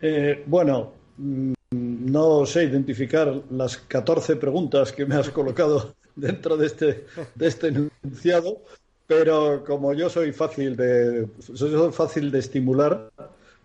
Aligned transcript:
Eh, 0.00 0.44
bueno, 0.46 0.92
mm, 1.16 1.52
no 1.70 2.46
sé 2.46 2.64
identificar 2.64 3.42
las 3.50 3.78
14 3.78 4.36
preguntas 4.36 4.92
que 4.92 5.06
me 5.06 5.16
has 5.16 5.30
colocado 5.30 5.94
dentro 6.16 6.56
de 6.56 6.66
este, 6.66 7.06
de 7.34 7.46
este 7.46 7.68
enunciado, 7.68 8.62
pero 9.06 9.64
como 9.64 9.92
yo 9.94 10.08
soy 10.08 10.32
fácil 10.32 10.76
de, 10.76 11.28
soy 11.38 11.92
fácil 11.92 12.30
de 12.30 12.38
estimular, 12.38 13.10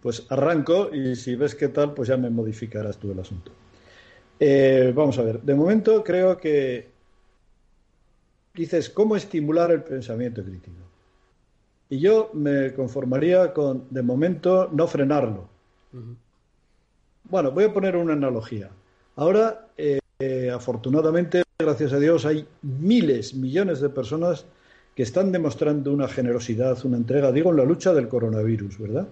pues 0.02 0.25
arranco 0.29 0.94
y 0.94 1.16
si 1.16 1.36
ves 1.36 1.55
qué 1.55 1.67
tal, 1.67 1.94
pues 1.94 2.09
ya 2.09 2.17
me 2.17 2.30
modificarás 2.30 2.98
tú 2.98 3.11
el 3.11 3.20
asunto. 3.20 3.52
Eh, 4.39 4.91
vamos 4.95 5.18
a 5.20 5.23
ver, 5.23 5.41
de 5.41 5.54
momento 5.54 6.04
creo 6.04 6.38
que 6.38 6.89
dices 8.54 8.89
cómo 8.89 9.16
estimular 9.16 9.71
el 9.71 9.84
pensamiento 9.84 10.43
crítico. 10.43 10.77
Y 11.89 12.00
yo 12.00 12.32
me 12.34 12.73
conformaría 12.73 13.54
con, 13.54 13.86
de 13.89 14.02
momento, 14.02 14.70
no 14.71 14.88
frenarlo. 14.88 15.50
Bueno, 17.23 17.52
voy 17.52 17.66
a 17.66 17.73
poner 17.73 17.95
una 17.95 18.13
analogía. 18.13 18.70
Ahora, 19.16 19.68
eh, 19.77 20.52
afortunadamente, 20.54 21.44
gracias 21.58 21.94
a 21.94 21.99
Dios, 21.99 22.26
hay 22.26 22.48
miles, 22.62 23.34
millones 23.34 23.82
de 23.82 23.90
personas 23.90 24.46
que 24.96 25.04
están 25.04 25.32
demostrando 25.32 25.91
una 25.94 26.08
generosidad, 26.08 26.77
una 26.85 26.98
entrega, 26.98 27.32
digo, 27.32 27.52
en 27.52 27.58
la 27.58 27.66
lucha 27.66 27.94
del 27.94 28.08
coronavirus, 28.08 28.77
¿verdad? 28.80 29.08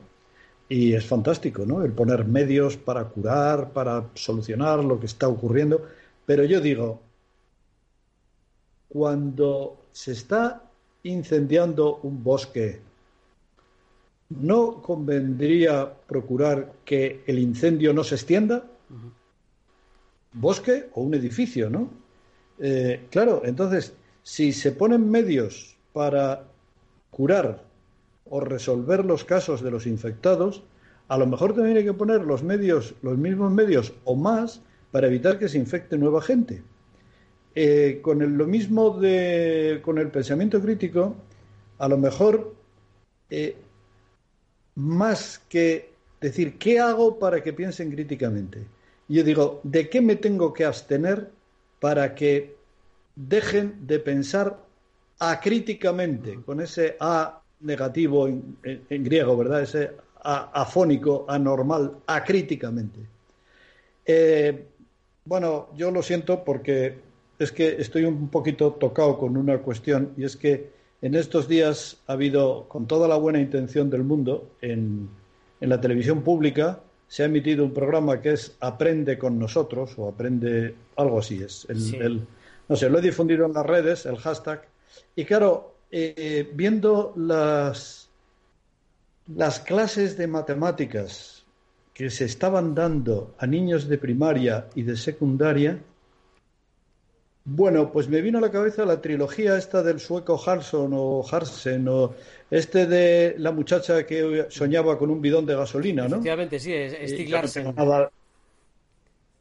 Y 0.67 0.93
es 0.93 1.05
fantástico, 1.05 1.65
¿no? 1.65 1.83
El 1.83 1.93
poner 1.93 2.25
medios 2.25 2.77
para 2.77 3.05
curar, 3.05 3.71
para 3.71 4.09
solucionar 4.13 4.83
lo 4.83 4.99
que 4.99 5.07
está 5.07 5.27
ocurriendo. 5.27 5.81
Pero 6.25 6.43
yo 6.43 6.61
digo, 6.61 7.01
cuando 8.87 9.85
se 9.91 10.11
está 10.11 10.61
incendiando 11.03 11.99
un 12.03 12.23
bosque, 12.23 12.81
¿no 14.29 14.81
convendría 14.81 15.91
procurar 16.07 16.73
que 16.85 17.23
el 17.25 17.39
incendio 17.39 17.93
no 17.93 18.03
se 18.03 18.15
extienda? 18.15 18.63
Bosque 20.33 20.89
o 20.93 21.01
un 21.01 21.13
edificio, 21.15 21.69
¿no? 21.69 21.89
Eh, 22.59 23.07
claro, 23.09 23.41
entonces, 23.45 23.93
si 24.21 24.53
se 24.53 24.71
ponen 24.71 25.09
medios 25.09 25.75
para 25.93 26.43
curar 27.09 27.63
o 28.29 28.39
resolver 28.39 29.05
los 29.05 29.23
casos 29.23 29.61
de 29.63 29.71
los 29.71 29.87
infectados, 29.87 30.63
a 31.07 31.17
lo 31.17 31.25
mejor 31.25 31.55
también 31.55 31.77
hay 31.77 31.83
que 31.83 31.93
poner 31.93 32.21
los 32.21 32.43
medios, 32.43 32.93
los 33.01 33.17
mismos 33.17 33.51
medios 33.51 33.93
o 34.03 34.15
más 34.15 34.61
para 34.91 35.07
evitar 35.07 35.39
que 35.39 35.49
se 35.49 35.57
infecte 35.57 35.97
nueva 35.97 36.21
gente. 36.21 36.61
Eh, 37.55 37.99
con 38.03 38.37
lo 38.37 38.45
mismo 38.45 38.91
de, 38.91 39.79
con 39.83 39.97
el 39.97 40.09
pensamiento 40.09 40.61
crítico, 40.61 41.15
a 41.79 41.87
lo 41.87 41.97
mejor 41.97 42.53
eh, 43.31 43.57
más 44.79 45.39
que 45.49 45.91
decir 46.21 46.57
qué 46.57 46.79
hago 46.79 47.19
para 47.19 47.43
que 47.43 47.51
piensen 47.51 47.91
críticamente. 47.91 48.65
Yo 49.09 49.23
digo, 49.23 49.59
¿de 49.63 49.89
qué 49.89 49.99
me 50.01 50.15
tengo 50.15 50.53
que 50.53 50.63
abstener 50.63 51.29
para 51.79 52.15
que 52.15 52.55
dejen 53.15 53.85
de 53.85 53.99
pensar 53.99 54.57
acríticamente, 55.19 56.39
con 56.45 56.61
ese 56.61 56.95
A 56.99 57.41
negativo 57.61 58.27
en, 58.27 59.03
griego, 59.03 59.35
¿verdad? 59.35 59.63
Ese 59.63 59.91
a, 60.23 60.61
afónico, 60.61 61.25
anormal, 61.27 61.97
acríticamente. 62.07 62.99
Eh, 64.05 64.65
bueno, 65.25 65.69
yo 65.75 65.91
lo 65.91 66.01
siento 66.01 66.43
porque 66.45 66.99
es 67.37 67.51
que 67.51 67.81
estoy 67.81 68.05
un 68.05 68.29
poquito 68.29 68.71
tocado 68.73 69.17
con 69.17 69.35
una 69.35 69.57
cuestión 69.57 70.13
y 70.15 70.23
es 70.23 70.37
que 70.37 70.78
en 71.01 71.15
estos 71.15 71.47
días 71.47 71.97
ha 72.07 72.13
habido, 72.13 72.65
con 72.67 72.87
toda 72.87 73.07
la 73.07 73.15
buena 73.15 73.39
intención 73.39 73.89
del 73.89 74.03
mundo, 74.03 74.49
en, 74.61 75.09
la 75.61 75.81
televisión 75.81 76.21
pública 76.21 76.79
se 77.07 77.23
ha 77.23 77.25
emitido 77.25 77.65
un 77.65 77.73
programa 77.73 78.21
que 78.21 78.33
es 78.33 78.55
Aprende 78.59 79.17
con 79.17 79.37
nosotros 79.37 79.91
o 79.97 80.07
Aprende, 80.07 80.75
algo 80.95 81.19
así 81.19 81.41
es. 81.43 81.67
El, 81.69 82.25
no 82.67 82.75
sé, 82.75 82.89
lo 82.89 82.99
he 82.99 83.01
difundido 83.01 83.45
en 83.45 83.53
las 83.53 83.65
redes, 83.65 84.05
el 84.05 84.17
hashtag. 84.17 84.65
Y 85.15 85.25
claro, 85.25 85.75
eh, 85.91 86.49
viendo 86.53 87.13
las, 87.17 88.09
las 89.35 89.59
clases 89.59 90.17
de 90.17 90.27
matemáticas 90.27 91.43
que 91.93 92.09
se 92.09 92.25
estaban 92.25 92.75
dando 92.75 93.35
a 93.39 93.47
niños 93.47 93.89
de 93.89 93.97
primaria 93.97 94.67
y 94.75 94.83
de 94.83 94.95
secundaria, 94.95 95.79
bueno, 97.51 97.91
pues 97.91 98.07
me 98.07 98.21
vino 98.21 98.37
a 98.37 98.41
la 98.41 98.51
cabeza 98.51 98.85
la 98.85 99.01
trilogía 99.01 99.57
esta 99.57 99.81
del 99.81 99.99
sueco 99.99 100.39
Harson 100.45 100.91
o 100.93 101.25
Harsen 101.29 101.87
o 101.87 102.13
este 102.51 102.85
de 102.85 103.35
la 103.39 103.51
muchacha 103.51 104.05
que 104.05 104.45
soñaba 104.49 104.99
con 104.99 105.09
un 105.09 105.19
bidón 105.19 105.47
de 105.47 105.55
gasolina, 105.55 106.03
¿no? 106.03 106.17
Efectivamente, 106.17 106.59
sí, 106.59 106.73
es 106.73 106.93
Stig 107.11 107.29
Larsen. 107.29 107.73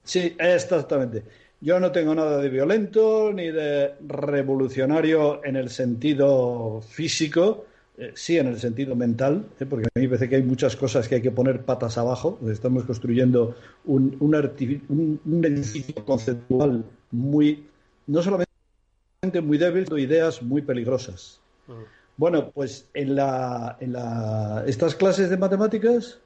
Sí, 0.05 0.35
exactamente. 0.39 1.23
Yo 1.61 1.79
no 1.79 1.93
tengo 1.93 2.15
nada 2.15 2.39
de 2.39 2.49
violento 2.49 3.31
ni 3.33 3.51
de 3.51 3.93
revolucionario 4.07 5.45
en 5.45 5.57
el 5.57 5.69
sentido 5.69 6.81
físico, 6.81 7.67
eh, 7.99 8.13
sí 8.15 8.39
en 8.39 8.47
el 8.47 8.59
sentido 8.59 8.97
mental, 8.97 9.45
¿eh? 9.61 9.67
porque 9.67 9.87
a 9.87 9.99
mí 9.99 10.07
me 10.07 10.09
parece 10.09 10.31
que 10.31 10.37
hay 10.37 10.43
muchas 10.45 10.77
cosas 10.77 11.09
que 11.09 11.17
hay 11.17 11.23
que 11.23 11.33
poner 11.33 11.63
patas 11.63 11.99
abajo. 11.99 12.39
Estamos 12.51 12.85
construyendo 12.85 13.55
un, 13.85 14.17
un, 14.21 15.21
un 15.27 15.45
edificio 15.45 16.03
conceptual 16.07 16.85
muy 17.11 17.67
no 18.09 18.23
solamente 18.23 18.49
muy 19.43 19.59
débil, 19.59 19.85
sino 19.85 19.99
ideas 19.99 20.43
muy 20.43 20.63
peligrosas. 20.63 21.41
Bueno, 22.17 22.51
pues 22.51 22.89
en, 22.95 23.15
la, 23.15 23.77
en 23.81 23.93
la, 23.93 24.65
estas 24.67 24.97
clases 24.97 25.31
de 25.31 25.37
matemáticas, 25.37 26.19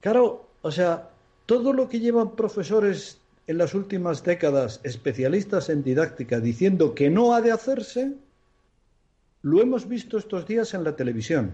claro, 0.00 0.46
o 0.62 0.70
sea, 0.70 1.10
todo 1.46 1.72
lo 1.72 1.88
que 1.88 1.98
llevan 1.98 2.36
profesores 2.36 3.18
en 3.48 3.58
las 3.58 3.74
últimas 3.74 4.22
décadas, 4.22 4.80
especialistas 4.84 5.70
en 5.70 5.82
didáctica, 5.82 6.38
diciendo 6.38 6.94
que 6.94 7.10
no 7.10 7.34
ha 7.34 7.40
de 7.40 7.50
hacerse, 7.50 8.12
lo 9.42 9.60
hemos 9.60 9.88
visto 9.88 10.18
estos 10.18 10.46
días 10.46 10.74
en 10.74 10.84
la 10.84 10.94
televisión. 10.94 11.52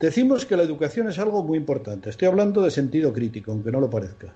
Decimos 0.00 0.44
que 0.44 0.56
la 0.56 0.64
educación 0.64 1.08
es 1.08 1.18
algo 1.20 1.44
muy 1.44 1.56
importante. 1.56 2.10
Estoy 2.10 2.26
hablando 2.26 2.60
de 2.60 2.72
sentido 2.72 3.12
crítico, 3.12 3.52
aunque 3.52 3.70
no 3.70 3.80
lo 3.80 3.88
parezca. 3.88 4.34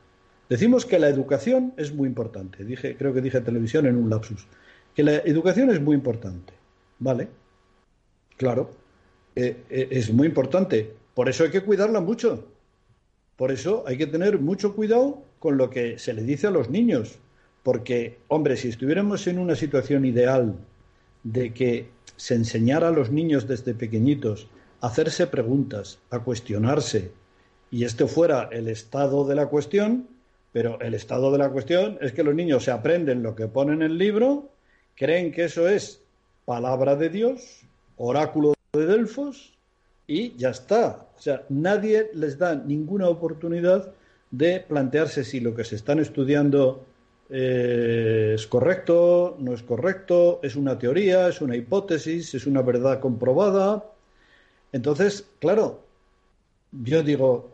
Decimos 0.48 0.86
que 0.86 0.98
la 0.98 1.08
educación 1.08 1.72
es 1.76 1.92
muy 1.92 2.08
importante. 2.08 2.64
Dije, 2.64 2.96
creo 2.96 3.12
que 3.12 3.20
dije 3.20 3.40
televisión 3.40 3.86
en 3.86 3.96
un 3.96 4.08
lapsus. 4.08 4.46
Que 4.94 5.02
la 5.02 5.16
educación 5.18 5.70
es 5.70 5.80
muy 5.80 5.96
importante. 5.96 6.52
¿Vale? 6.98 7.28
Claro. 8.36 8.70
Eh, 9.34 9.64
eh, 9.68 9.88
es 9.90 10.12
muy 10.12 10.28
importante. 10.28 10.94
Por 11.14 11.28
eso 11.28 11.44
hay 11.44 11.50
que 11.50 11.62
cuidarla 11.62 12.00
mucho. 12.00 12.46
Por 13.36 13.50
eso 13.50 13.84
hay 13.86 13.98
que 13.98 14.06
tener 14.06 14.38
mucho 14.38 14.74
cuidado 14.74 15.22
con 15.38 15.56
lo 15.56 15.68
que 15.68 15.98
se 15.98 16.14
le 16.14 16.22
dice 16.22 16.46
a 16.46 16.50
los 16.50 16.70
niños. 16.70 17.18
Porque, 17.62 18.18
hombre, 18.28 18.56
si 18.56 18.68
estuviéramos 18.68 19.26
en 19.26 19.38
una 19.38 19.56
situación 19.56 20.04
ideal 20.04 20.54
de 21.24 21.52
que 21.52 21.88
se 22.16 22.34
enseñara 22.34 22.88
a 22.88 22.92
los 22.92 23.10
niños 23.10 23.48
desde 23.48 23.74
pequeñitos 23.74 24.48
a 24.80 24.86
hacerse 24.86 25.26
preguntas, 25.26 25.98
a 26.10 26.20
cuestionarse, 26.20 27.10
y 27.70 27.84
esto 27.84 28.06
fuera 28.06 28.48
el 28.52 28.68
estado 28.68 29.26
de 29.26 29.34
la 29.34 29.46
cuestión, 29.46 30.06
pero 30.56 30.80
el 30.80 30.94
estado 30.94 31.30
de 31.30 31.36
la 31.36 31.50
cuestión 31.50 31.98
es 32.00 32.14
que 32.14 32.22
los 32.22 32.34
niños 32.34 32.64
se 32.64 32.70
aprenden 32.70 33.22
lo 33.22 33.36
que 33.36 33.46
ponen 33.46 33.82
en 33.82 33.90
el 33.90 33.98
libro, 33.98 34.48
creen 34.94 35.30
que 35.30 35.44
eso 35.44 35.68
es 35.68 36.00
palabra 36.46 36.96
de 36.96 37.10
Dios, 37.10 37.60
oráculo 37.98 38.54
de 38.72 38.86
Delfos, 38.86 39.52
y 40.06 40.34
ya 40.38 40.48
está. 40.48 41.08
O 41.14 41.20
sea, 41.20 41.44
nadie 41.50 42.08
les 42.14 42.38
da 42.38 42.54
ninguna 42.54 43.06
oportunidad 43.06 43.92
de 44.30 44.60
plantearse 44.60 45.24
si 45.24 45.40
lo 45.40 45.54
que 45.54 45.62
se 45.62 45.76
están 45.76 45.98
estudiando 45.98 46.86
eh, 47.28 48.32
es 48.36 48.46
correcto, 48.46 49.36
no 49.38 49.52
es 49.52 49.62
correcto, 49.62 50.40
es 50.42 50.56
una 50.56 50.78
teoría, 50.78 51.28
es 51.28 51.42
una 51.42 51.54
hipótesis, 51.54 52.34
es 52.34 52.46
una 52.46 52.62
verdad 52.62 52.98
comprobada. 53.00 53.84
Entonces, 54.72 55.28
claro, 55.38 55.82
yo 56.72 57.02
digo, 57.02 57.50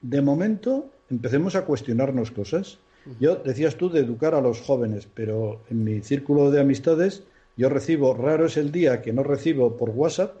de 0.00 0.20
momento 0.20 0.90
empecemos 1.12 1.54
a 1.54 1.64
cuestionarnos 1.64 2.30
cosas. 2.30 2.78
Yo 3.20 3.36
decías 3.36 3.76
tú 3.76 3.90
de 3.90 4.00
educar 4.00 4.34
a 4.34 4.40
los 4.40 4.60
jóvenes, 4.60 5.06
pero 5.12 5.60
en 5.68 5.84
mi 5.84 6.00
círculo 6.00 6.50
de 6.50 6.60
amistades 6.60 7.24
yo 7.56 7.68
recibo, 7.68 8.14
raro 8.14 8.46
es 8.46 8.56
el 8.56 8.72
día 8.72 9.02
que 9.02 9.12
no 9.12 9.22
recibo 9.22 9.76
por 9.76 9.90
WhatsApp, 9.90 10.36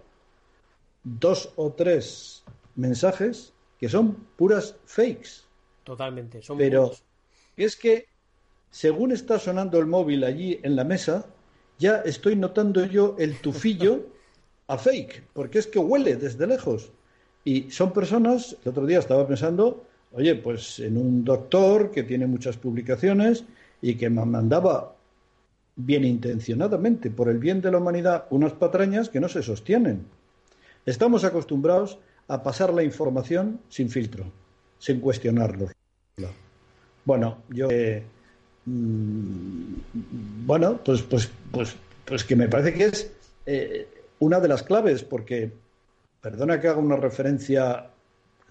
dos 1.04 1.52
o 1.56 1.72
tres 1.72 2.42
mensajes 2.74 3.52
que 3.78 3.88
son 3.88 4.14
puras 4.36 4.76
fakes. 4.86 5.42
Totalmente, 5.84 6.40
son 6.40 6.56
Pero 6.56 6.92
es 7.56 7.76
que 7.76 8.06
según 8.70 9.12
está 9.12 9.38
sonando 9.38 9.78
el 9.78 9.86
móvil 9.86 10.24
allí 10.24 10.58
en 10.62 10.76
la 10.76 10.84
mesa, 10.84 11.26
ya 11.78 11.96
estoy 11.96 12.36
notando 12.36 12.86
yo 12.86 13.16
el 13.18 13.38
tufillo 13.40 14.06
a 14.68 14.78
fake, 14.78 15.24
porque 15.34 15.58
es 15.58 15.66
que 15.66 15.78
huele 15.78 16.16
desde 16.16 16.46
lejos. 16.46 16.92
Y 17.44 17.70
son 17.72 17.92
personas, 17.92 18.56
el 18.62 18.70
otro 18.70 18.86
día 18.86 19.00
estaba 19.00 19.26
pensando, 19.26 19.84
oye, 20.12 20.34
pues 20.34 20.78
en 20.80 20.96
un 20.96 21.24
doctor 21.24 21.90
que 21.90 22.02
tiene 22.02 22.26
muchas 22.26 22.56
publicaciones 22.56 23.44
y 23.80 23.94
que 23.96 24.10
me 24.10 24.24
mandaba 24.24 24.94
bien 25.76 26.04
intencionadamente, 26.04 27.10
por 27.10 27.28
el 27.28 27.38
bien 27.38 27.60
de 27.60 27.70
la 27.70 27.78
humanidad, 27.78 28.26
unas 28.30 28.52
patrañas 28.52 29.08
que 29.08 29.20
no 29.20 29.28
se 29.28 29.42
sostienen. 29.42 30.04
Estamos 30.84 31.24
acostumbrados 31.24 31.98
a 32.28 32.42
pasar 32.42 32.72
la 32.72 32.82
información 32.82 33.60
sin 33.68 33.88
filtro, 33.88 34.24
sin 34.78 35.00
cuestionarlo. 35.00 35.68
Bueno, 37.04 37.38
yo 37.48 37.68
eh, 37.70 38.02
mm, 38.66 39.74
bueno, 40.46 40.78
pues, 40.84 41.02
pues, 41.02 41.30
pues, 41.50 41.74
pues 42.04 42.24
que 42.24 42.36
me 42.36 42.48
parece 42.48 42.74
que 42.74 42.84
es 42.84 43.12
eh, 43.46 43.88
una 44.20 44.38
de 44.38 44.48
las 44.48 44.62
claves, 44.62 45.02
porque 45.02 45.50
perdona 46.20 46.60
que 46.60 46.68
haga 46.68 46.78
una 46.78 46.96
referencia 46.96 47.91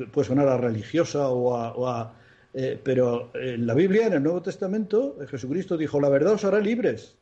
puede 0.07 0.27
sonar 0.27 0.48
a 0.48 0.57
religiosa 0.57 1.30
o 1.30 1.88
a, 1.88 2.13
eh, 2.53 2.80
pero 2.83 3.31
en 3.33 3.65
la 3.65 3.74
Biblia, 3.74 4.07
en 4.07 4.13
el 4.13 4.24
Nuevo 4.24 4.42
Testamento, 4.42 5.18
Jesucristo 5.30 5.77
dijo: 5.77 6.00
la 6.00 6.09
verdad 6.09 6.33
os 6.33 6.45
hará 6.45 6.59
libres. 6.59 7.18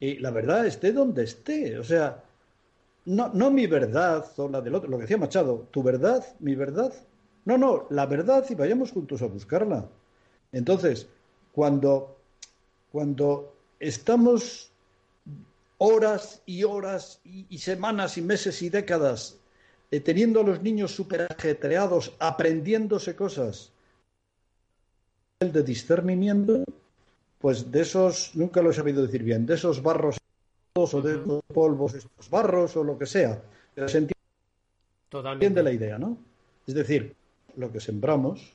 Y 0.00 0.18
la 0.18 0.30
verdad 0.30 0.66
esté 0.66 0.92
donde 0.92 1.24
esté. 1.24 1.78
O 1.78 1.84
sea, 1.84 2.22
no, 3.04 3.30
no 3.34 3.50
mi 3.50 3.66
verdad 3.66 4.24
o 4.36 4.48
la 4.48 4.60
del 4.60 4.74
otro, 4.74 4.90
lo 4.90 4.98
que 4.98 5.02
decía 5.02 5.18
Machado, 5.18 5.66
tu 5.70 5.82
verdad, 5.82 6.24
mi 6.40 6.54
verdad. 6.54 6.92
No, 7.44 7.56
no, 7.56 7.86
la 7.90 8.06
verdad 8.06 8.44
y 8.48 8.54
vayamos 8.54 8.92
juntos 8.92 9.22
a 9.22 9.26
buscarla. 9.26 9.88
Entonces, 10.52 11.08
cuando, 11.52 12.16
cuando 12.92 13.54
estamos 13.80 14.70
horas 15.78 16.42
y 16.44 16.64
horas 16.64 17.20
y, 17.24 17.58
semanas 17.58 18.18
y 18.18 18.22
meses 18.22 18.60
y 18.62 18.68
décadas 18.68 19.37
eh, 19.90 20.00
teniendo 20.00 20.40
a 20.40 20.44
los 20.44 20.62
niños 20.62 20.94
súper 20.94 21.26
ajetreados, 21.30 22.14
aprendiéndose 22.18 23.16
cosas, 23.16 23.72
el 25.40 25.52
de 25.52 25.62
discernimiento, 25.62 26.64
pues 27.38 27.70
de 27.70 27.80
esos, 27.80 28.32
nunca 28.34 28.60
lo 28.60 28.70
he 28.70 28.74
sabido 28.74 29.02
decir 29.02 29.22
bien, 29.22 29.46
de 29.46 29.54
esos 29.54 29.82
barros 29.82 30.18
o 30.74 31.02
de 31.02 31.20
esos 31.20 31.42
polvos, 31.46 31.94
estos 31.94 32.28
barros 32.28 32.76
o 32.76 32.84
lo 32.84 32.98
que 32.98 33.06
sea, 33.06 33.40
pero 33.74 33.88
se 33.88 33.98
entiende, 33.98 35.62
la 35.62 35.72
idea, 35.72 35.98
¿no? 35.98 36.18
Es 36.66 36.74
decir, 36.74 37.14
lo 37.56 37.72
que 37.72 37.80
sembramos, 37.80 38.54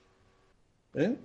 ¿eh? 0.93 1.15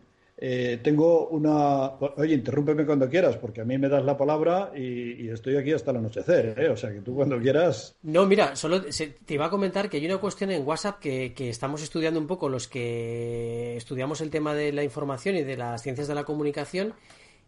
Eh, 0.41 0.79
tengo 0.85 1.27
una. 1.29 1.95
Oye, 2.17 2.35
interrúmpeme 2.35 2.87
cuando 2.87 3.09
quieras, 3.09 3.37
porque 3.37 3.61
a 3.61 3.65
mí 3.65 3.77
me 3.77 3.89
das 3.89 4.05
la 4.05 4.17
palabra 4.17 4.71
y, 4.77 5.29
estoy 5.29 5.57
aquí 5.57 5.73
hasta 5.73 5.91
el 5.91 5.97
anochecer, 5.97 6.55
¿eh? 6.57 6.69
O 6.69 6.77
sea, 6.77 6.93
que 6.93 7.01
tú 7.01 7.17
cuando 7.17 7.41
quieras. 7.41 7.97
No, 8.03 8.25
mira, 8.25 8.55
solo 8.55 8.83
te 8.83 9.35
iba 9.35 9.47
a 9.47 9.51
comentar 9.51 9.91
que 9.91 9.97
hay 9.97 10.07
una 10.07 10.19
cuestión 10.19 10.53
en 10.53 10.65
WhatsApp 10.65 11.01
que, 11.01 11.35
que, 11.35 11.49
estamos 11.49 11.83
estudiando 11.83 12.21
un 12.21 12.29
poco 12.29 12.49
los 12.49 12.69
que 12.69 13.77
estudiamos 13.77 14.21
el 14.21 14.31
tema 14.31 14.55
de 14.55 14.73
la 14.73 14.85
información 14.85 15.35
y 15.35 15.43
de 15.43 15.57
las 15.57 15.83
ciencias 15.83 16.07
de 16.07 16.15
la 16.15 16.23
comunicación, 16.23 16.95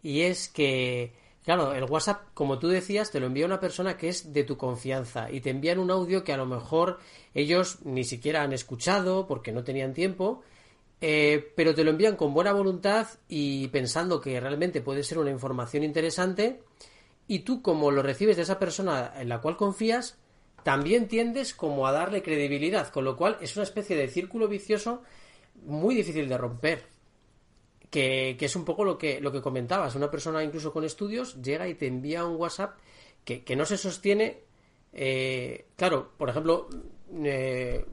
y 0.03 0.23
es 0.23 0.49
que, 0.49 1.13
claro, 1.45 1.73
el 1.73 1.85
WhatsApp, 1.85 2.23
como 2.35 2.59
tú 2.59 2.67
decías, 2.67 3.13
te 3.13 3.21
lo 3.21 3.27
envía 3.27 3.47
una 3.47 3.61
persona 3.61 3.97
que 3.97 4.09
es 4.09 4.33
de 4.33 4.43
tu 4.43 4.57
confianza 4.57 5.31
y 5.31 5.41
te 5.41 5.51
envían 5.51 5.79
un 5.79 5.93
audio 5.93 6.25
que 6.25 6.33
a 6.33 6.37
lo 6.37 6.47
mejor 6.47 6.99
ellos 7.35 7.79
ni 7.85 8.03
siquiera 8.03 8.43
han 8.43 8.53
escuchado 8.53 9.29
porque 9.29 9.53
no 9.53 9.63
tenían 9.63 9.95
tiempo 9.95 10.43
eh, 11.01 11.53
pero 11.57 11.75
te 11.75 11.85
lo 11.85 11.91
envían 11.91 12.17
con 12.17 12.35
buena 12.35 12.53
voluntad 12.53 13.09
y 13.29 13.69
pensando 13.69 14.21
que 14.21 14.39
realmente 14.39 14.83
puede 14.83 15.03
ser 15.03 15.19
una 15.19 15.31
información 15.31 15.83
interesante 15.83 16.61
y 17.27 17.41
tú 17.41 17.63
como 17.63 17.91
lo 17.91 18.03
recibes 18.03 18.37
de 18.37 18.43
esa 18.43 18.59
persona 18.59 19.13
en 19.17 19.29
la 19.29 19.41
cual 19.41 19.57
confías, 19.57 20.19
también 20.63 21.09
tiendes 21.09 21.55
como 21.55 21.87
a 21.87 21.93
darle 21.93 22.23
credibilidad, 22.23 22.89
con 22.89 23.05
lo 23.05 23.17
cual 23.17 23.39
es 23.41 23.57
una 23.57 23.63
especie 23.63 23.97
de 23.97 24.09
círculo 24.09 24.49
vicioso 24.49 25.03
muy 25.65 25.95
difícil 25.95 26.29
de 26.29 26.37
romper. 26.37 26.85
Que, 27.89 28.37
es 28.39 28.57
un 28.57 28.65
poco 28.65 28.85
lo 28.85 28.99
que, 28.99 29.21
lo 29.21 29.33
que 29.33 29.41
comentabas. 29.41 29.97
Una 29.97 30.11
persona 30.11 30.45
incluso 30.45 30.73
con 30.73 30.85
estudios 30.85 31.41
llega 31.43 31.67
y 31.67 31.75
te 31.75 31.87
envía 31.87 32.25
un 32.25 32.37
WhatsApp 32.37 32.79
que, 33.25 33.57
no 33.57 33.65
se 33.65 33.77
sostiene. 33.77 34.41
Eh, 34.93 35.67
claro, 35.77 36.13
por 36.17 36.31
ejemplo, 36.31 36.69
eh, 37.25 37.85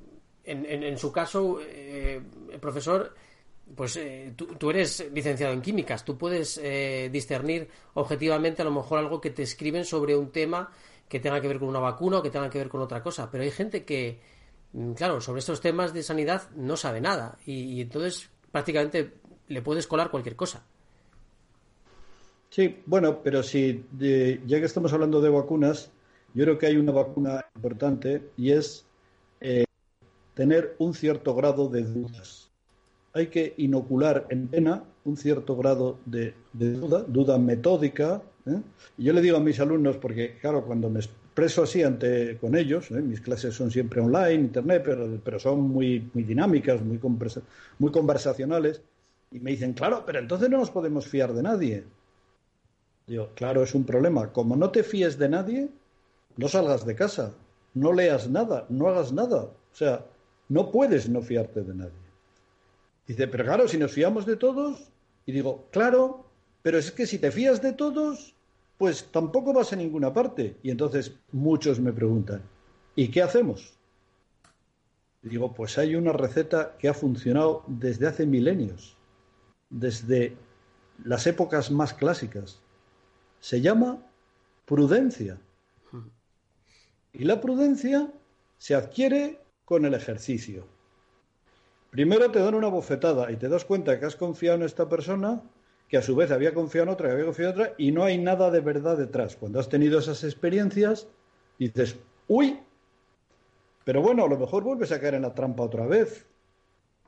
en, 0.47 0.97
su 0.97 1.11
caso, 1.11 1.59
eh, 1.61 2.21
el 2.51 2.59
profesor, 2.59 3.13
pues 3.75 3.97
eh, 3.97 4.33
tú, 4.35 4.69
eres 4.69 5.05
licenciado 5.13 5.53
en 5.53 5.61
químicas, 5.61 6.05
tú 6.05 6.17
puedes 6.17 6.57
eh, 6.63 7.09
discernir 7.11 7.67
objetivamente 7.95 8.61
a 8.61 8.65
lo 8.65 8.71
mejor 8.71 8.99
algo 8.99 9.19
que 9.19 9.31
te 9.31 9.43
escriben 9.43 9.83
sobre 9.83 10.15
un 10.15 10.31
tema 10.31 10.71
que 11.09 11.19
tenga 11.19 11.41
que 11.41 11.49
ver 11.49 11.59
con 11.59 11.67
una 11.67 11.79
vacuna 11.79 12.19
o 12.19 12.23
que 12.23 12.29
tenga 12.29 12.49
que 12.49 12.59
ver 12.59 12.69
con 12.69 12.81
otra 12.81 13.03
cosa, 13.03 13.29
pero 13.29 13.43
hay 13.43 13.51
gente 13.51 13.83
que, 13.83 14.19
mm, 14.71 14.93
claro, 14.93 15.19
sobre 15.19 15.39
estos 15.39 15.59
temas 15.59 15.93
de 15.93 16.01
sanidad 16.01 16.49
no 16.55 16.77
sabe 16.77 17.01
nada. 17.01 17.37
Y, 17.45 17.81
entonces 17.81 18.29
prácticamente 18.51 19.15
le 19.49 19.61
puedes 19.61 19.85
colar 19.85 20.09
cualquier 20.09 20.37
cosa. 20.37 20.65
Sí, 22.49 22.81
bueno, 22.85 23.21
pero 23.21 23.43
si 23.43 23.85
ya 23.99 24.59
que 24.59 24.65
estamos 24.65 24.93
hablando 24.93 25.19
de 25.19 25.29
vacunas, 25.29 25.91
yo 26.33 26.45
creo 26.45 26.57
que 26.57 26.67
hay 26.67 26.77
una 26.77 26.93
vacuna 26.93 27.45
importante 27.55 28.29
y 28.37 28.51
es 28.51 28.86
tener 30.37 30.75
un 30.77 30.93
cierto 30.93 31.33
grado 31.33 31.67
de 31.67 31.81
dudas. 31.81 32.51
Hay 33.13 33.27
que 33.27 33.55
inocular 33.57 34.27
en 34.29 34.47
pena 34.47 34.83
un 35.03 35.17
cierto 35.17 35.57
grado 35.57 35.97
de, 36.05 36.35
duda, 36.53 37.03
duda 37.07 37.39
metódica. 37.39 38.21
¿eh? 38.45 38.61
Y 38.99 39.05
yo 39.05 39.13
le 39.13 39.21
digo 39.21 39.37
a 39.37 39.39
mis 39.39 39.59
alumnos, 39.59 39.97
porque 39.97 40.37
claro, 40.39 40.63
cuando 40.63 40.91
me 40.91 40.99
expreso 40.99 41.63
así 41.63 41.81
ante 41.81 42.37
con 42.37 42.55
ellos, 42.55 42.91
¿eh? 42.91 43.01
mis 43.01 43.19
clases 43.19 43.55
son 43.55 43.71
siempre 43.71 43.99
online, 43.99 44.35
internet, 44.35 44.83
pero, 44.85 45.19
pero 45.23 45.39
son 45.39 45.61
muy, 45.61 46.07
muy 46.13 46.23
dinámicas, 46.23 46.79
muy, 46.81 46.99
muy 47.79 47.91
conversacionales, 47.91 48.81
y 49.31 49.39
me 49.39 49.51
dicen, 49.51 49.73
claro, 49.73 50.03
pero 50.05 50.19
entonces 50.19 50.51
no 50.51 50.59
nos 50.59 50.69
podemos 50.69 51.07
fiar 51.07 51.33
de 51.33 51.41
nadie. 51.41 51.83
Digo, 53.07 53.29
claro, 53.33 53.63
es 53.63 53.73
un 53.73 53.85
problema. 53.85 54.31
Como 54.31 54.55
no 54.55 54.69
te 54.69 54.83
fíes 54.83 55.17
de 55.17 55.29
nadie, 55.29 55.69
no 56.35 56.47
salgas 56.47 56.85
de 56.85 56.93
casa, 56.93 57.33
no 57.73 57.91
leas 57.91 58.29
nada, 58.29 58.67
no 58.69 58.87
hagas 58.87 59.11
nada. 59.11 59.43
O 59.43 59.75
sea, 59.75 60.05
no 60.49 60.71
puedes 60.71 61.09
no 61.09 61.21
fiarte 61.21 61.61
de 61.61 61.73
nadie. 61.73 62.07
Dice, 63.07 63.27
pero 63.27 63.45
claro, 63.45 63.67
si 63.67 63.77
nos 63.77 63.91
fiamos 63.91 64.25
de 64.25 64.35
todos, 64.35 64.89
y 65.25 65.31
digo, 65.31 65.67
claro, 65.71 66.25
pero 66.61 66.77
es 66.77 66.91
que 66.91 67.05
si 67.05 67.19
te 67.19 67.31
fías 67.31 67.61
de 67.61 67.73
todos, 67.73 68.35
pues 68.77 69.05
tampoco 69.11 69.53
vas 69.53 69.73
a 69.73 69.75
ninguna 69.75 70.13
parte. 70.13 70.57
Y 70.63 70.71
entonces 70.71 71.13
muchos 71.31 71.79
me 71.79 71.93
preguntan, 71.93 72.41
¿y 72.95 73.09
qué 73.09 73.21
hacemos? 73.21 73.73
Y 75.23 75.29
digo, 75.29 75.53
pues 75.53 75.77
hay 75.77 75.95
una 75.95 76.11
receta 76.13 76.75
que 76.77 76.87
ha 76.87 76.93
funcionado 76.93 77.63
desde 77.67 78.07
hace 78.07 78.25
milenios, 78.25 78.95
desde 79.69 80.35
las 81.03 81.27
épocas 81.27 81.71
más 81.71 81.93
clásicas. 81.93 82.59
Se 83.39 83.61
llama 83.61 83.97
prudencia. 84.65 85.39
Y 87.13 87.23
la 87.23 87.41
prudencia 87.41 88.11
se 88.57 88.75
adquiere 88.75 89.39
con 89.67 89.83
el 89.83 89.93
ejercicio. 89.93 90.65
Primero 91.91 92.31
te 92.31 92.39
dan 92.39 92.55
una 92.55 92.69
bofetada 92.69 93.29
y 93.33 93.35
te 93.35 93.49
das 93.49 93.65
cuenta 93.65 93.99
que 93.99 94.05
has 94.05 94.15
confiado 94.15 94.55
en 94.55 94.63
esta 94.63 94.87
persona, 94.87 95.43
que 95.89 95.97
a 95.97 96.01
su 96.01 96.15
vez 96.15 96.31
había 96.31 96.53
confiado 96.53 96.87
en 96.87 96.93
otra, 96.93 97.07
que 97.07 97.13
había 97.15 97.25
confiado 97.25 97.51
en 97.51 97.59
otra, 97.59 97.73
y 97.77 97.91
no 97.91 98.05
hay 98.05 98.17
nada 98.17 98.49
de 98.49 98.61
verdad 98.61 98.97
detrás. 98.97 99.35
Cuando 99.35 99.59
has 99.59 99.67
tenido 99.67 99.99
esas 99.99 100.23
experiencias, 100.23 101.09
dices, 101.59 101.97
uy, 102.29 102.61
pero 103.83 104.01
bueno, 104.01 104.23
a 104.23 104.29
lo 104.29 104.37
mejor 104.37 104.63
vuelves 104.63 104.93
a 104.93 105.01
caer 105.01 105.15
en 105.15 105.23
la 105.23 105.35
trampa 105.35 105.63
otra 105.63 105.85
vez. 105.85 106.25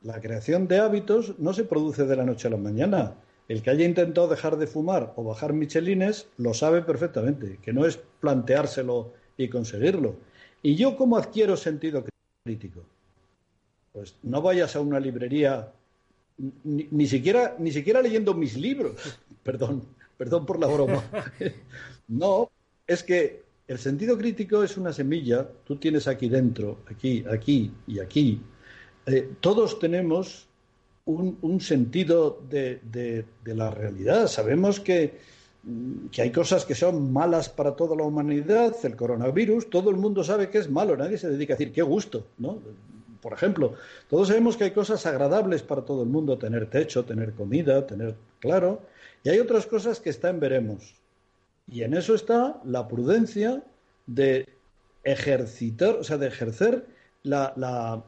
La 0.02 0.20
creación 0.20 0.68
de 0.68 0.80
hábitos 0.80 1.40
no 1.40 1.54
se 1.54 1.64
produce 1.64 2.06
de 2.08 2.18
la 2.18 2.26
noche 2.26 2.50
a 2.50 2.52
la 2.52 2.58
mañana. 2.58 3.16
El 3.48 3.62
que 3.62 3.70
haya 3.70 3.86
intentado 3.86 4.28
dejar 4.28 4.58
de 4.58 4.68
fumar 4.68 5.14
o 5.16 5.24
bajar 5.24 5.54
michelines 5.54 6.28
lo 6.36 6.54
sabe 6.54 6.82
perfectamente, 6.82 7.58
que 7.62 7.72
no 7.72 7.86
es 7.86 8.02
planteárselo 8.20 9.14
y 9.38 9.48
conseguirlo. 9.48 10.18
¿Y 10.62 10.76
yo 10.76 10.98
cómo 10.98 11.16
adquiero 11.16 11.56
sentido 11.56 12.04
crítico. 12.44 12.84
Pues 13.94 14.16
no 14.24 14.42
vayas 14.42 14.76
a 14.76 14.82
una 14.82 15.00
librería 15.00 15.72
ni, 16.64 17.08
siquiera, 17.08 17.56
ni 17.60 17.72
siquiera 17.72 18.02
leyendo 18.02 18.34
mis 18.34 18.56
libros. 18.58 18.96
perdón, 19.44 19.84
perdón 20.18 20.46
por 20.46 20.60
la 20.60 20.68
broma. 20.68 21.04
no, 22.08 22.50
es 22.88 23.04
que 23.04 23.44
el 23.68 23.78
sentido 23.78 24.18
crítico 24.18 24.64
es 24.64 24.78
una 24.78 24.94
semilla, 24.94 25.48
tú 25.64 25.76
tienes 25.76 26.08
aquí 26.08 26.30
dentro, 26.30 26.80
aquí, 26.90 27.24
aquí 27.30 27.72
y 27.88 28.00
aquí. 28.00 28.42
Eh, 29.06 29.30
todos 29.40 29.80
tenemos 29.80 30.48
un, 31.06 31.60
sentido 31.60 32.42
de, 32.50 32.80
de, 32.84 33.56
la 33.56 33.72
realidad. 33.72 34.28
Sabemos 34.28 34.80
que, 34.80 35.18
que 36.12 36.22
hay 36.22 36.32
cosas 36.32 36.66
que 36.66 36.74
son 36.74 37.12
malas 37.12 37.50
para 37.50 37.76
toda 37.76 37.96
la 37.96 38.04
humanidad, 38.04 38.76
el 38.84 38.96
coronavirus, 38.96 39.70
todo 39.70 39.90
el 39.90 39.98
mundo 39.98 40.24
sabe 40.24 40.50
que 40.50 40.58
es 40.58 40.70
malo, 40.70 40.96
nadie 40.96 41.18
se 41.18 41.30
dedica 41.30 41.54
a 41.54 41.58
decir 41.58 41.74
qué 41.74 41.82
gusto, 41.82 42.26
¿no? 42.38 42.60
Por 43.22 43.34
ejemplo, 43.34 43.74
todos 44.10 44.30
sabemos 44.30 44.56
que 44.56 44.64
hay 44.64 44.72
cosas 44.72 45.06
agradables 45.06 45.62
para 45.62 45.82
todo 45.82 46.04
el 46.04 46.10
mundo, 46.10 46.38
tener 46.38 46.70
techo, 46.70 47.04
tener 47.04 47.34
comida, 47.34 47.86
tener 47.86 48.16
claro, 48.40 48.82
y 49.24 49.30
hay 49.30 49.40
otras 49.40 49.66
cosas 49.66 50.00
que 50.00 50.10
están 50.10 50.40
veremos. 50.40 50.96
Y 51.68 51.84
en 51.84 51.94
eso 51.94 52.16
está 52.16 52.62
la 52.64 52.88
prudencia 52.88 53.62
de 54.08 54.48
ejercitar, 55.04 55.96
o 55.96 56.04
sea, 56.04 56.18
de 56.18 56.28
ejercer 56.28 56.88
la, 57.24 57.54
la, 57.58 58.02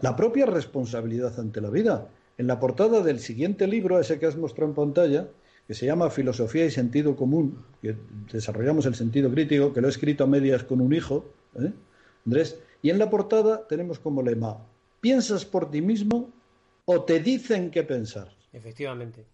la 0.00 0.16
propia 0.16 0.46
responsabilidad 0.46 1.38
ante 1.38 1.60
la 1.60 1.70
vida. 1.70 2.08
En 2.38 2.46
la 2.46 2.58
portada 2.58 3.02
del 3.02 3.20
siguiente 3.20 3.66
libro, 3.66 4.00
ese 4.00 4.18
que 4.18 4.26
has 4.26 4.36
mostrado 4.36 4.70
en 4.70 4.74
pantalla, 4.74 5.28
que 5.70 5.74
se 5.76 5.86
llama 5.86 6.10
Filosofía 6.10 6.64
y 6.66 6.70
Sentido 6.72 7.14
Común, 7.14 7.64
que 7.80 7.94
desarrollamos 8.32 8.86
el 8.86 8.96
sentido 8.96 9.30
crítico, 9.30 9.72
que 9.72 9.80
lo 9.80 9.86
he 9.86 9.90
escrito 9.90 10.24
a 10.24 10.26
medias 10.26 10.64
con 10.64 10.80
un 10.80 10.92
hijo, 10.92 11.32
¿eh? 11.54 11.72
Andrés, 12.26 12.58
Y 12.82 12.90
en 12.90 12.98
la 12.98 13.08
portada 13.08 13.68
tenemos 13.68 14.00
como 14.00 14.20
lema, 14.20 14.66
¿piensas 15.00 15.44
por 15.44 15.70
ti 15.70 15.80
mismo 15.80 16.28
o 16.86 17.04
te 17.04 17.20
dicen 17.20 17.70
qué 17.70 17.84
pensar? 17.84 18.34
Efectivamente. 18.52 19.24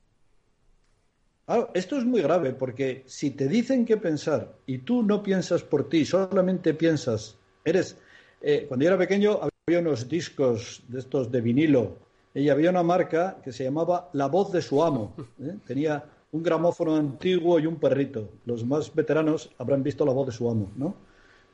esto 1.72 1.96
es 1.96 2.04
muy 2.04 2.20
grave 2.20 2.52
porque 2.52 3.04
si 3.06 3.30
te 3.30 3.48
dicen 3.48 3.86
qué 3.86 3.96
pensar 3.96 4.58
y 4.66 4.76
tú 4.76 5.02
no 5.02 5.22
piensas 5.22 5.62
por 5.62 5.88
ti, 5.88 6.04
solamente 6.04 6.74
piensas, 6.74 7.38
eres... 7.64 7.96
Eh, 8.42 8.66
cuando 8.68 8.84
yo 8.84 8.90
era 8.90 8.98
pequeño 8.98 9.40
había 9.66 9.80
unos 9.80 10.06
discos 10.06 10.82
de 10.88 10.98
estos 10.98 11.32
de 11.32 11.40
vinilo 11.40 11.96
y 12.34 12.50
había 12.50 12.68
una 12.68 12.82
marca 12.82 13.38
que 13.42 13.52
se 13.52 13.64
llamaba 13.64 14.10
La 14.12 14.26
voz 14.26 14.52
de 14.52 14.60
su 14.60 14.84
amo. 14.84 15.14
¿eh? 15.40 15.56
Tenía 15.66 16.04
un 16.32 16.42
gramófono 16.42 16.96
antiguo 16.96 17.58
y 17.58 17.66
un 17.66 17.76
perrito. 17.76 18.30
Los 18.44 18.64
más 18.64 18.94
veteranos 18.94 19.50
habrán 19.58 19.82
visto 19.82 20.04
La 20.04 20.12
voz 20.12 20.26
de 20.26 20.32
su 20.32 20.50
amo, 20.50 20.70
¿no? 20.76 20.94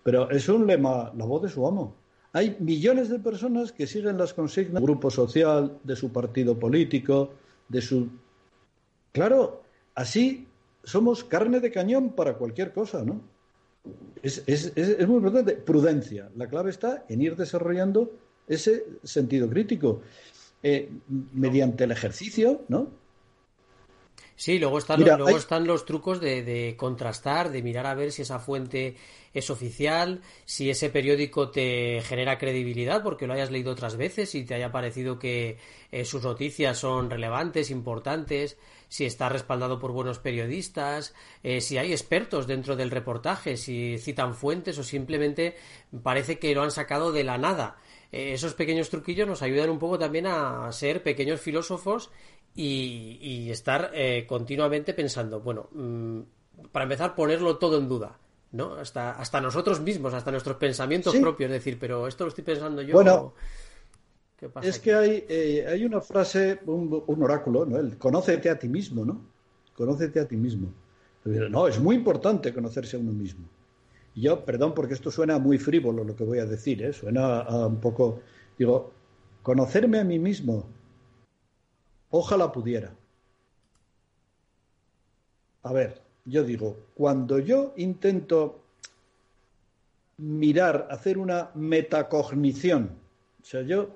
Pero 0.02 0.30
es 0.30 0.48
un 0.48 0.66
lema, 0.66 1.12
La 1.16 1.24
voz 1.24 1.42
de 1.42 1.48
su 1.48 1.66
amo. 1.66 1.94
Hay 2.32 2.56
millones 2.60 3.10
de 3.10 3.18
personas 3.18 3.72
que 3.72 3.86
siguen 3.86 4.16
las 4.16 4.32
consignas 4.32 4.74
del 4.74 4.82
grupo 4.82 5.10
social, 5.10 5.78
de 5.84 5.96
su 5.96 6.10
partido 6.10 6.58
político, 6.58 7.30
de 7.68 7.82
su... 7.82 8.08
Claro, 9.12 9.62
así 9.94 10.46
somos 10.82 11.24
carne 11.24 11.60
de 11.60 11.70
cañón 11.70 12.12
para 12.12 12.34
cualquier 12.34 12.72
cosa, 12.72 13.04
¿no? 13.04 13.20
Es, 14.22 14.42
es, 14.46 14.72
es, 14.76 15.06
muy 15.06 15.16
importante. 15.16 15.54
Prudencia. 15.56 16.30
La 16.36 16.48
clave 16.48 16.70
está 16.70 17.04
en 17.08 17.20
ir 17.20 17.36
desarrollando 17.36 18.10
ese 18.48 18.86
sentido 19.02 19.48
crítico. 19.48 20.00
Eh, 20.62 20.90
mediante 21.32 21.84
el 21.84 21.90
ejercicio, 21.90 22.62
¿no? 22.68 22.88
Sí, 24.36 24.58
luego 24.58 24.78
están, 24.78 25.00
los, 25.00 25.18
luego 25.18 25.36
están 25.36 25.66
los 25.66 25.84
trucos 25.84 26.20
de, 26.20 26.74
contrastar, 26.76 27.50
de 27.50 27.62
mirar 27.62 27.86
a 27.86 27.94
ver 27.94 28.12
si 28.12 28.22
esa 28.22 28.38
fuente 28.38 28.96
es 29.34 29.50
oficial, 29.50 30.20
si 30.44 30.70
ese 30.70 30.90
periódico 30.90 31.50
te 31.50 32.02
genera 32.02 32.38
credibilidad 32.38 33.02
porque 33.02 33.26
lo 33.26 33.34
hayas 33.34 33.50
leído 33.50 33.72
otras 33.72 33.96
veces 33.96 34.34
y 34.34 34.44
te 34.44 34.54
haya 34.54 34.72
parecido 34.72 35.18
que 35.18 35.58
eh, 35.90 36.04
sus 36.04 36.22
noticias 36.22 36.78
son 36.78 37.10
relevantes, 37.10 37.70
importantes, 37.70 38.58
si 38.88 39.06
está 39.06 39.28
respaldado 39.28 39.78
por 39.78 39.92
buenos 39.92 40.18
periodistas, 40.18 41.14
eh, 41.42 41.60
si 41.62 41.78
hay 41.78 41.92
expertos 41.92 42.46
dentro 42.46 42.76
del 42.76 42.90
reportaje, 42.90 43.56
si 43.56 43.96
citan 43.98 44.34
fuentes 44.34 44.78
o 44.78 44.84
simplemente 44.84 45.56
parece 46.02 46.38
que 46.38 46.54
lo 46.54 46.62
han 46.62 46.70
sacado 46.70 47.10
de 47.10 47.24
la 47.24 47.38
nada. 47.38 47.76
Eh, 48.12 48.34
esos 48.34 48.52
pequeños 48.52 48.90
truquillos 48.90 49.26
nos 49.26 49.40
ayudan 49.40 49.70
un 49.70 49.78
poco 49.78 49.98
también 49.98 50.26
a 50.26 50.70
ser 50.72 51.02
pequeños 51.02 51.40
filósofos 51.40 52.10
y, 52.54 53.50
estar 53.50 53.90
eh, 53.94 54.26
continuamente 54.26 54.94
pensando, 54.94 55.40
bueno, 55.40 55.68
mm, 55.72 56.20
para 56.70 56.84
empezar, 56.84 57.14
ponerlo 57.14 57.58
todo 57.58 57.78
en 57.78 57.88
duda. 57.88 58.18
¿no? 58.52 58.74
Hasta, 58.74 59.12
hasta 59.12 59.40
nosotros 59.40 59.80
mismos, 59.80 60.12
hasta 60.12 60.30
nuestros 60.30 60.56
pensamientos 60.56 61.16
propios, 61.16 61.50
es 61.50 61.54
decir, 61.54 61.78
pero 61.80 62.06
esto 62.06 62.24
lo 62.24 62.28
estoy 62.28 62.44
pensando 62.44 62.82
yo. 62.82 62.92
Bueno, 62.92 63.32
es 64.62 64.78
que 64.78 64.94
hay, 64.94 65.24
eh, 65.28 65.66
hay 65.68 65.84
una 65.84 66.00
frase, 66.00 66.60
un, 66.66 67.22
oráculo, 67.22 67.64
¿no? 67.64 67.78
El 67.78 67.96
conócete 67.96 68.50
a 68.50 68.58
ti 68.58 68.68
mismo, 68.68 69.04
¿no? 69.04 69.20
Conócete 69.74 70.20
a 70.20 70.26
ti 70.26 70.36
mismo. 70.36 70.68
No, 71.24 71.68
es 71.68 71.78
muy 71.78 71.96
importante 71.96 72.52
conocerse 72.52 72.96
a 72.96 73.00
uno 73.00 73.12
mismo. 73.12 73.46
Yo, 74.14 74.44
perdón, 74.44 74.74
porque 74.74 74.94
esto 74.94 75.10
suena 75.10 75.38
muy 75.38 75.58
frívolo 75.58 76.04
lo 76.04 76.14
que 76.16 76.24
voy 76.24 76.38
a 76.40 76.44
decir, 76.44 76.82
¿eh? 76.82 76.92
suena 76.92 77.40
a 77.40 77.66
un 77.66 77.80
poco, 77.80 78.20
digo, 78.58 78.92
conocerme 79.42 80.00
a 80.00 80.04
mí 80.04 80.18
mismo, 80.18 80.66
ojalá 82.12 82.52
pudiera. 82.52 82.94
A 85.64 85.72
ver, 85.72 86.00
yo 86.24 86.44
digo, 86.44 86.76
cuando 86.94 87.38
yo 87.40 87.72
intento 87.76 88.60
mirar, 90.18 90.86
hacer 90.90 91.18
una 91.18 91.50
metacognición, 91.54 92.90
o 93.40 93.44
sea, 93.44 93.62
yo, 93.62 93.88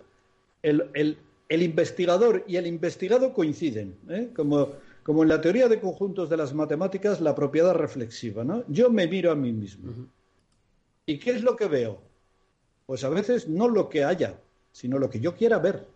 el, 0.62 1.18
el, 1.49 1.62
investigador 1.62 2.44
y 2.49 2.56
el 2.56 2.66
investigado 2.66 3.32
coinciden, 3.32 3.96
¿eh? 4.08 4.30
como, 4.35 4.70
como 5.04 5.23
en 5.23 5.28
la 5.28 5.40
teoría 5.40 5.68
de 5.68 5.80
conjuntos 5.80 6.28
de 6.28 6.37
las 6.37 6.52
matemáticas, 6.54 7.20
la 7.20 7.35
propiedad 7.35 7.75
reflexiva, 7.75 8.42
¿no? 8.42 8.64
Yo 8.68 8.90
me 8.90 9.06
miro 9.06 9.30
a 9.30 9.37
mí 9.37 9.52
mismo. 9.52 9.92
¿Y 11.04 11.18
qué 11.18 11.30
es 11.30 11.42
lo 11.42 11.54
que 11.54 11.66
veo? 11.66 11.99
Pues 12.87 13.04
a 13.04 13.08
veces 13.08 13.46
no 13.46 13.68
lo 13.68 13.88
que 13.88 14.04
haya, 14.04 14.40
sino 14.73 14.99
lo 14.99 15.11
que 15.11 15.20
yo 15.20 15.37
quiera 15.37 15.58
ver. 15.58 15.87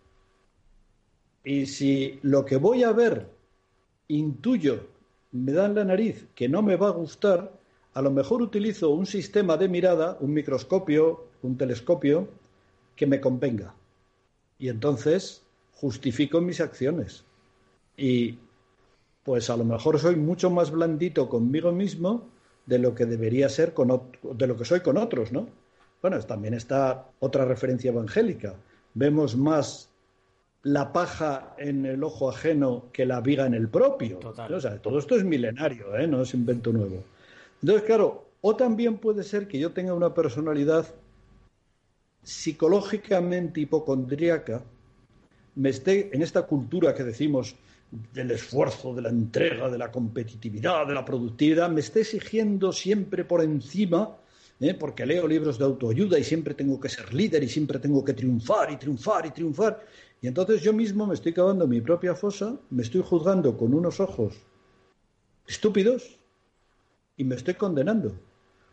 Y 1.43 1.65
si 1.65 2.19
lo 2.21 2.45
que 2.45 2.57
voy 2.57 2.83
a 2.83 2.91
ver 2.91 3.27
intuyo, 4.07 4.87
me 5.31 5.53
da 5.53 5.65
en 5.65 5.75
la 5.75 5.85
nariz 5.85 6.27
que 6.35 6.49
no 6.49 6.61
me 6.61 6.75
va 6.75 6.89
a 6.89 6.91
gustar, 6.91 7.51
a 7.93 8.01
lo 8.01 8.11
mejor 8.11 8.41
utilizo 8.41 8.89
un 8.89 9.05
sistema 9.05 9.57
de 9.57 9.69
mirada, 9.69 10.17
un 10.19 10.33
microscopio, 10.33 11.25
un 11.41 11.57
telescopio, 11.57 12.27
que 12.95 13.07
me 13.07 13.19
convenga. 13.19 13.73
Y 14.59 14.69
entonces 14.69 15.41
justifico 15.73 16.41
mis 16.41 16.61
acciones. 16.61 17.23
Y 17.97 18.37
pues 19.23 19.49
a 19.49 19.57
lo 19.57 19.65
mejor 19.65 19.99
soy 19.99 20.15
mucho 20.15 20.49
más 20.49 20.71
blandito 20.71 21.27
conmigo 21.29 21.71
mismo 21.71 22.29
de 22.65 22.79
lo 22.79 22.93
que 22.93 23.05
debería 23.05 23.49
ser 23.49 23.73
con 23.73 23.87
de 24.21 24.47
lo 24.47 24.57
que 24.57 24.65
soy 24.65 24.81
con 24.81 24.97
otros, 24.97 25.31
¿no? 25.31 25.47
Bueno, 26.01 26.19
también 26.19 26.53
está 26.53 27.09
otra 27.19 27.45
referencia 27.45 27.91
evangélica. 27.91 28.55
Vemos 28.93 29.35
más 29.35 29.90
la 30.63 30.93
paja 30.93 31.55
en 31.57 31.85
el 31.85 32.03
ojo 32.03 32.29
ajeno 32.29 32.85
que 32.93 33.05
la 33.05 33.21
viga 33.21 33.45
en 33.45 33.53
el 33.53 33.67
propio. 33.67 34.19
O 34.23 34.59
sea, 34.59 34.81
todo 34.81 34.99
esto 34.99 35.15
es 35.15 35.23
milenario, 35.23 35.97
¿eh? 35.97 36.07
no 36.07 36.21
es 36.21 36.33
invento 36.33 36.71
nuevo. 36.71 37.03
Entonces, 37.61 37.85
claro, 37.85 38.25
o 38.41 38.55
también 38.55 38.97
puede 38.97 39.23
ser 39.23 39.47
que 39.47 39.59
yo 39.59 39.71
tenga 39.71 39.93
una 39.93 40.13
personalidad 40.13 40.85
psicológicamente 42.23 43.61
hipocondríaca, 43.61 44.63
me 45.55 45.69
esté 45.69 46.15
en 46.15 46.21
esta 46.21 46.43
cultura 46.43 46.93
que 46.93 47.03
decimos 47.03 47.55
del 48.13 48.31
esfuerzo, 48.31 48.93
de 48.93 49.01
la 49.01 49.09
entrega, 49.09 49.69
de 49.69 49.77
la 49.77 49.91
competitividad, 49.91 50.87
de 50.87 50.93
la 50.93 51.03
productividad, 51.03 51.69
me 51.69 51.81
esté 51.81 52.01
exigiendo 52.01 52.71
siempre 52.71 53.25
por 53.25 53.41
encima, 53.41 54.15
¿eh? 54.61 54.75
porque 54.75 55.05
leo 55.05 55.27
libros 55.27 55.57
de 55.57 55.65
autoayuda 55.65 56.19
y 56.19 56.23
siempre 56.23 56.53
tengo 56.53 56.79
que 56.79 56.87
ser 56.87 57.13
líder 57.13 57.43
y 57.43 57.49
siempre 57.49 57.79
tengo 57.79 58.05
que 58.05 58.13
triunfar 58.13 58.71
y 58.71 58.77
triunfar 58.77 59.25
y 59.25 59.31
triunfar. 59.31 59.83
Y 60.21 60.27
entonces 60.27 60.61
yo 60.61 60.71
mismo 60.71 61.07
me 61.07 61.15
estoy 61.15 61.33
cavando 61.33 61.67
mi 61.67 61.81
propia 61.81 62.15
fosa, 62.15 62.57
me 62.69 62.83
estoy 62.83 63.01
juzgando 63.03 63.57
con 63.57 63.73
unos 63.73 63.99
ojos 63.99 64.35
estúpidos 65.47 66.19
y 67.17 67.23
me 67.23 67.35
estoy 67.35 67.55
condenando. 67.55 68.13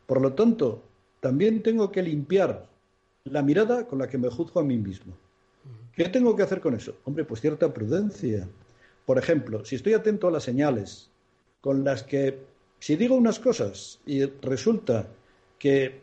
Por 0.07 0.21
lo 0.21 0.35
tanto, 0.35 0.85
también 1.21 1.63
tengo 1.63 1.91
que 1.91 2.03
limpiar 2.03 2.69
la 3.25 3.43
mirada 3.43 3.87
con 3.87 3.99
la 3.99 4.09
que 4.09 4.19
me 4.19 4.29
juzgo 4.29 4.61
a 4.61 4.65
mí 4.65 4.77
mismo. 4.77 5.17
¿Qué 5.95 6.09
tengo 6.09 6.37
que 6.37 6.43
hacer 6.43 6.61
con 6.61 6.75
eso? 6.75 6.97
Hombre, 7.05 7.25
pues 7.25 7.41
cierta 7.41 7.73
prudencia. 7.73 8.47
Por 9.07 9.19
ejemplo, 9.19 9.65
si 9.65 9.77
estoy 9.77 9.95
atento 9.95 10.29
a 10.29 10.31
las 10.31 10.45
señales 10.45 11.11
con 11.61 11.83
las 11.83 12.03
que, 12.03 12.39
si 12.79 12.95
digo 12.97 13.17
unas 13.17 13.39
cosas 13.39 14.01
y 14.07 14.25
resulta 14.25 15.09
que 15.59 16.01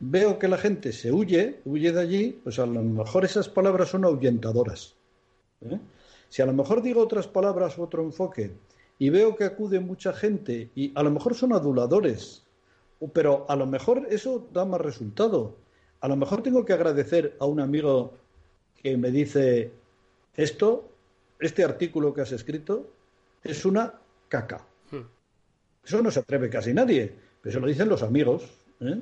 veo 0.00 0.38
que 0.38 0.48
la 0.48 0.58
gente 0.58 0.92
se 0.92 1.12
huye, 1.12 1.60
huye 1.64 1.92
de 1.92 2.00
allí, 2.00 2.40
pues 2.42 2.58
a 2.58 2.66
lo 2.66 2.82
mejor 2.82 3.24
esas 3.24 3.48
palabras 3.48 3.88
son 3.88 4.04
ahuyentadoras. 4.04 4.94
¿eh? 5.62 5.78
Si 6.28 6.42
a 6.42 6.46
lo 6.46 6.52
mejor 6.52 6.82
digo 6.82 7.00
otras 7.00 7.26
palabras 7.26 7.78
u 7.78 7.82
otro 7.82 8.02
enfoque 8.02 8.52
y 8.98 9.10
veo 9.10 9.36
que 9.36 9.44
acude 9.44 9.80
mucha 9.80 10.12
gente 10.12 10.70
y 10.74 10.92
a 10.94 11.02
lo 11.02 11.10
mejor 11.10 11.34
son 11.34 11.52
aduladores, 11.52 12.44
pero 13.12 13.46
a 13.48 13.56
lo 13.56 13.66
mejor 13.66 14.06
eso 14.10 14.48
da 14.52 14.64
más 14.64 14.80
resultado. 14.80 15.56
A 16.00 16.08
lo 16.08 16.16
mejor 16.16 16.42
tengo 16.42 16.64
que 16.64 16.72
agradecer 16.72 17.36
a 17.40 17.46
un 17.46 17.60
amigo 17.60 18.14
que 18.82 18.96
me 18.96 19.10
dice 19.10 19.72
esto, 20.34 20.92
este 21.40 21.64
artículo 21.64 22.12
que 22.12 22.22
has 22.22 22.32
escrito 22.32 22.90
es 23.42 23.64
una 23.64 23.94
caca. 24.28 24.66
Hmm. 24.90 25.02
Eso 25.84 26.02
no 26.02 26.10
se 26.10 26.20
atreve 26.20 26.50
casi 26.50 26.72
nadie, 26.72 27.14
pero 27.40 27.50
eso 27.50 27.60
lo 27.60 27.66
dicen 27.66 27.88
los 27.88 28.02
amigos. 28.02 28.44
¿Eh? 28.80 29.00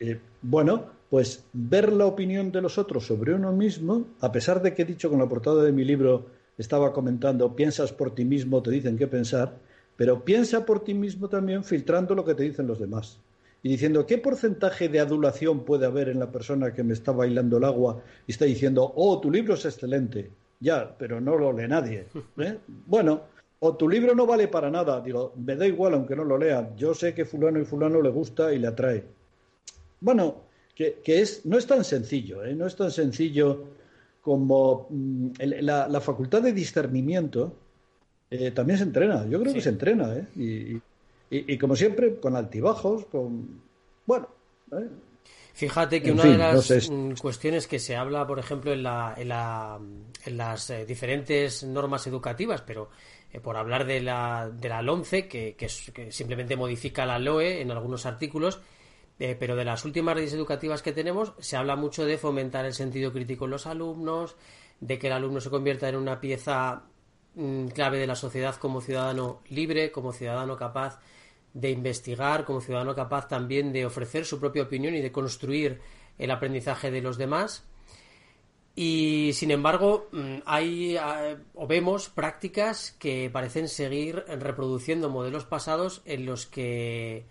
Eh, 0.00 0.20
bueno, 0.42 0.86
pues 1.10 1.44
ver 1.52 1.92
la 1.92 2.06
opinión 2.06 2.52
de 2.52 2.62
los 2.62 2.78
otros 2.78 3.06
sobre 3.06 3.34
uno 3.34 3.52
mismo, 3.52 4.06
a 4.20 4.30
pesar 4.32 4.62
de 4.62 4.74
que 4.74 4.82
he 4.82 4.84
dicho 4.84 5.10
con 5.10 5.18
la 5.18 5.28
portada 5.28 5.62
de 5.62 5.72
mi 5.72 5.84
libro, 5.84 6.26
estaba 6.56 6.92
comentando, 6.92 7.54
piensas 7.56 7.92
por 7.92 8.14
ti 8.14 8.24
mismo, 8.24 8.62
te 8.62 8.70
dicen 8.70 8.96
qué 8.96 9.06
pensar, 9.06 9.56
pero 9.96 10.24
piensa 10.24 10.64
por 10.64 10.84
ti 10.84 10.94
mismo 10.94 11.28
también 11.28 11.64
filtrando 11.64 12.14
lo 12.14 12.24
que 12.24 12.34
te 12.34 12.44
dicen 12.44 12.66
los 12.66 12.78
demás. 12.78 13.18
Y 13.62 13.68
diciendo, 13.68 14.06
¿qué 14.06 14.16
porcentaje 14.16 14.88
de 14.88 15.00
adulación 15.00 15.64
puede 15.64 15.84
haber 15.84 16.08
en 16.08 16.18
la 16.18 16.32
persona 16.32 16.72
que 16.72 16.82
me 16.82 16.94
está 16.94 17.12
bailando 17.12 17.58
el 17.58 17.64
agua 17.64 18.02
y 18.26 18.32
está 18.32 18.46
diciendo, 18.46 18.90
oh, 18.96 19.20
tu 19.20 19.30
libro 19.30 19.54
es 19.54 19.66
excelente? 19.66 20.30
Ya, 20.60 20.96
pero 20.98 21.20
no 21.20 21.36
lo 21.36 21.52
lee 21.52 21.68
nadie. 21.68 22.06
¿eh? 22.38 22.58
Bueno, 22.86 23.22
o 23.60 23.76
tu 23.76 23.88
libro 23.88 24.14
no 24.14 24.26
vale 24.26 24.48
para 24.48 24.70
nada. 24.70 25.00
Digo, 25.00 25.32
me 25.36 25.56
da 25.56 25.66
igual 25.66 25.94
aunque 25.94 26.16
no 26.16 26.24
lo 26.24 26.36
lea. 26.36 26.72
Yo 26.76 26.94
sé 26.94 27.14
que 27.14 27.24
fulano 27.24 27.60
y 27.60 27.64
fulano 27.64 28.00
le 28.00 28.10
gusta 28.10 28.52
y 28.52 28.58
le 28.58 28.66
atrae. 28.66 29.04
Bueno, 30.00 30.42
que, 30.74 31.02
es, 31.04 31.44
no 31.44 31.58
es 31.58 31.66
tan 31.66 31.84
sencillo, 31.84 32.42
¿eh? 32.42 32.54
no 32.54 32.66
es 32.66 32.74
tan 32.74 32.90
sencillo 32.90 33.64
como 34.22 34.86
mm, 34.88 35.30
la, 35.60 36.00
facultad 36.00 36.42
de 36.42 36.52
discernimiento 36.52 37.54
eh, 38.30 38.50
también 38.52 38.78
se 38.78 38.84
entrena, 38.84 39.26
yo 39.26 39.40
creo 39.40 39.52
que 39.52 39.60
se 39.60 39.70
entrena, 39.70 40.14
¿eh? 40.14 40.80
y, 41.30 41.58
como 41.58 41.76
siempre, 41.76 42.16
con 42.16 42.36
altibajos, 42.36 43.06
con... 43.06 43.60
Bueno. 44.06 44.28
Fíjate 45.52 46.00
que 46.00 46.12
una 46.12 46.24
de 46.24 46.38
las 46.38 46.90
mm, 46.90 47.12
cuestiones 47.20 47.66
que 47.66 47.78
se 47.78 47.96
habla, 47.96 48.26
por 48.26 48.38
ejemplo, 48.38 48.72
en, 48.72 48.84
la, 48.84 49.14
en, 49.16 49.28
la, 49.28 49.78
en 50.24 50.36
las 50.36 50.70
eh, 50.70 50.86
diferentes 50.86 51.64
normas 51.64 52.06
educativas, 52.06 52.62
pero 52.62 52.88
eh, 53.32 53.40
por 53.40 53.56
hablar 53.56 53.86
de 53.86 54.00
la, 54.00 54.50
de 54.52 54.68
la 54.68 54.82
LOMCE, 54.82 55.28
que, 55.28 55.54
que, 55.56 55.68
simplemente 56.10 56.56
modifica 56.56 57.06
la 57.06 57.18
LOE 57.18 57.60
en 57.60 57.70
algunos 57.70 58.06
artículos, 58.06 58.60
eh, 59.18 59.36
pero 59.38 59.54
de 59.56 59.64
las 59.64 59.84
últimas 59.84 60.14
redes 60.14 60.32
educativas 60.32 60.82
que 60.82 60.92
tenemos, 60.92 61.34
se 61.38 61.56
habla 61.56 61.76
mucho 61.76 62.04
de 62.04 62.18
fomentar 62.18 62.64
el 62.64 62.74
sentido 62.74 63.12
crítico 63.12 63.44
en 63.44 63.52
los 63.52 63.66
alumnos, 63.66 64.36
de 64.80 64.98
que 64.98 65.08
el 65.08 65.12
alumno 65.12 65.40
se 65.40 65.50
convierta 65.50 65.88
en 65.88 65.96
una 65.96 66.20
pieza 66.20 66.84
mm, 67.34 67.68
clave 67.68 67.98
de 67.98 68.06
la 68.06 68.16
sociedad 68.16 68.56
como 68.56 68.80
ciudadano 68.80 69.42
libre, 69.48 69.92
como 69.92 70.12
ciudadano 70.12 70.56
capaz 70.56 70.98
de 71.52 71.70
investigar, 71.70 72.44
como 72.44 72.60
ciudadano 72.60 72.94
capaz 72.94 73.28
también 73.28 73.72
de 73.72 73.86
ofrecer 73.86 74.24
su 74.24 74.40
propia 74.40 74.62
opinión 74.62 74.94
y 74.94 75.00
de 75.00 75.12
construir 75.12 75.80
el 76.18 76.30
aprendizaje 76.30 76.90
de 76.90 77.02
los 77.02 77.18
demás. 77.18 77.64
Y 78.74 79.32
sin 79.34 79.50
embargo, 79.50 80.08
mm, 80.12 80.36
hay 80.46 80.96
ah, 80.96 81.36
o 81.54 81.66
vemos 81.66 82.08
prácticas 82.08 82.92
que 82.98 83.28
parecen 83.30 83.68
seguir 83.68 84.24
reproduciendo 84.26 85.10
modelos 85.10 85.44
pasados 85.44 86.02
en 86.04 86.26
los 86.26 86.46
que 86.46 87.24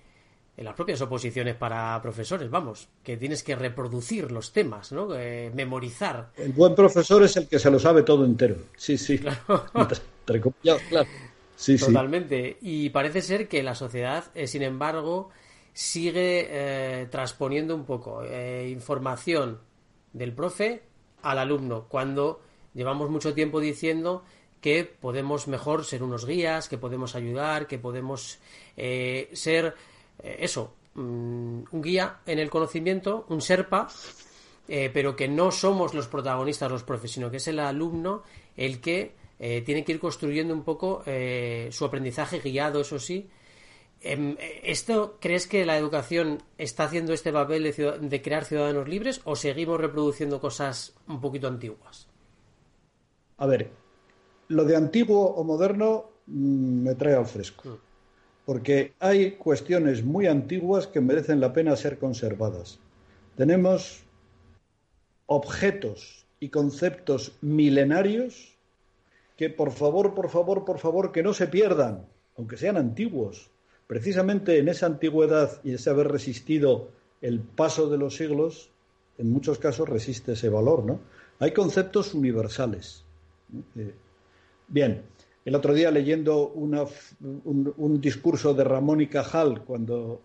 en 0.60 0.66
las 0.66 0.76
propias 0.76 1.00
oposiciones 1.00 1.56
para 1.56 2.02
profesores, 2.02 2.50
vamos, 2.50 2.90
que 3.02 3.16
tienes 3.16 3.44
que 3.44 3.56
reproducir 3.56 4.30
los 4.30 4.52
temas, 4.52 4.92
¿no? 4.92 5.16
Eh, 5.16 5.50
memorizar. 5.56 6.32
El 6.36 6.52
buen 6.52 6.76
profesor 6.76 7.24
es 7.24 7.38
el 7.38 7.48
que 7.48 7.58
se 7.58 7.72
lo 7.72 7.80
sabe 7.80 8.04
todo 8.04 8.26
entero. 8.26 8.58
Sí, 8.76 8.98
sí. 8.98 9.20
Claro. 9.20 9.66
claro. 9.72 11.10
Totalmente. 11.80 12.58
Y 12.60 12.90
parece 12.90 13.22
ser 13.22 13.48
que 13.48 13.64
la 13.64 13.74
sociedad, 13.74 14.26
eh, 14.36 14.48
sin 14.48 14.64
embargo, 14.64 15.30
sigue 15.72 16.48
eh, 16.50 17.08
transponiendo 17.10 17.74
un 17.74 17.86
poco 17.86 18.22
información 18.26 19.60
del 20.12 20.34
profe 20.34 20.84
al 21.22 21.40
alumno, 21.40 21.86
cuando 21.88 22.42
llevamos 22.74 23.10
mucho 23.10 23.34
tiempo 23.34 23.60
diciendo 23.60 24.24
que 24.62 24.84
podemos 24.84 25.48
mejor 25.48 25.86
ser 25.86 26.04
unos 26.04 26.26
guías, 26.26 26.68
que 26.68 26.78
podemos 26.78 27.16
ayudar, 27.16 27.68
que 27.68 27.80
podemos 27.80 28.40
ser 28.76 29.76
eso, 30.22 30.74
mm, 30.96 31.00
un 31.72 31.82
guía 31.82 32.20
en 32.26 32.40
el 32.40 32.50
conocimiento, 32.50 33.26
un 33.30 33.42
serpa, 33.42 33.88
pero 34.68 35.16
que 35.16 35.28
no 35.28 35.52
somos 35.52 35.94
los 35.94 36.08
protagonistas 36.08 36.72
los 36.72 36.84
profes, 36.84 37.12
sino 37.12 37.32
que 37.32 37.38
es 37.38 37.48
el 37.48 37.60
alumno 37.60 38.24
el 38.58 38.82
que 38.82 39.14
eh, 39.40 39.62
tiene 39.66 39.86
que 39.86 39.94
ir 39.94 40.00
construyendo 40.00 40.54
un 40.54 40.64
poco 40.64 41.02
eh, 41.06 41.70
su 41.72 41.86
aprendizaje 41.86 42.40
guiado, 42.40 42.82
eso 42.82 43.00
sí. 43.00 43.30
Em, 44.02 44.38
¿Esto 44.64 45.18
crees 45.20 45.46
que 45.46 45.66
la 45.66 45.78
educación 45.78 46.42
está 46.58 46.86
haciendo 46.86 47.12
este 47.12 47.34
papel 47.34 47.64
de, 47.64 48.22
crear 48.22 48.46
ciudadanos 48.46 48.88
libres 48.88 49.22
o 49.26 49.36
seguimos 49.36 49.80
reproduciendo 49.80 50.40
cosas 50.40 50.96
un 51.08 51.20
poquito 51.20 51.48
antiguas? 51.48 52.08
A 53.38 53.46
ver, 53.46 53.72
lo 54.48 54.64
de 54.64 54.76
antiguo 54.76 55.26
o 55.26 55.44
moderno 55.44 56.06
mm, 56.28 56.84
me 56.84 56.96
trae 56.96 57.16
al 57.16 57.26
fresco. 57.26 57.70
Mm. 57.70 57.78
Porque 58.46 58.94
hay 59.00 59.32
cuestiones 59.32 60.04
muy 60.04 60.28
antiguas 60.28 60.88
que 60.88 61.02
merecen 61.02 61.40
la 61.40 61.54
pena 61.54 61.76
ser 61.76 62.00
conservadas. 62.00 62.80
Tenemos 63.36 64.04
objetos 65.28 66.26
y 66.40 66.50
conceptos 66.50 67.34
milenarios 67.42 68.58
que 69.38 69.50
por 69.50 69.72
favor, 69.72 70.16
por 70.16 70.30
favor, 70.30 70.66
por 70.66 70.80
favor, 70.80 71.12
que 71.12 71.24
no 71.24 71.34
se 71.34 71.48
pierdan, 71.48 72.08
aunque 72.36 72.58
sean 72.58 72.76
antiguos. 72.76 73.49
Precisamente 73.90 74.60
en 74.60 74.68
esa 74.68 74.86
antigüedad 74.86 75.62
y 75.64 75.74
ese 75.74 75.90
haber 75.90 76.10
resistido 76.10 76.90
el 77.24 77.40
paso 77.40 77.90
de 77.90 77.98
los 77.98 78.18
siglos, 78.18 78.70
en 79.18 79.32
muchos 79.32 79.58
casos 79.58 79.90
resiste 79.90 80.34
ese 80.34 80.48
valor, 80.48 80.86
¿no? 80.86 81.00
Hay 81.40 81.54
conceptos 81.54 82.14
universales. 82.14 83.04
Eh, 83.76 83.96
bien, 84.68 85.02
el 85.44 85.56
otro 85.56 85.74
día 85.74 85.90
leyendo 85.90 86.50
un, 86.50 88.00
discurso 88.00 88.54
de 88.54 88.64
Ramón 88.64 89.02
y 89.02 89.08
Cajal 89.08 89.64
cuando 89.64 90.22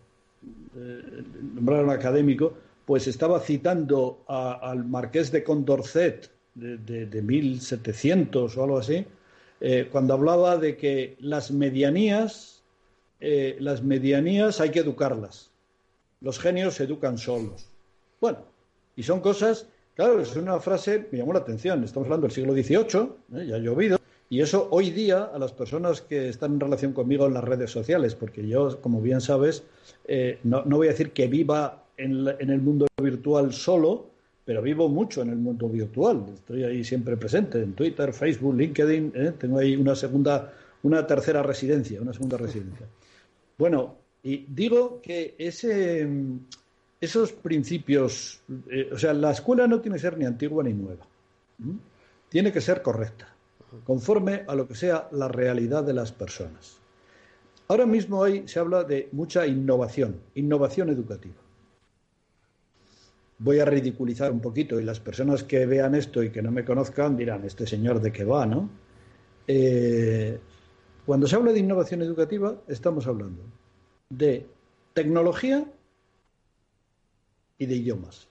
eh, 0.76 1.22
nombraron 1.54 1.88
académico, 1.88 2.52
pues 2.84 3.06
estaba 3.06 3.40
citando 3.40 4.24
al 4.28 4.84
marqués 4.84 5.32
de 5.32 5.42
Condorcet, 5.42 6.30
de, 6.54 7.22
1700 7.22 8.58
o 8.58 8.62
algo 8.62 8.76
así, 8.76 9.06
eh, 9.62 9.88
cuando 9.90 10.12
hablaba 10.12 10.58
de 10.58 10.76
que 10.76 11.16
las 11.20 11.50
medianías, 11.50 12.53
eh, 13.20 13.56
las 13.60 13.82
medianías 13.82 14.60
hay 14.60 14.70
que 14.70 14.80
educarlas. 14.80 15.50
Los 16.20 16.38
genios 16.38 16.74
se 16.74 16.84
educan 16.84 17.18
solos. 17.18 17.68
Bueno, 18.20 18.38
y 18.96 19.02
son 19.02 19.20
cosas, 19.20 19.66
claro, 19.94 20.20
es 20.20 20.34
una 20.36 20.58
frase, 20.60 21.06
me 21.10 21.18
llamó 21.18 21.32
la 21.32 21.40
atención, 21.40 21.84
estamos 21.84 22.06
hablando 22.06 22.26
del 22.26 22.34
siglo 22.34 22.52
XVIII, 22.52 23.40
¿eh? 23.40 23.46
ya 23.46 23.56
ha 23.56 23.58
llovido, 23.58 23.98
y 24.30 24.40
eso 24.40 24.68
hoy 24.70 24.90
día 24.90 25.24
a 25.24 25.38
las 25.38 25.52
personas 25.52 26.00
que 26.00 26.28
están 26.28 26.54
en 26.54 26.60
relación 26.60 26.92
conmigo 26.92 27.26
en 27.26 27.34
las 27.34 27.44
redes 27.44 27.70
sociales, 27.70 28.14
porque 28.14 28.46
yo, 28.46 28.80
como 28.80 29.00
bien 29.00 29.20
sabes, 29.20 29.64
no, 30.42 30.62
voy 30.64 30.88
a 30.88 30.90
decir 30.90 31.12
que 31.12 31.26
viva 31.26 31.84
en 31.98 32.26
el 32.50 32.60
mundo 32.60 32.86
virtual 33.00 33.52
solo, 33.52 34.14
pero 34.44 34.60
vivo 34.60 34.88
mucho 34.88 35.22
en 35.22 35.30
el 35.30 35.36
mundo 35.36 35.68
virtual. 35.68 36.26
Estoy 36.34 36.64
ahí 36.64 36.84
siempre 36.84 37.16
presente, 37.16 37.62
en 37.62 37.72
Twitter, 37.72 38.12
Facebook, 38.12 38.54
LinkedIn. 38.54 39.12
¿eh? 39.14 39.32
Tengo 39.38 39.58
ahí 39.58 39.74
una 39.74 39.94
segunda, 39.94 40.52
una 40.82 41.06
tercera 41.06 41.42
residencia, 41.42 42.00
una 42.00 42.12
segunda 42.12 42.36
residencia. 42.36 42.86
Bueno, 43.58 43.96
y 44.22 44.46
digo 44.48 45.00
que 45.02 45.34
ese, 45.38 46.08
esos 47.00 47.32
principios, 47.32 48.42
eh, 48.70 48.90
o 48.92 48.98
sea, 48.98 49.12
la 49.14 49.32
escuela 49.32 49.66
no 49.66 49.80
tiene 49.80 49.96
que 49.96 50.02
ser 50.02 50.18
ni 50.18 50.24
antigua 50.24 50.64
ni 50.64 50.72
nueva. 50.72 51.06
Tiene 52.28 52.52
que 52.52 52.60
ser 52.60 52.82
correcta, 52.82 53.34
conforme 53.84 54.44
a 54.48 54.54
lo 54.54 54.66
que 54.66 54.74
sea 54.74 55.08
la 55.12 55.28
realidad 55.28 55.84
de 55.84 55.94
las 55.94 56.10
personas. 56.10 56.78
Ahora 57.68 57.86
mismo 57.86 58.24
hay, 58.24 58.46
se 58.48 58.58
habla 58.58 58.84
de 58.84 59.08
mucha 59.12 59.46
innovación, 59.46 60.20
innovación 60.34 60.90
educativa 60.90 61.44
voy 63.38 63.58
a 63.58 63.64
ridiculizar 63.64 64.32
un 64.32 64.40
poquito 64.40 64.80
y 64.80 64.84
las 64.84 65.00
personas 65.00 65.44
que 65.44 65.66
vean 65.66 65.94
esto 65.94 66.22
y 66.22 66.30
que 66.30 66.42
no 66.42 66.50
me 66.50 66.64
conozcan 66.64 67.16
dirán, 67.16 67.44
este 67.44 67.66
señor 67.66 68.00
de 68.00 68.12
qué 68.12 68.24
va, 68.24 68.46
¿no? 68.46 68.70
Eh, 69.46 70.38
cuando 71.06 71.26
se 71.26 71.36
habla 71.36 71.52
de 71.52 71.60
innovación 71.60 72.02
educativa, 72.02 72.56
estamos 72.68 73.06
hablando 73.06 73.42
de 74.08 74.46
tecnología 74.92 75.64
y 77.58 77.66
de 77.66 77.76
idiomas. 77.76 78.28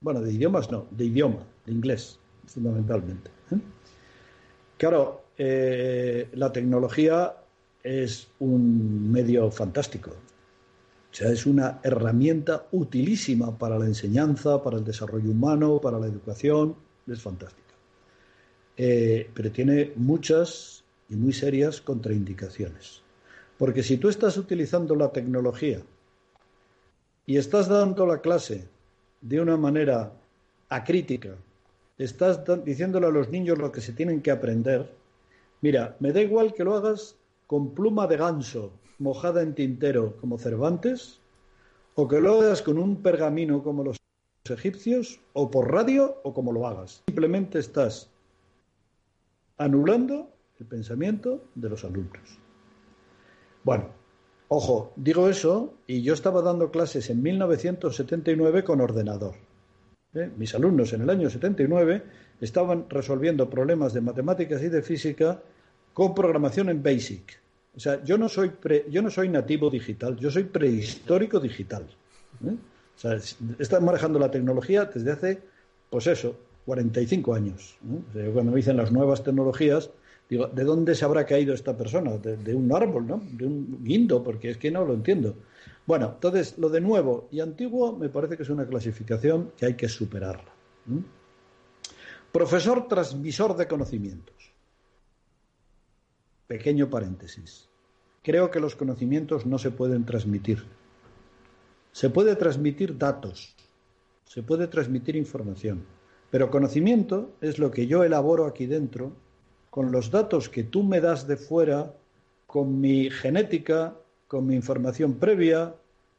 Bueno, 0.00 0.20
de 0.20 0.32
idiomas 0.32 0.70
no, 0.70 0.86
de 0.90 1.04
idioma, 1.04 1.46
de 1.64 1.72
inglés, 1.72 2.18
fundamentalmente. 2.46 3.30
¿eh? 3.50 3.58
Claro, 4.76 5.26
eh, 5.38 6.28
la 6.32 6.52
tecnología 6.52 7.36
es 7.82 8.28
un 8.40 9.10
medio 9.10 9.50
fantástico, 9.50 10.10
o 11.12 11.14
sea, 11.14 11.30
es 11.30 11.44
una 11.44 11.78
herramienta 11.82 12.68
utilísima 12.72 13.56
para 13.58 13.78
la 13.78 13.84
enseñanza, 13.84 14.62
para 14.62 14.78
el 14.78 14.84
desarrollo 14.84 15.30
humano, 15.30 15.78
para 15.78 15.98
la 15.98 16.06
educación. 16.06 16.74
Es 17.06 17.20
fantástica. 17.20 17.74
Eh, 18.78 19.28
pero 19.34 19.52
tiene 19.52 19.92
muchas 19.96 20.81
y 21.12 21.16
muy 21.16 21.32
serias 21.34 21.80
contraindicaciones. 21.82 23.02
Porque 23.58 23.82
si 23.82 23.98
tú 23.98 24.08
estás 24.08 24.38
utilizando 24.38 24.96
la 24.96 25.12
tecnología 25.12 25.82
y 27.26 27.36
estás 27.36 27.68
dando 27.68 28.06
la 28.06 28.20
clase 28.20 28.66
de 29.20 29.40
una 29.40 29.58
manera 29.58 30.12
acrítica, 30.70 31.36
estás 31.98 32.40
diciéndole 32.64 33.06
a 33.06 33.10
los 33.10 33.28
niños 33.28 33.58
lo 33.58 33.70
que 33.70 33.82
se 33.82 33.92
tienen 33.92 34.22
que 34.22 34.30
aprender, 34.30 34.90
mira, 35.60 35.96
me 36.00 36.12
da 36.12 36.22
igual 36.22 36.54
que 36.54 36.64
lo 36.64 36.74
hagas 36.74 37.14
con 37.46 37.74
pluma 37.74 38.06
de 38.06 38.16
ganso, 38.16 38.72
mojada 38.98 39.42
en 39.42 39.54
tintero 39.54 40.16
como 40.16 40.38
Cervantes, 40.38 41.20
o 41.94 42.08
que 42.08 42.20
lo 42.20 42.40
hagas 42.40 42.62
con 42.62 42.78
un 42.78 43.02
pergamino 43.02 43.62
como 43.62 43.84
los 43.84 43.98
egipcios, 44.48 45.20
o 45.34 45.50
por 45.50 45.70
radio, 45.70 46.16
o 46.24 46.32
como 46.32 46.52
lo 46.52 46.66
hagas. 46.66 47.02
Simplemente 47.06 47.58
estás 47.58 48.08
anulando 49.58 50.32
el 50.62 50.68
pensamiento 50.68 51.42
de 51.56 51.68
los 51.68 51.84
alumnos. 51.84 52.38
Bueno, 53.64 53.88
ojo, 54.48 54.92
digo 54.96 55.28
eso 55.28 55.74
y 55.88 56.02
yo 56.02 56.14
estaba 56.14 56.40
dando 56.40 56.70
clases 56.70 57.10
en 57.10 57.20
1979 57.20 58.62
con 58.62 58.80
ordenador. 58.80 59.34
¿eh? 60.14 60.30
Mis 60.36 60.54
alumnos 60.54 60.92
en 60.92 61.02
el 61.02 61.10
año 61.10 61.28
79 61.28 62.02
estaban 62.40 62.86
resolviendo 62.88 63.50
problemas 63.50 63.92
de 63.92 64.02
matemáticas 64.02 64.62
y 64.62 64.68
de 64.68 64.82
física 64.82 65.42
con 65.92 66.14
programación 66.14 66.68
en 66.68 66.82
BASIC. 66.82 67.40
O 67.74 67.80
sea, 67.80 68.02
yo 68.04 68.16
no 68.16 68.28
soy, 68.28 68.52
yo 68.88 69.02
no 69.02 69.10
soy 69.10 69.28
nativo 69.30 69.68
digital, 69.68 70.16
yo 70.16 70.30
soy 70.30 70.44
prehistórico 70.44 71.40
digital. 71.40 71.86
¿eh? 72.44 72.54
O 72.96 72.98
sea, 72.98 73.16
he 73.16 73.80
manejando 73.80 74.18
la 74.20 74.30
tecnología 74.30 74.84
desde 74.84 75.10
hace, 75.10 75.42
pues 75.90 76.06
eso, 76.06 76.36
45 76.66 77.34
años. 77.34 77.76
¿eh? 78.14 78.30
cuando 78.32 78.52
me 78.52 78.56
dicen 78.56 78.76
las 78.76 78.92
nuevas 78.92 79.22
tecnologías, 79.24 79.90
¿de 80.36 80.64
dónde 80.64 80.94
se 80.94 81.04
habrá 81.04 81.26
caído 81.26 81.54
esta 81.54 81.76
persona? 81.76 82.16
De, 82.18 82.54
un 82.54 82.72
árbol, 82.72 83.06
¿no? 83.06 83.22
De 83.32 83.46
un 83.46 83.84
guindo, 83.84 84.22
porque 84.22 84.50
es 84.50 84.56
que 84.56 84.70
no 84.70 84.84
lo 84.84 84.94
entiendo. 84.94 85.36
Bueno, 85.86 86.12
entonces, 86.14 86.56
lo 86.58 86.68
de 86.68 86.80
nuevo 86.80 87.28
y 87.30 87.40
antiguo 87.40 87.96
me 87.96 88.08
parece 88.08 88.36
que 88.36 88.42
es 88.42 88.50
una 88.50 88.66
clasificación 88.66 89.52
que 89.56 89.66
hay 89.66 89.74
que 89.74 89.88
superarla. 89.88 90.52
Profesor 92.30 92.88
transmisor 92.88 93.56
de 93.56 93.66
conocimientos. 93.66 94.52
Pequeño 96.46 96.88
paréntesis. 96.88 97.68
Creo 98.22 98.50
que 98.50 98.60
los 98.60 98.76
conocimientos 98.76 99.46
no 99.46 99.58
se 99.58 99.70
pueden 99.70 100.04
transmitir. 100.04 100.64
Se 101.90 102.08
puede 102.08 102.36
transmitir 102.36 102.96
datos, 102.96 103.54
se 104.24 104.42
puede 104.42 104.66
transmitir 104.66 105.14
información, 105.16 105.84
pero 106.30 106.50
conocimiento 106.50 107.32
es 107.42 107.58
lo 107.58 107.70
que 107.70 107.86
yo 107.86 108.02
elaboro 108.02 108.46
aquí 108.46 108.64
dentro 108.64 109.12
con 109.72 109.90
los 109.90 110.10
datos 110.10 110.50
que 110.50 110.64
tú 110.64 110.82
me 110.82 111.00
das 111.00 111.26
de 111.26 111.38
fuera, 111.38 111.94
con 112.46 112.78
mi 112.78 113.08
genética, 113.08 113.96
con 114.28 114.46
mi 114.46 114.54
información 114.54 115.14
previa, 115.14 115.74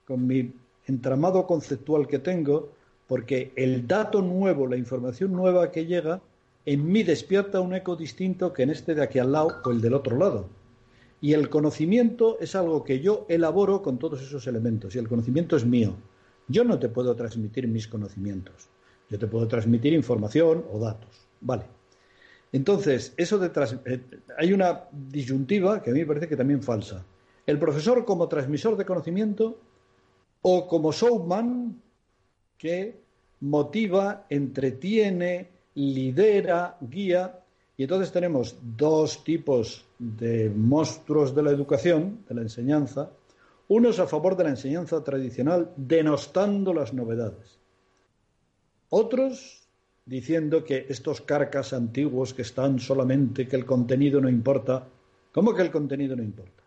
con 0.08 0.26
mi 0.26 0.52
entramado 0.88 1.46
conceptual 1.46 2.08
que 2.08 2.18
tengo, 2.18 2.72
porque 3.06 3.52
el 3.56 3.86
dato 3.86 4.24
nuevo, 4.24 4.66
la 4.66 4.76
información 4.76 5.34
nueva 5.34 5.70
que 5.70 5.86
llega, 5.86 6.20
en 6.66 6.92
mí 6.92 7.04
despierta 7.04 7.62
un 7.62 7.76
eco 7.76 7.96
distinto 7.96 8.54
que 8.54 8.64
en 8.64 8.72
este 8.72 8.96
de 8.96 9.04
aquí 9.04 9.20
al 9.20 9.34
lado 9.34 9.62
o 9.64 9.70
el 9.70 9.82
del 9.82 9.94
otro 9.94 10.18
lado. 10.18 10.48
Y 11.22 11.34
el 11.34 11.48
conocimiento 11.52 12.40
es 12.40 12.56
algo 12.56 12.84
que 12.84 13.02
yo 13.02 13.28
elaboro 13.30 13.84
con 13.84 14.00
todos 14.00 14.20
esos 14.24 14.48
elementos, 14.48 14.96
y 14.96 14.98
el 14.98 15.08
conocimiento 15.08 15.56
es 15.56 15.64
mío. 15.64 15.94
Yo 16.48 16.64
no 16.64 16.80
te 16.80 16.90
puedo 16.90 17.16
transmitir 17.16 17.68
mis 17.68 17.88
conocimientos, 17.88 18.70
yo 19.12 19.20
te 19.20 19.28
puedo 19.28 19.48
transmitir 19.48 19.94
información 19.94 20.66
o 20.74 20.80
datos. 20.80 21.28
Vale. 21.40 21.83
Entonces, 22.54 23.14
eso 23.18 23.40
de 23.40 23.52
eh, 23.86 24.02
hay 24.38 24.54
una 24.54 24.84
disyuntiva 24.92 25.82
que 25.82 25.90
a 25.90 25.94
mí 25.94 26.02
me 26.02 26.06
parece 26.06 26.28
que 26.28 26.38
también 26.38 26.62
falsa. 26.62 27.04
El 27.48 27.58
profesor 27.58 28.06
como 28.06 28.30
transmisor 28.30 28.78
de 28.78 28.86
conocimiento 28.86 29.60
o 30.44 30.68
como 30.68 30.92
showman 30.92 31.82
que 32.58 33.02
motiva, 33.42 34.28
entretiene, 34.30 35.50
lidera, 35.74 36.78
guía. 36.80 37.40
Y 37.76 37.84
entonces 37.84 38.12
tenemos 38.12 38.56
dos 38.62 39.24
tipos 39.24 39.84
de 39.98 40.52
monstruos 40.52 41.34
de 41.34 41.42
la 41.42 41.50
educación, 41.50 42.24
de 42.30 42.36
la 42.36 42.42
enseñanza. 42.42 43.10
Unos 43.68 43.98
a 43.98 44.06
favor 44.06 44.38
de 44.38 44.44
la 44.44 44.52
enseñanza 44.52 45.04
tradicional, 45.04 45.74
denostando 45.76 46.72
las 46.72 46.94
novedades. 46.94 47.60
Otros 48.90 49.63
diciendo 50.06 50.64
que 50.64 50.86
estos 50.90 51.22
carcas 51.22 51.74
antiguos 51.74 52.34
que 52.34 52.42
están 52.42 52.80
solamente, 52.80 53.48
que 53.48 53.56
el 53.56 53.66
contenido 53.66 54.20
no 54.20 54.30
importa. 54.30 54.88
¿Cómo 55.32 55.54
que 55.54 55.62
el 55.62 55.72
contenido 55.72 56.16
no 56.16 56.24
importa? 56.24 56.64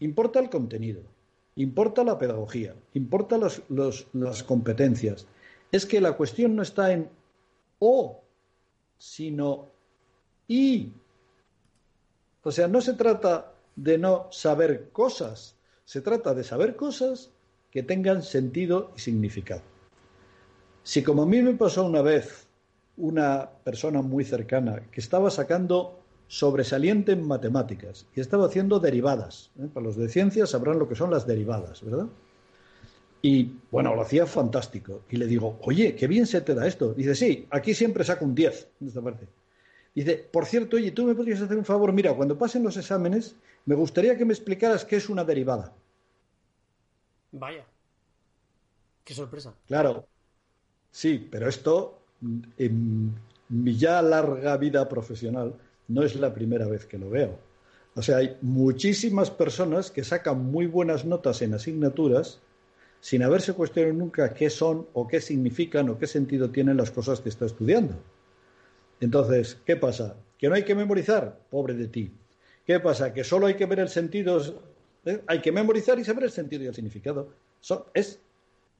Importa 0.00 0.40
el 0.40 0.50
contenido, 0.50 1.02
importa 1.54 2.04
la 2.04 2.18
pedagogía, 2.18 2.74
importa 2.94 3.38
las 3.38 4.42
competencias. 4.42 5.26
Es 5.72 5.86
que 5.86 6.00
la 6.00 6.12
cuestión 6.12 6.54
no 6.54 6.62
está 6.62 6.92
en 6.92 7.08
o 7.78 8.22
sino 8.98 9.68
y. 10.48 10.92
O 12.42 12.52
sea, 12.52 12.68
no 12.68 12.80
se 12.80 12.94
trata 12.94 13.54
de 13.74 13.98
no 13.98 14.28
saber 14.30 14.90
cosas, 14.90 15.56
se 15.84 16.00
trata 16.00 16.34
de 16.34 16.44
saber 16.44 16.76
cosas 16.76 17.30
que 17.70 17.82
tengan 17.82 18.22
sentido 18.22 18.92
y 18.96 19.00
significado. 19.00 19.62
Si 20.82 21.02
como 21.02 21.22
a 21.22 21.26
mí 21.26 21.42
me 21.42 21.54
pasó 21.54 21.84
una 21.84 22.02
vez 22.02 22.45
una 22.96 23.50
persona 23.64 24.02
muy 24.02 24.24
cercana 24.24 24.82
que 24.90 25.00
estaba 25.00 25.30
sacando 25.30 26.00
sobresaliente 26.28 27.12
en 27.12 27.26
matemáticas 27.26 28.06
y 28.14 28.20
estaba 28.20 28.46
haciendo 28.46 28.80
derivadas, 28.80 29.50
¿eh? 29.58 29.68
para 29.72 29.86
los 29.86 29.96
de 29.96 30.08
ciencias 30.08 30.50
sabrán 30.50 30.78
lo 30.78 30.88
que 30.88 30.96
son 30.96 31.10
las 31.10 31.26
derivadas, 31.26 31.84
¿verdad? 31.84 32.08
Y 33.22 33.56
bueno, 33.70 33.94
lo 33.94 34.02
hacía 34.02 34.26
fantástico. 34.26 35.02
Y 35.10 35.16
le 35.16 35.26
digo, 35.26 35.58
oye, 35.62 35.96
qué 35.96 36.06
bien 36.06 36.26
se 36.26 36.42
te 36.42 36.54
da 36.54 36.66
esto. 36.66 36.94
Dice, 36.94 37.14
sí, 37.14 37.46
aquí 37.50 37.74
siempre 37.74 38.04
saco 38.04 38.24
un 38.24 38.34
10 38.34 38.68
en 38.80 38.86
esta 38.86 39.02
parte. 39.02 39.26
Dice, 39.94 40.28
por 40.30 40.44
cierto, 40.46 40.76
oye, 40.76 40.92
tú 40.92 41.04
me 41.04 41.14
podrías 41.14 41.40
hacer 41.40 41.56
un 41.56 41.64
favor, 41.64 41.92
mira, 41.92 42.14
cuando 42.14 42.38
pasen 42.38 42.62
los 42.62 42.76
exámenes, 42.76 43.34
me 43.64 43.74
gustaría 43.74 44.16
que 44.16 44.24
me 44.24 44.32
explicaras 44.32 44.84
qué 44.84 44.96
es 44.96 45.08
una 45.08 45.24
derivada. 45.24 45.74
Vaya. 47.32 47.66
Qué 49.02 49.14
sorpresa. 49.14 49.54
Claro. 49.66 50.06
Sí, 50.90 51.26
pero 51.30 51.48
esto, 51.48 52.05
en 52.58 53.14
mi 53.48 53.76
ya 53.76 54.02
larga 54.02 54.56
vida 54.56 54.88
profesional, 54.88 55.54
no 55.88 56.02
es 56.02 56.16
la 56.16 56.34
primera 56.34 56.66
vez 56.66 56.86
que 56.86 56.98
lo 56.98 57.10
veo. 57.10 57.38
O 57.94 58.02
sea, 58.02 58.18
hay 58.18 58.36
muchísimas 58.42 59.30
personas 59.30 59.90
que 59.90 60.04
sacan 60.04 60.44
muy 60.44 60.66
buenas 60.66 61.04
notas 61.04 61.40
en 61.42 61.54
asignaturas 61.54 62.40
sin 63.00 63.22
haberse 63.22 63.52
cuestionado 63.52 63.94
nunca 63.94 64.34
qué 64.34 64.50
son 64.50 64.86
o 64.92 65.06
qué 65.06 65.20
significan 65.20 65.88
o 65.88 65.98
qué 65.98 66.06
sentido 66.06 66.50
tienen 66.50 66.76
las 66.76 66.90
cosas 66.90 67.20
que 67.20 67.28
está 67.28 67.46
estudiando. 67.46 67.94
Entonces, 69.00 69.58
¿qué 69.64 69.76
pasa? 69.76 70.16
¿Que 70.38 70.48
no 70.48 70.54
hay 70.54 70.64
que 70.64 70.74
memorizar? 70.74 71.38
Pobre 71.50 71.74
de 71.74 71.86
ti. 71.86 72.12
¿Qué 72.66 72.80
pasa? 72.80 73.14
¿Que 73.14 73.22
solo 73.24 73.46
hay 73.46 73.54
que 73.54 73.66
ver 73.66 73.80
el 73.80 73.88
sentido? 73.88 74.40
¿Eh? 75.04 75.22
Hay 75.26 75.40
que 75.40 75.52
memorizar 75.52 75.98
y 75.98 76.04
saber 76.04 76.24
el 76.24 76.30
sentido 76.30 76.64
y 76.64 76.66
el 76.66 76.74
significado. 76.74 77.30
es 77.94 78.18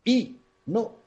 y, 0.04 0.36
no 0.66 1.05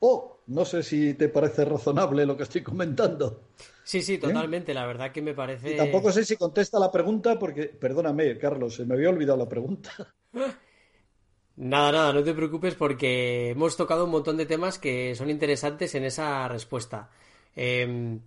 o. 0.00 0.32
No 0.48 0.64
sé 0.64 0.84
si 0.84 1.14
te 1.14 1.28
parece 1.28 1.64
razonable 1.64 2.24
lo 2.24 2.36
que 2.36 2.44
estoy 2.44 2.62
comentando. 2.62 3.48
Sí, 3.82 4.00
sí, 4.02 4.14
¿Eh? 4.14 4.18
totalmente. 4.18 4.72
La 4.74 4.86
verdad 4.86 5.10
que 5.10 5.22
me 5.22 5.34
parece. 5.34 5.74
Y 5.74 5.76
tampoco 5.76 6.12
sé 6.12 6.24
si 6.24 6.36
contesta 6.36 6.78
la 6.78 6.90
pregunta 6.90 7.38
porque, 7.38 7.64
perdóname, 7.64 8.38
Carlos, 8.38 8.74
se 8.74 8.84
me 8.84 8.94
había 8.94 9.10
olvidado 9.10 9.38
la 9.38 9.48
pregunta. 9.48 9.90
Nada, 11.58 11.90
nada, 11.90 12.12
no 12.12 12.22
te 12.22 12.34
preocupes 12.34 12.74
porque 12.74 13.48
hemos 13.48 13.78
tocado 13.78 14.04
un 14.04 14.10
montón 14.10 14.36
de 14.36 14.44
temas 14.44 14.78
que 14.78 15.14
son 15.14 15.30
interesantes 15.30 15.94
en 15.94 16.04
esa 16.04 16.46
respuesta. 16.48 17.08
Em, 17.54 18.20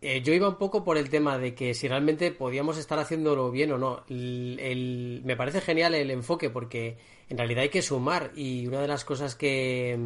eh, 0.00 0.22
yo 0.22 0.32
iba 0.32 0.48
un 0.48 0.56
poco 0.56 0.82
por 0.82 0.96
el 0.96 1.10
tema 1.10 1.36
de 1.36 1.54
que 1.54 1.74
si 1.74 1.86
realmente 1.86 2.32
podíamos 2.32 2.78
estar 2.78 2.98
haciéndolo 2.98 3.50
bien 3.50 3.72
o 3.72 3.78
no. 3.78 4.04
me 4.08 5.36
parece 5.36 5.60
genial 5.60 5.94
el 5.94 6.10
enfoque 6.10 6.48
porque 6.48 6.96
en 7.28 7.36
realidad 7.36 7.62
hay 7.64 7.68
que 7.68 7.82
sumar 7.82 8.32
y 8.34 8.66
una 8.66 8.80
de 8.80 8.88
las 8.88 9.04
cosas 9.04 9.34
que, 9.34 9.98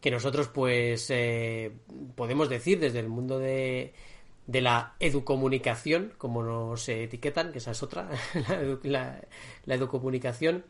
que 0.00 0.10
nosotros 0.10 0.48
pues 0.48 1.10
eh, 1.10 1.72
podemos 2.14 2.48
decir 2.48 2.78
desde 2.78 3.00
el 3.00 3.08
mundo 3.08 3.38
de, 3.38 3.92
de 4.46 4.60
la 4.60 4.94
educomunicación, 5.00 6.12
como 6.18 6.42
nos 6.42 6.88
etiquetan, 6.88 7.52
que 7.52 7.58
esa 7.58 7.72
es 7.72 7.82
otra, 7.82 8.08
la, 8.82 9.20
la 9.64 9.74
educomunicación, 9.74 10.64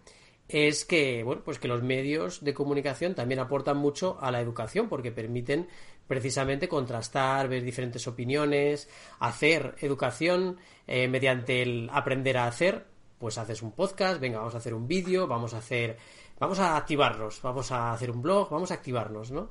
es 0.49 0.85
que, 0.85 1.25
bueno, 1.25 1.43
pues 1.45 1.59
que 1.59 1.69
los 1.69 1.83
medios 1.83 2.45
de 2.45 2.55
comunicación 2.55 3.15
también 3.15 3.41
aportan 3.41 3.77
mucho 3.77 4.17
a 4.21 4.31
la 4.31 4.41
educación 4.41 4.89
porque 4.89 5.11
permiten 5.11 5.69
precisamente 6.07 6.69
contrastar, 6.69 7.49
ver 7.49 7.65
diferentes 7.65 8.07
opiniones, 8.07 8.89
hacer 9.19 9.75
educación 9.81 10.59
eh, 10.87 11.09
mediante 11.09 11.62
el 11.62 11.91
aprender 11.93 12.39
a 12.39 12.47
hacer. 12.47 12.87
Pues 13.19 13.39
haces 13.39 13.62
un 13.62 13.73
podcast, 13.73 14.21
venga, 14.21 14.39
vamos 14.39 14.55
a 14.55 14.59
hacer 14.59 14.75
un 14.75 14.87
vídeo, 14.87 15.27
vamos 15.27 15.55
a 15.55 15.59
hacer, 15.59 15.97
vamos 16.38 16.59
a 16.59 16.77
activarnos, 16.77 17.40
vamos 17.42 17.72
a 17.72 17.92
hacer 17.92 18.11
un 18.11 18.22
blog, 18.22 18.51
vamos 18.51 18.70
a 18.70 18.75
activarnos, 18.75 19.31
¿no? 19.31 19.51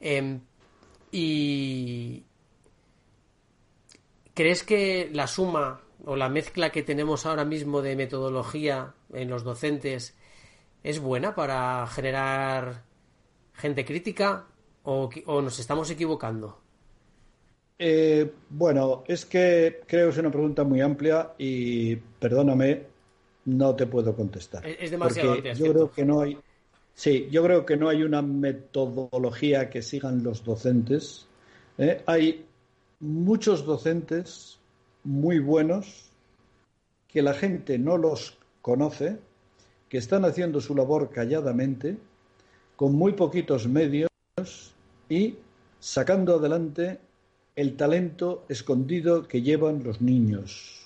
Em, 0.00 0.40
y 1.10 2.24
¿crees 4.34 4.62
que 4.62 5.10
la 5.12 5.26
suma 5.26 5.80
o 6.04 6.16
la 6.16 6.28
mezcla 6.28 6.70
que 6.70 6.82
tenemos 6.82 7.26
ahora 7.26 7.44
mismo 7.44 7.82
de 7.82 7.96
metodología 7.96 8.94
en 9.12 9.30
los 9.30 9.44
docentes 9.44 10.14
es 10.82 11.00
buena 11.00 11.34
para 11.34 11.86
generar 11.86 12.82
gente 13.54 13.84
crítica 13.84 14.46
o, 14.84 15.10
nos 15.42 15.58
estamos 15.58 15.90
equivocando? 15.90 16.60
Eh, 17.78 18.30
bueno, 18.50 19.02
es 19.06 19.26
que 19.26 19.82
creo 19.86 20.06
que 20.06 20.12
es 20.12 20.18
una 20.18 20.30
pregunta 20.30 20.64
muy 20.64 20.80
amplia 20.80 21.32
y 21.38 21.96
perdóname, 21.96 22.84
no 23.46 23.74
te 23.74 23.86
puedo 23.86 24.14
contestar. 24.14 24.66
Es, 24.66 24.90
demasiado 24.90 25.32
amplia. 25.32 25.54
Yo 25.54 25.72
creo 25.72 25.90
que 25.90 26.04
no 26.04 26.20
hay. 26.20 26.38
Sí, 26.94 27.28
yo 27.30 27.42
creo 27.42 27.66
que 27.66 27.76
no 27.76 27.88
hay 27.88 28.02
una 28.02 28.22
metodología 28.22 29.70
que 29.70 29.82
sigan 29.82 30.22
los 30.22 30.44
docentes. 30.44 31.26
¿eh? 31.78 32.02
Hay 32.06 32.44
muchos 33.00 33.64
docentes 33.64 34.58
muy 35.04 35.38
buenos 35.38 36.10
que 37.08 37.22
la 37.22 37.34
gente 37.34 37.78
no 37.78 37.98
los 37.98 38.38
conoce 38.62 39.18
que 39.88 39.98
están 39.98 40.24
haciendo 40.24 40.60
su 40.60 40.74
labor 40.74 41.10
calladamente, 41.10 41.96
con 42.74 42.94
muy 42.94 43.12
poquitos 43.12 43.68
medios 43.68 44.08
y 45.08 45.36
sacando 45.78 46.36
adelante 46.36 46.98
el 47.54 47.76
talento 47.76 48.44
escondido 48.48 49.28
que 49.28 49.42
llevan 49.42 49.84
los 49.84 50.00
niños. 50.00 50.85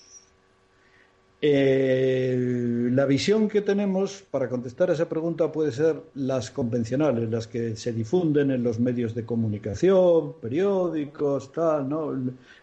La 1.41 3.05
visión 3.05 3.47
que 3.47 3.61
tenemos 3.61 4.21
para 4.29 4.47
contestar 4.47 4.91
a 4.91 4.93
esa 4.93 5.09
pregunta 5.09 5.51
puede 5.51 5.71
ser 5.71 5.99
las 6.13 6.51
convencionales, 6.51 7.31
las 7.31 7.47
que 7.47 7.75
se 7.75 7.93
difunden 7.93 8.51
en 8.51 8.61
los 8.61 8.79
medios 8.79 9.15
de 9.15 9.25
comunicación, 9.25 10.35
periódicos, 10.39 11.51
tal, 11.51 11.89
¿no? 11.89 12.13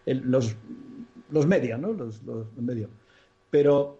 los, 0.05 0.55
los 1.29 1.45
media, 1.45 1.77
¿no? 1.77 1.91
Los, 1.91 2.23
los 2.23 2.47
medios. 2.55 2.89
Pero, 3.49 3.99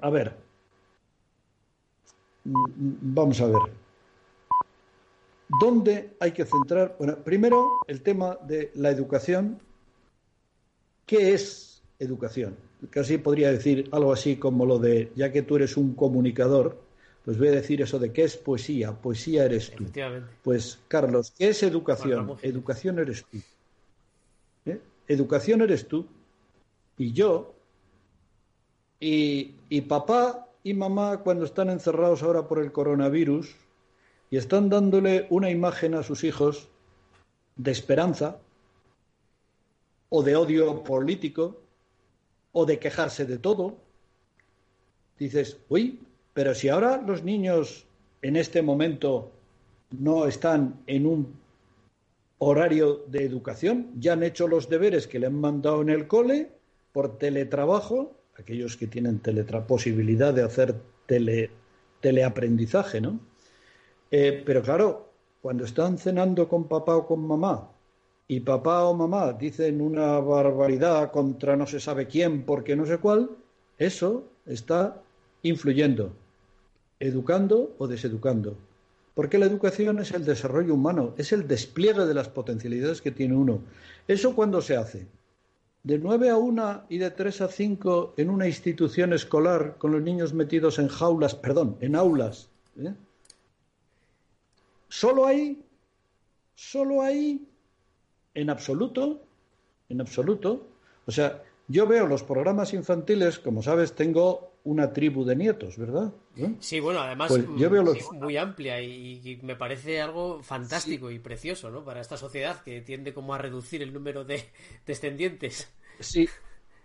a 0.00 0.10
ver, 0.10 0.36
mm, 2.44 3.14
vamos 3.14 3.40
a 3.40 3.46
ver. 3.46 3.80
¿Dónde 5.60 6.16
hay 6.20 6.32
que 6.32 6.44
centrar? 6.44 6.96
Bueno, 6.98 7.16
primero 7.16 7.80
el 7.88 8.02
tema 8.02 8.36
de 8.46 8.70
la 8.74 8.90
educación. 8.90 9.58
¿Qué 11.06 11.32
es 11.32 11.82
educación? 11.98 12.69
Casi 12.88 13.18
podría 13.18 13.52
decir 13.52 13.88
algo 13.92 14.12
así 14.12 14.36
como 14.36 14.64
lo 14.64 14.78
de, 14.78 15.12
ya 15.14 15.30
que 15.30 15.42
tú 15.42 15.56
eres 15.56 15.76
un 15.76 15.94
comunicador, 15.94 16.80
pues 17.24 17.38
voy 17.38 17.48
a 17.48 17.52
decir 17.52 17.82
eso 17.82 17.98
de 17.98 18.12
qué 18.12 18.24
es 18.24 18.36
poesía. 18.36 18.92
Poesía 18.92 19.44
eres 19.44 19.70
tú. 19.72 19.84
Pues, 20.42 20.78
Carlos, 20.88 21.32
¿qué 21.36 21.50
es 21.50 21.62
educación? 21.62 22.36
Educación 22.42 22.98
eres 22.98 23.24
tú. 23.24 23.38
¿Eh? 24.64 24.80
Educación 25.08 25.60
eres 25.60 25.86
tú. 25.86 26.06
Y 26.96 27.12
yo, 27.12 27.54
y, 28.98 29.54
y 29.68 29.82
papá 29.82 30.48
y 30.62 30.74
mamá, 30.74 31.18
cuando 31.18 31.44
están 31.44 31.70
encerrados 31.70 32.22
ahora 32.22 32.46
por 32.46 32.58
el 32.58 32.72
coronavirus 32.72 33.54
y 34.30 34.36
están 34.36 34.68
dándole 34.68 35.26
una 35.30 35.50
imagen 35.50 35.94
a 35.94 36.02
sus 36.02 36.24
hijos 36.24 36.68
de 37.56 37.70
esperanza 37.70 38.38
o 40.08 40.22
de 40.22 40.36
odio 40.36 40.82
político 40.84 41.60
o 42.52 42.66
de 42.66 42.78
quejarse 42.78 43.26
de 43.26 43.38
todo, 43.38 43.76
dices, 45.18 45.58
uy, 45.68 46.00
pero 46.32 46.54
si 46.54 46.68
ahora 46.68 47.02
los 47.06 47.22
niños 47.22 47.86
en 48.22 48.36
este 48.36 48.62
momento 48.62 49.30
no 49.90 50.26
están 50.26 50.80
en 50.86 51.06
un 51.06 51.34
horario 52.38 53.04
de 53.08 53.24
educación, 53.24 53.90
ya 53.98 54.14
han 54.14 54.22
hecho 54.22 54.48
los 54.48 54.68
deberes 54.68 55.06
que 55.06 55.18
le 55.18 55.26
han 55.26 55.40
mandado 55.40 55.82
en 55.82 55.90
el 55.90 56.06
cole 56.06 56.50
por 56.92 57.18
teletrabajo, 57.18 58.16
aquellos 58.38 58.76
que 58.76 58.86
tienen 58.86 59.20
posibilidad 59.66 60.32
de 60.32 60.42
hacer 60.42 60.74
tele, 61.06 61.50
teleaprendizaje, 62.00 63.00
¿no? 63.00 63.20
Eh, 64.10 64.42
pero 64.44 64.62
claro, 64.62 65.12
cuando 65.42 65.64
están 65.64 65.98
cenando 65.98 66.48
con 66.48 66.66
papá 66.66 66.96
o 66.96 67.06
con 67.06 67.26
mamá 67.26 67.70
y 68.30 68.38
papá 68.38 68.84
o 68.84 68.94
mamá 68.94 69.32
dicen 69.32 69.80
una 69.80 70.20
barbaridad 70.20 71.10
contra 71.10 71.56
no 71.56 71.66
se 71.66 71.80
sabe 71.80 72.06
quién 72.06 72.44
porque 72.44 72.76
no 72.76 72.86
sé 72.86 72.98
cuál, 72.98 73.28
eso 73.76 74.22
está 74.46 75.02
influyendo, 75.42 76.12
educando 77.00 77.74
o 77.78 77.88
deseducando. 77.88 78.56
Porque 79.16 79.36
la 79.36 79.46
educación 79.46 79.98
es 79.98 80.12
el 80.12 80.24
desarrollo 80.24 80.74
humano, 80.74 81.12
es 81.18 81.32
el 81.32 81.48
despliegue 81.48 82.06
de 82.06 82.14
las 82.14 82.28
potencialidades 82.28 83.02
que 83.02 83.10
tiene 83.10 83.34
uno. 83.34 83.62
¿Eso 84.06 84.36
cuándo 84.36 84.62
se 84.62 84.76
hace? 84.76 85.08
De 85.82 85.98
9 85.98 86.30
a 86.30 86.36
1 86.36 86.82
y 86.88 86.98
de 86.98 87.10
3 87.10 87.40
a 87.40 87.48
5 87.48 88.14
en 88.16 88.30
una 88.30 88.46
institución 88.46 89.12
escolar 89.12 89.74
con 89.76 89.90
los 89.90 90.02
niños 90.02 90.34
metidos 90.34 90.78
en 90.78 90.86
jaulas, 90.86 91.34
perdón, 91.34 91.78
en 91.80 91.96
aulas. 91.96 92.48
¿eh? 92.78 92.94
Solo 94.88 95.26
ahí, 95.26 95.64
solo 96.54 97.02
ahí, 97.02 97.49
en 98.34 98.50
absoluto, 98.50 99.22
en 99.88 100.00
absoluto. 100.00 100.66
O 101.06 101.10
sea, 101.12 101.42
yo 101.68 101.86
veo 101.86 102.06
los 102.06 102.22
programas 102.22 102.74
infantiles, 102.74 103.38
como 103.38 103.62
sabes, 103.62 103.94
tengo 103.94 104.50
una 104.64 104.92
tribu 104.92 105.24
de 105.24 105.36
nietos, 105.36 105.78
¿verdad? 105.78 106.12
¿Eh? 106.36 106.54
Sí, 106.60 106.80
bueno, 106.80 107.00
además 107.00 107.28
pues 107.28 107.46
mm, 107.46 108.18
muy 108.18 108.36
amplia 108.36 108.80
y, 108.82 109.38
me 109.42 109.56
parece 109.56 110.00
algo 110.00 110.42
fantástico 110.42 111.10
y 111.10 111.18
precioso, 111.18 111.70
¿no? 111.70 111.84
Para 111.84 112.00
esta 112.00 112.16
sociedad 112.16 112.62
que 112.62 112.80
tiende 112.80 113.14
como 113.14 113.34
a 113.34 113.38
reducir 113.38 113.82
el 113.82 113.92
número 113.92 114.24
de 114.24 114.44
descendientes. 114.86 115.72
Sí, 116.00 116.28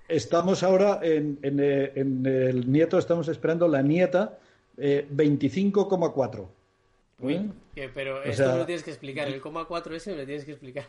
estamos 0.08 0.64
ahora 0.64 1.00
en, 1.02 1.40
eh, 1.42 1.92
el 1.96 2.72
nieto, 2.72 2.98
estamos 2.98 3.28
esperando 3.28 3.68
la 3.68 3.82
nieta 3.82 4.38
eh, 4.78 5.08
25,4. 5.12 6.48
pero 7.94 8.24
esto 8.24 8.52
me 8.52 8.58
lo 8.58 8.66
tienes 8.66 8.84
que 8.84 8.92
explicar, 8.92 9.28
el 9.28 9.42
coma 9.42 9.66
4 9.66 9.96
ese 9.96 10.12
me 10.12 10.18
lo 10.18 10.26
tienes 10.26 10.46
que 10.46 10.52
explicar. 10.52 10.86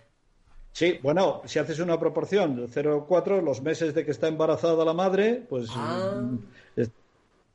Sí, 0.77 0.99
bueno, 1.03 1.41
si 1.47 1.59
haces 1.59 1.79
una 1.79 1.99
proporción 1.99 2.69
0,4, 2.69 3.43
los 3.43 3.63
meses 3.63 3.95
de 3.95 4.05
que 4.05 4.11
está 4.11 4.29
embarazada 4.29 4.85
la 4.85 4.93
madre, 4.93 5.43
pues 5.49 5.71
ah. 5.71 6.21
mm, 6.23 6.83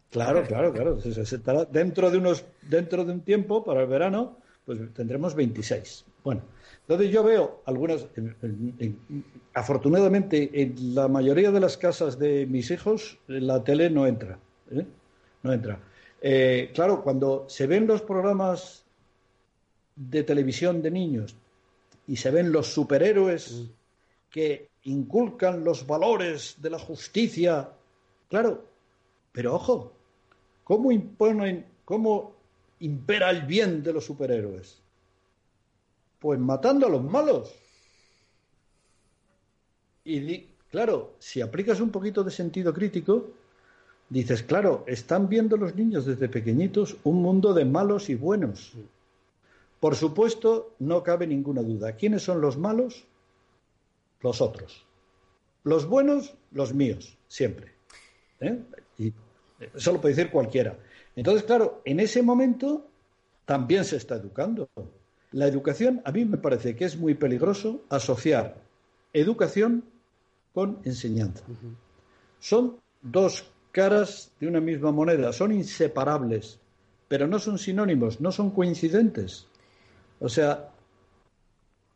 claro, 0.10 0.42
claro, 0.42 0.74
claro. 0.74 0.98
dentro 1.72 2.10
de 2.10 2.18
unos, 2.18 2.44
dentro 2.64 3.06
de 3.06 3.12
un 3.12 3.22
tiempo 3.22 3.64
para 3.64 3.82
el 3.82 3.88
verano, 3.88 4.40
pues 4.66 4.80
tendremos 4.96 5.36
26. 5.36 6.04
Bueno, 6.24 6.42
entonces 6.80 7.12
yo 7.12 7.24
veo 7.24 7.62
algunas, 7.68 8.08
afortunadamente 9.54 10.60
en 10.60 10.96
la 10.96 11.08
mayoría 11.08 11.52
de 11.52 11.60
las 11.60 11.78
casas 11.78 12.18
de 12.18 12.48
mis 12.48 12.72
hijos 12.72 13.20
la 13.28 13.64
tele 13.64 13.92
no 13.92 14.08
entra, 14.08 14.40
¿eh? 14.72 14.84
no 15.44 15.54
entra. 15.54 15.78
Eh, 16.24 16.72
claro, 16.74 17.04
cuando 17.04 17.46
se 17.48 17.68
ven 17.68 17.86
los 17.86 18.02
programas 18.02 18.84
de 19.96 20.24
televisión 20.24 20.82
de 20.82 20.90
niños 20.90 21.36
y 22.08 22.16
se 22.16 22.32
ven 22.32 22.52
los 22.52 22.68
superhéroes 22.68 23.52
mm. 23.52 23.66
que 24.30 24.70
inculcan 24.84 25.64
los 25.64 25.86
valores 25.86 26.56
de 26.60 26.70
la 26.70 26.80
justicia. 26.80 27.70
Claro, 28.30 28.66
pero 29.32 29.56
ojo, 29.56 29.94
¿cómo 30.64 30.92
imponen, 30.92 31.66
cómo 31.86 32.34
impera 32.80 33.30
el 33.30 33.44
bien 33.44 33.84
de 33.84 33.94
los 33.94 34.06
superhéroes? 34.06 34.80
Pues 36.20 36.40
matando 36.40 36.88
a 36.88 36.90
los 36.90 37.04
malos. 37.04 37.54
Y 40.04 40.48
claro, 40.70 41.14
si 41.20 41.42
aplicas 41.42 41.80
un 41.80 41.92
poquito 41.92 42.24
de 42.24 42.32
sentido 42.32 42.74
crítico, 42.74 43.30
dices, 44.10 44.44
claro, 44.44 44.84
están 44.88 45.30
viendo 45.30 45.58
los 45.58 45.76
niños 45.76 46.06
desde 46.06 46.28
pequeñitos 46.28 46.98
un 47.04 47.22
mundo 47.22 47.54
de 47.54 47.66
malos 47.66 48.10
y 48.10 48.16
buenos. 48.16 48.74
Por 49.82 49.96
supuesto, 49.96 50.76
no 50.80 51.02
cabe 51.02 51.26
ninguna 51.26 51.64
duda. 51.64 51.98
¿Quiénes 51.98 52.22
son 52.22 52.40
los 52.40 52.56
malos? 52.56 53.04
Los 54.22 54.40
otros. 54.40 54.86
Los 55.64 55.88
buenos, 55.88 56.36
los 56.52 56.74
míos, 56.74 57.18
siempre. 57.28 57.74
¿Eh? 58.40 58.60
Y 59.00 59.14
eso 59.74 59.92
lo 59.92 60.00
puede 60.00 60.14
decir 60.14 60.32
cualquiera. 60.32 60.78
Entonces, 61.16 61.44
claro, 61.44 61.82
en 61.84 62.00
ese 62.00 62.22
momento 62.22 62.88
también 63.46 63.84
se 63.84 63.98
está 63.98 64.16
educando. 64.16 64.70
La 65.32 65.48
educación, 65.48 66.02
a 66.06 66.12
mí 66.12 66.26
me 66.26 66.38
parece 66.38 66.76
que 66.76 66.86
es 66.86 66.96
muy 66.96 67.16
peligroso 67.16 67.82
asociar 67.90 68.62
educación 69.14 69.84
con 70.54 70.80
enseñanza. 70.84 71.44
Son 72.40 72.78
dos 73.02 73.46
caras 73.72 74.32
de 74.40 74.48
una 74.48 74.62
misma 74.62 74.92
moneda, 74.92 75.34
son 75.34 75.52
inseparables, 75.54 76.60
pero 77.08 77.28
no 77.28 77.40
son 77.40 77.58
sinónimos, 77.58 78.22
no 78.22 78.32
son 78.32 78.52
coincidentes. 78.52 79.48
O 80.22 80.30
sea, 80.30 80.70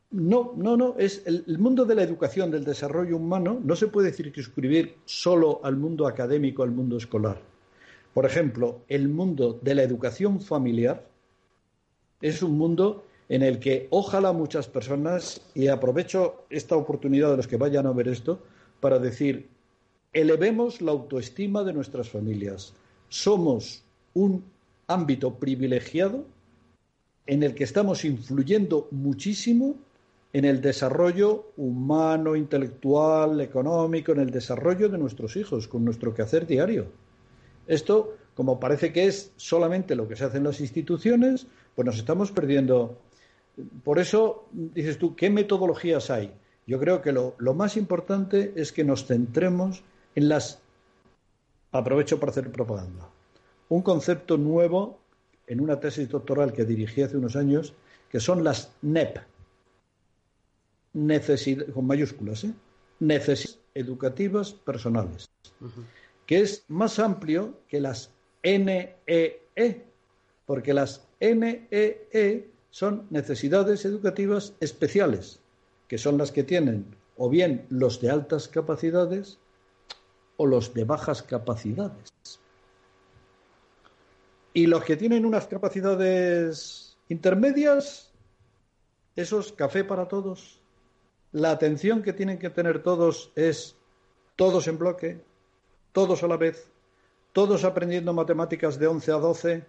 no, 0.09 0.53
no, 0.57 0.75
no, 0.75 0.95
es 0.97 1.21
el, 1.25 1.45
mundo 1.59 1.85
de 1.85 1.93
la 1.93 2.01
educación, 2.01 2.49
del 2.49 2.65
desarrollo 2.65 3.17
humano, 3.17 3.59
no 3.63 3.75
se 3.75 3.87
puede 3.87 4.09
decir 4.09 4.31
que 4.31 4.41
suscribir 4.41 4.95
solo 5.05 5.61
al 5.63 5.77
mundo 5.77 6.07
académico, 6.07 6.63
al 6.63 6.71
mundo 6.71 6.97
escolar. 6.97 7.39
Por 8.15 8.25
ejemplo, 8.25 8.81
el 8.87 9.09
mundo 9.09 9.59
de 9.61 9.75
la 9.75 9.83
educación 9.83 10.41
familiar 10.41 11.05
es 12.19 12.41
un 12.41 12.57
mundo 12.57 13.05
en 13.29 13.43
el 13.43 13.59
que 13.59 13.87
ojalá 13.91 14.33
muchas 14.33 14.67
personas, 14.67 15.41
y 15.53 15.67
aprovecho 15.67 16.45
esta 16.49 16.75
oportunidad 16.75 17.29
de 17.29 17.37
los 17.37 17.47
que 17.47 17.57
vayan 17.57 17.85
a 17.85 17.91
ver 17.91 18.07
esto, 18.07 18.39
para 18.79 18.97
decir, 18.97 19.49
elevemos 20.13 20.81
la 20.81 20.93
autoestima 20.93 21.63
de 21.63 21.73
nuestras 21.73 22.09
familias. 22.09 22.73
Somos 23.07 23.83
un 24.15 24.43
ámbito 24.87 25.35
privilegiado 25.35 26.25
en 27.27 27.43
el 27.43 27.55
que 27.55 27.63
estamos 27.63 28.05
influyendo 28.05 28.87
muchísimo 28.91 29.75
en 30.33 30.45
el 30.45 30.61
desarrollo 30.61 31.51
humano, 31.55 32.35
intelectual, 32.35 33.39
económico, 33.39 34.11
en 34.11 34.19
el 34.19 34.31
desarrollo 34.31 34.89
de 34.89 34.97
nuestros 34.97 35.37
hijos, 35.37 35.67
con 35.67 35.85
nuestro 35.85 36.13
quehacer 36.13 36.45
diario. 36.45 36.87
Esto, 37.67 38.17
como 38.35 38.59
parece 38.59 38.91
que 38.91 39.05
es 39.05 39.31
solamente 39.37 39.95
lo 39.95 40.07
que 40.07 40.17
se 40.17 40.25
hace 40.25 40.37
en 40.37 40.43
las 40.43 40.59
instituciones, 40.59 41.47
pues 41.73 41.85
nos 41.85 41.97
estamos 41.97 42.31
perdiendo. 42.31 42.99
Por 43.83 43.97
eso, 43.97 44.49
dices 44.51 44.97
tú, 44.97 45.15
¿qué 45.15 45.29
metodologías 45.29 46.09
hay? 46.09 46.33
Yo 46.67 46.79
creo 46.79 47.01
que 47.01 47.13
lo, 47.13 47.35
lo 47.37 47.53
más 47.53 47.77
importante 47.77 48.51
es 48.55 48.71
que 48.71 48.83
nos 48.83 49.05
centremos 49.05 49.83
en 50.15 50.29
las... 50.29 50.59
Aprovecho 51.71 52.19
para 52.19 52.31
hacer 52.31 52.51
propaganda. 52.51 53.09
Un 53.69 53.81
concepto 53.81 54.37
nuevo 54.37 54.99
en 55.47 55.61
una 55.61 55.79
tesis 55.79 56.09
doctoral 56.09 56.53
que 56.53 56.65
dirigí 56.65 57.01
hace 57.01 57.17
unos 57.17 57.35
años, 57.35 57.73
que 58.09 58.19
son 58.19 58.43
las 58.43 58.71
NEP, 58.81 59.19
con 61.73 61.85
mayúsculas, 61.85 62.45
¿eh? 62.45 62.53
necesidades 62.99 63.59
educativas 63.73 64.53
personales, 64.53 65.29
que 66.25 66.39
es 66.39 66.63
más 66.69 66.97
amplio 66.97 67.59
que 67.67 67.81
las 67.81 68.09
NEE, 68.43 68.95
e, 69.55 69.83
porque 70.45 70.73
las 70.73 71.07
NEE 71.19 71.67
e 72.11 72.49
son 72.69 73.05
necesidades 73.09 73.85
educativas 73.85 74.53
especiales, 74.59 75.39
que 75.87 75.97
son 75.97 76.17
las 76.17 76.31
que 76.31 76.43
tienen 76.43 76.85
o 77.17 77.29
bien 77.29 77.65
los 77.69 78.01
de 78.01 78.09
altas 78.09 78.47
capacidades 78.47 79.39
o 80.37 80.45
los 80.45 80.73
de 80.73 80.83
bajas 80.83 81.21
capacidades. 81.21 82.13
Y 84.55 84.67
los 84.67 84.85
que 84.85 84.95
tienen 84.95 85.25
unas 85.25 85.47
capacidades 85.47 86.97
intermedias, 87.09 88.13
esos 89.17 89.51
café 89.51 89.83
para 89.83 90.07
todos. 90.07 90.61
La 91.33 91.51
atención 91.51 92.01
que 92.01 92.13
tienen 92.13 92.39
que 92.39 92.49
tener 92.49 92.81
todos 92.81 93.33
es 93.35 93.75
todos 94.37 94.69
en 94.69 94.77
bloque, 94.77 95.21
todos 95.91 96.23
a 96.23 96.27
la 96.27 96.37
vez, 96.37 96.71
todos 97.33 97.65
aprendiendo 97.65 98.13
matemáticas 98.13 98.79
de 98.79 98.87
11 98.87 99.11
a 99.11 99.15
12, 99.15 99.65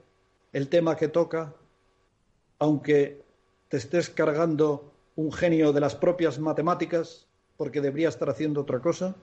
el 0.53 0.69
tema 0.69 0.95
que 0.95 1.09
toca, 1.09 1.53
aunque 2.61 3.25
te 3.69 3.79
estés 3.79 4.09
cargando 4.09 4.93
un 5.17 5.33
genio 5.33 5.73
de 5.73 5.81
las 5.81 5.97
propias 5.97 6.39
matemáticas, 6.39 7.27
porque 7.57 7.81
debería 7.81 8.09
estar 8.09 8.31
haciendo 8.31 8.61
otra 8.61 8.79
cosa. 8.79 9.17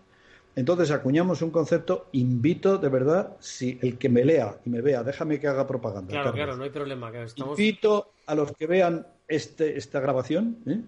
Entonces 0.56 0.92
acuñamos 0.92 1.42
un 1.42 1.50
concepto, 1.50 2.08
invito 2.12 2.78
de 2.78 2.90
verdad, 2.90 3.36
si 3.40 3.80
el 3.82 3.98
que 3.98 4.10
me 4.10 4.24
lea 4.24 4.56
y 4.66 4.70
me 4.70 4.82
vea, 4.82 5.04
déjame 5.04 5.40
que 5.40 5.48
haga 5.48 5.66
propaganda. 5.66 6.12
Claro, 6.12 6.32
claro, 6.32 6.56
no 6.56 6.64
hay 6.64 6.70
problema. 6.70 7.12
Invito 7.36 8.12
a 8.28 8.36
los 8.36 8.52
que 8.52 8.68
vean 8.68 9.06
este, 9.28 9.78
esta 9.78 10.00
grabación 10.00 10.58
¿eh? 10.68 10.82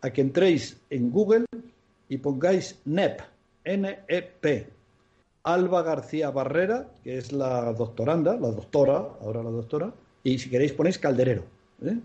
a 0.00 0.10
que 0.10 0.22
entréis 0.22 0.80
en 0.88 1.10
Google 1.10 1.44
y 2.08 2.16
pongáis 2.18 2.80
NEP, 2.86 3.20
N-E-P, 3.64 4.68
Alba 5.44 5.82
García 5.82 6.30
Barrera, 6.30 6.88
que 7.04 7.18
es 7.18 7.32
la 7.32 7.72
doctoranda, 7.74 8.36
la 8.36 8.50
doctora, 8.50 8.96
ahora 9.20 9.42
la 9.42 9.50
doctora, 9.50 9.92
y 10.24 10.38
si 10.38 10.48
queréis 10.48 10.72
ponéis 10.72 10.98
Calderero. 10.98 11.44
¿eh? 11.84 11.98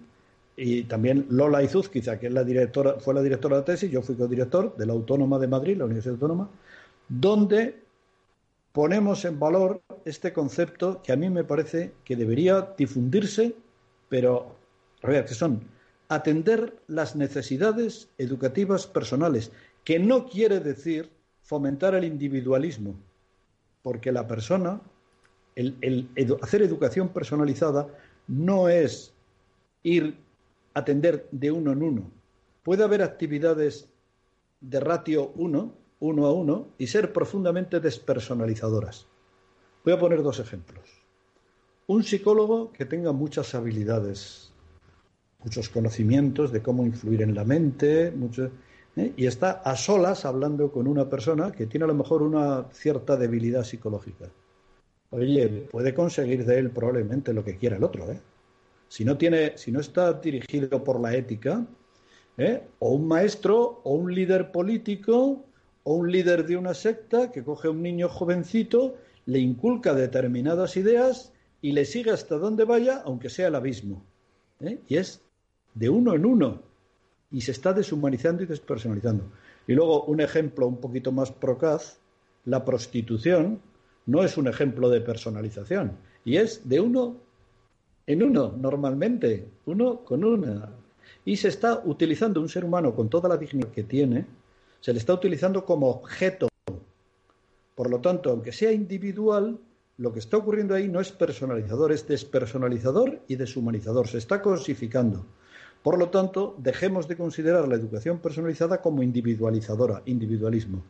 Y 0.57 0.83
también 0.83 1.27
Lola 1.29 1.61
Izuzquiza, 1.61 2.19
que 2.19 2.27
es 2.27 2.33
la 2.33 2.43
directora, 2.43 2.99
fue 2.99 3.13
la 3.13 3.21
directora 3.21 3.55
de 3.55 3.61
la 3.61 3.65
tesis, 3.65 3.91
yo 3.91 4.01
fui 4.01 4.15
co-director 4.15 4.75
de 4.75 4.85
la 4.85 4.93
Autónoma 4.93 5.37
de 5.39 5.47
Madrid, 5.47 5.77
la 5.77 5.85
Universidad 5.85 6.15
Autónoma, 6.15 6.49
donde 7.09 7.79
ponemos 8.71 9.25
en 9.25 9.39
valor 9.39 9.81
este 10.05 10.33
concepto 10.33 11.01
que 11.01 11.11
a 11.11 11.15
mí 11.15 11.29
me 11.29 11.43
parece 11.43 11.93
que 12.03 12.15
debería 12.15 12.73
difundirse, 12.77 13.55
pero, 14.09 14.55
que 15.01 15.27
son 15.33 15.61
atender 16.09 16.79
las 16.87 17.15
necesidades 17.15 18.09
educativas 18.17 18.87
personales, 18.87 19.51
que 19.83 19.99
no 19.99 20.27
quiere 20.27 20.59
decir 20.59 21.09
fomentar 21.41 21.95
el 21.95 22.03
individualismo, 22.03 22.95
porque 23.81 24.11
la 24.11 24.27
persona, 24.27 24.81
el, 25.55 26.07
hacer 26.41 26.61
educación 26.61 27.09
personalizada 27.09 27.87
no 28.27 28.69
es 28.69 29.13
ir 29.83 30.17
a 30.73 30.79
atender 30.79 31.27
de 31.31 31.51
uno 31.51 31.71
en 31.71 31.83
uno. 31.83 32.11
Puede 32.63 32.83
haber 32.83 33.01
actividades 33.01 33.89
de 34.61 34.79
ratio 34.79 35.31
uno, 35.35 35.73
uno 35.99 36.25
a 36.25 36.33
uno, 36.33 36.67
y 36.77 36.88
ser 36.88 37.12
profundamente 37.13 37.79
despersonalizadoras. 37.79 39.07
Voy 39.83 39.93
a 39.93 39.99
poner 39.99 40.21
dos 40.21 40.39
ejemplos. 40.39 40.86
Un 41.88 42.03
psicólogo 42.03 42.71
que 42.71 42.86
tenga 42.86 43.12
muchas 43.13 43.55
habilidades, 43.55 44.53
muchos 45.43 45.69
conocimientos 45.69 46.51
de 46.51 46.62
cómo 46.62 46.86
influir 46.86 47.21
en 47.21 47.33
la 47.33 47.45
mente, 47.45 48.12
mucho, 48.12 48.51
¿eh? 48.97 49.13
y 49.15 49.25
está 49.25 49.51
a 49.63 49.75
solas 49.75 50.25
hablando 50.25 50.71
con 50.71 50.88
una 50.88 51.10
persona 51.10 51.51
que 51.51 51.67
tiene 51.67 51.86
a 51.86 51.88
lo 51.88 51.95
mejor 51.95 52.21
una 52.21 52.65
cierta 52.73 53.15
debilidad 53.15 53.63
psicológica. 53.63 54.25
Oye, 55.12 55.67
puede 55.71 55.93
conseguir 55.93 56.45
de 56.45 56.60
él 56.60 56.71
probablemente 56.71 57.33
lo 57.33 57.43
que 57.43 57.57
quiera 57.57 57.77
el 57.77 57.83
otro, 57.83 58.12
¿eh? 58.12 58.19
Si 58.89 59.03
no 59.03 59.17
tiene, 59.17 59.57
si 59.57 59.71
no 59.71 59.79
está 59.79 60.13
dirigido 60.13 60.83
por 60.83 60.99
la 60.99 61.13
ética, 61.15 61.65
¿eh? 62.38 62.63
o 62.79 62.91
un 62.91 63.07
maestro, 63.07 63.81
o 63.83 63.95
un 63.95 64.13
líder 64.13 64.51
político, 64.51 65.45
o 65.89 65.93
un 65.93 66.12
líder 66.12 66.45
de 66.45 66.58
una 66.58 66.73
secta 66.73 67.32
que 67.32 67.45
coge 67.45 67.69
a 67.69 67.71
un 67.71 67.82
niño 67.82 68.10
jovencito, 68.10 68.97
le 69.26 69.39
inculca 69.39 69.93
determinadas 69.93 70.76
ideas 70.76 71.32
y 71.62 71.71
le 71.71 71.86
sigue 71.86 72.12
hasta 72.12 72.38
donde 72.38 72.65
vaya, 72.65 73.02
aunque 73.06 73.30
sea 73.30 73.47
el 73.47 73.56
abismo. 73.56 74.04
¿eh? 74.60 74.82
Y 74.89 74.97
es 74.97 75.21
de 75.76 75.88
uno 75.88 76.13
en 76.13 76.26
uno 76.26 76.62
y 77.32 77.39
se 77.39 77.52
está 77.52 77.71
deshumanizando 77.71 78.43
y 78.43 78.47
despersonalizando. 78.47 79.32
Y 79.65 79.76
luego 79.76 80.04
un 80.04 80.19
ejemplo 80.19 80.67
un 80.67 80.76
poquito 80.76 81.13
más 81.13 81.32
procaz, 81.32 82.00
la 82.43 82.65
prostitución 82.65 83.62
no 84.08 84.26
es 84.26 84.36
un 84.36 84.50
ejemplo 84.50 84.89
de 84.89 85.00
personalización 85.00 85.93
y 86.26 86.36
es 86.36 86.67
de 86.67 86.82
uno 86.82 87.15
en 88.08 88.23
uno 88.23 88.54
normalmente, 88.60 89.47
uno 89.65 90.04
con 90.04 90.26
una. 90.26 90.69
Y 91.23 91.38
se 91.38 91.47
está 91.47 91.82
utilizando 91.86 92.41
un 92.41 92.50
ser 92.50 92.65
humano 92.65 92.93
con 92.93 93.08
toda 93.08 93.30
la 93.30 93.38
dignidad 93.38 93.71
que 93.71 93.84
tiene, 93.84 94.26
se 94.79 94.93
le 94.93 94.99
está 94.99 95.13
utilizando 95.13 95.65
como 95.65 95.89
objeto. 95.89 96.47
Por 97.75 97.89
lo 97.89 97.99
tanto, 97.99 98.29
aunque 98.29 98.51
sea 98.51 98.71
individual, 98.71 99.59
lo 99.97 100.13
que 100.13 100.19
está 100.19 100.37
ocurriendo 100.37 100.75
ahí 100.75 100.87
no 100.87 100.99
es 100.99 101.11
personalizador, 101.11 101.91
es 101.91 102.07
despersonalizador 102.07 103.21
y 103.27 103.35
deshumanizador. 103.35 104.07
Se 104.07 104.17
está 104.17 104.41
cosificando. 104.41 105.25
Por 105.83 105.97
lo 105.97 106.09
tanto, 106.09 106.55
dejemos 106.57 107.07
de 107.07 107.17
considerar 107.17 107.67
la 107.67 107.75
educación 107.75 108.19
personalizada 108.19 108.81
como 108.81 109.03
individualizadora, 109.03 110.01
individualismo. 110.05 110.83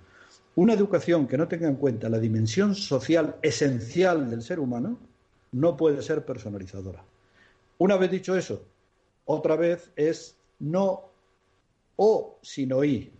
Una 0.56 0.74
educación 0.74 1.28
que 1.28 1.38
no 1.38 1.48
tenga 1.48 1.68
en 1.68 1.76
cuenta 1.76 2.10
la 2.10 2.20
dimensión 2.20 2.74
social 2.74 3.36
esencial 3.42 4.30
del 4.30 4.42
ser 4.42 4.60
humano 4.60 4.98
no 5.52 5.78
puede 5.78 6.02
ser 6.02 6.26
personalizadora. 6.26 7.04
Una 7.78 7.96
vez 7.96 8.10
dicho 8.10 8.36
eso, 8.36 8.64
otra 9.26 9.56
vez 9.56 9.92
es 9.96 10.36
no 10.60 11.12
o, 11.96 12.40
sino 12.42 12.84
y. 12.84 13.12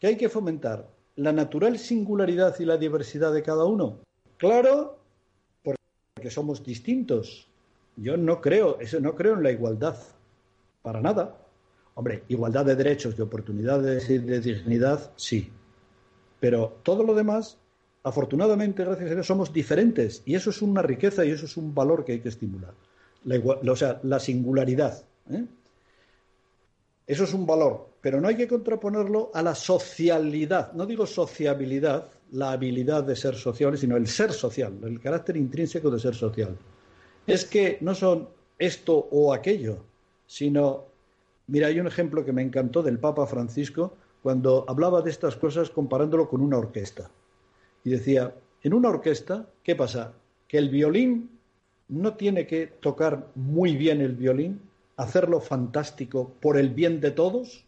¿Que 0.00 0.06
hay 0.06 0.16
que 0.16 0.30
fomentar? 0.30 0.88
¿La 1.16 1.32
natural 1.32 1.78
singularidad 1.78 2.58
y 2.58 2.64
la 2.64 2.78
diversidad 2.78 3.34
de 3.34 3.42
cada 3.42 3.66
uno? 3.66 4.00
Claro, 4.38 4.98
porque 5.62 6.30
somos 6.30 6.64
distintos. 6.64 7.46
Yo 7.96 8.16
no 8.16 8.40
creo, 8.40 8.80
eso 8.80 8.98
no 8.98 9.14
creo 9.14 9.34
en 9.34 9.42
la 9.42 9.50
igualdad. 9.50 9.98
Para 10.80 11.02
nada. 11.02 11.36
Hombre, 11.94 12.24
igualdad 12.28 12.64
de 12.64 12.76
derechos, 12.76 13.14
de 13.14 13.22
oportunidades 13.22 14.08
y 14.08 14.16
de 14.16 14.40
dignidad, 14.40 15.12
sí. 15.16 15.50
Pero 16.40 16.78
todo 16.82 17.04
lo 17.04 17.14
demás, 17.14 17.58
afortunadamente, 18.02 18.82
gracias 18.82 19.10
a 19.10 19.14
Dios, 19.14 19.26
somos 19.26 19.52
diferentes. 19.52 20.22
Y 20.24 20.34
eso 20.34 20.48
es 20.48 20.62
una 20.62 20.80
riqueza 20.80 21.26
y 21.26 21.30
eso 21.32 21.44
es 21.44 21.58
un 21.58 21.74
valor 21.74 22.06
que 22.06 22.12
hay 22.12 22.20
que 22.20 22.30
estimular. 22.30 22.72
o 23.26 23.76
sea, 23.76 24.00
la 24.04 24.18
singularidad. 24.18 25.04
¿eh? 25.30 25.44
Eso 27.06 27.24
es 27.24 27.34
un 27.34 27.44
valor, 27.44 27.89
pero 28.00 28.20
no 28.20 28.28
hay 28.28 28.36
que 28.36 28.48
contraponerlo 28.48 29.30
a 29.34 29.42
la 29.42 29.54
socialidad. 29.54 30.72
No 30.72 30.86
digo 30.86 31.06
sociabilidad, 31.06 32.08
la 32.32 32.52
habilidad 32.52 33.04
de 33.04 33.16
ser 33.16 33.34
social, 33.34 33.76
sino 33.76 33.96
el 33.96 34.06
ser 34.06 34.32
social, 34.32 34.78
el 34.82 35.00
carácter 35.00 35.36
intrínseco 35.36 35.90
de 35.90 35.98
ser 35.98 36.14
social. 36.14 36.56
Es 37.26 37.44
que 37.44 37.78
no 37.80 37.94
son 37.94 38.28
esto 38.58 39.08
o 39.10 39.32
aquello, 39.32 39.78
sino, 40.26 40.84
mira, 41.48 41.68
hay 41.68 41.80
un 41.80 41.86
ejemplo 41.86 42.24
que 42.24 42.32
me 42.32 42.42
encantó 42.42 42.82
del 42.82 42.98
Papa 42.98 43.26
Francisco 43.26 43.94
cuando 44.22 44.64
hablaba 44.68 45.02
de 45.02 45.10
estas 45.10 45.36
cosas 45.36 45.70
comparándolo 45.70 46.28
con 46.28 46.40
una 46.40 46.58
orquesta. 46.58 47.10
Y 47.84 47.90
decía, 47.90 48.34
en 48.62 48.74
una 48.74 48.90
orquesta, 48.90 49.46
¿qué 49.62 49.74
pasa? 49.74 50.12
Que 50.46 50.58
el 50.58 50.68
violín 50.68 51.30
no 51.88 52.14
tiene 52.14 52.46
que 52.46 52.66
tocar 52.66 53.28
muy 53.34 53.76
bien 53.76 54.00
el 54.00 54.14
violín, 54.14 54.60
hacerlo 54.96 55.40
fantástico 55.40 56.32
por 56.40 56.56
el 56.56 56.70
bien 56.70 57.00
de 57.00 57.10
todos, 57.10 57.64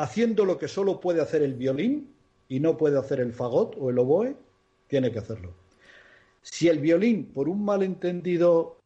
haciendo 0.00 0.46
lo 0.46 0.56
que 0.56 0.66
solo 0.66 0.98
puede 0.98 1.20
hacer 1.20 1.42
el 1.42 1.54
violín 1.54 2.14
y 2.48 2.58
no 2.58 2.76
puede 2.78 2.98
hacer 2.98 3.20
el 3.20 3.34
fagot 3.34 3.76
o 3.78 3.90
el 3.90 3.98
oboe, 3.98 4.34
tiene 4.88 5.12
que 5.12 5.18
hacerlo. 5.18 5.52
Si 6.40 6.68
el 6.68 6.78
violín, 6.78 7.26
por 7.26 7.48
un 7.50 7.62
malentendido 7.64 8.78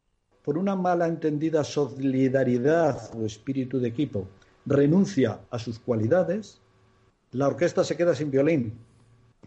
por 0.43 0.59
una 0.59 0.77
mala 0.77 1.07
entendida 1.07 1.65
solidaridad 1.65 3.11
o 3.17 3.25
espíritu 3.25 3.79
de 3.81 3.89
equipo, 3.89 4.29
renuncia 4.67 5.41
a 5.51 5.59
sus 5.59 5.79
cualidades, 5.79 6.61
la 7.33 7.47
orquesta 7.47 7.83
se 7.83 7.97
queda 7.97 8.15
sin 8.15 8.31
violín 8.31 8.75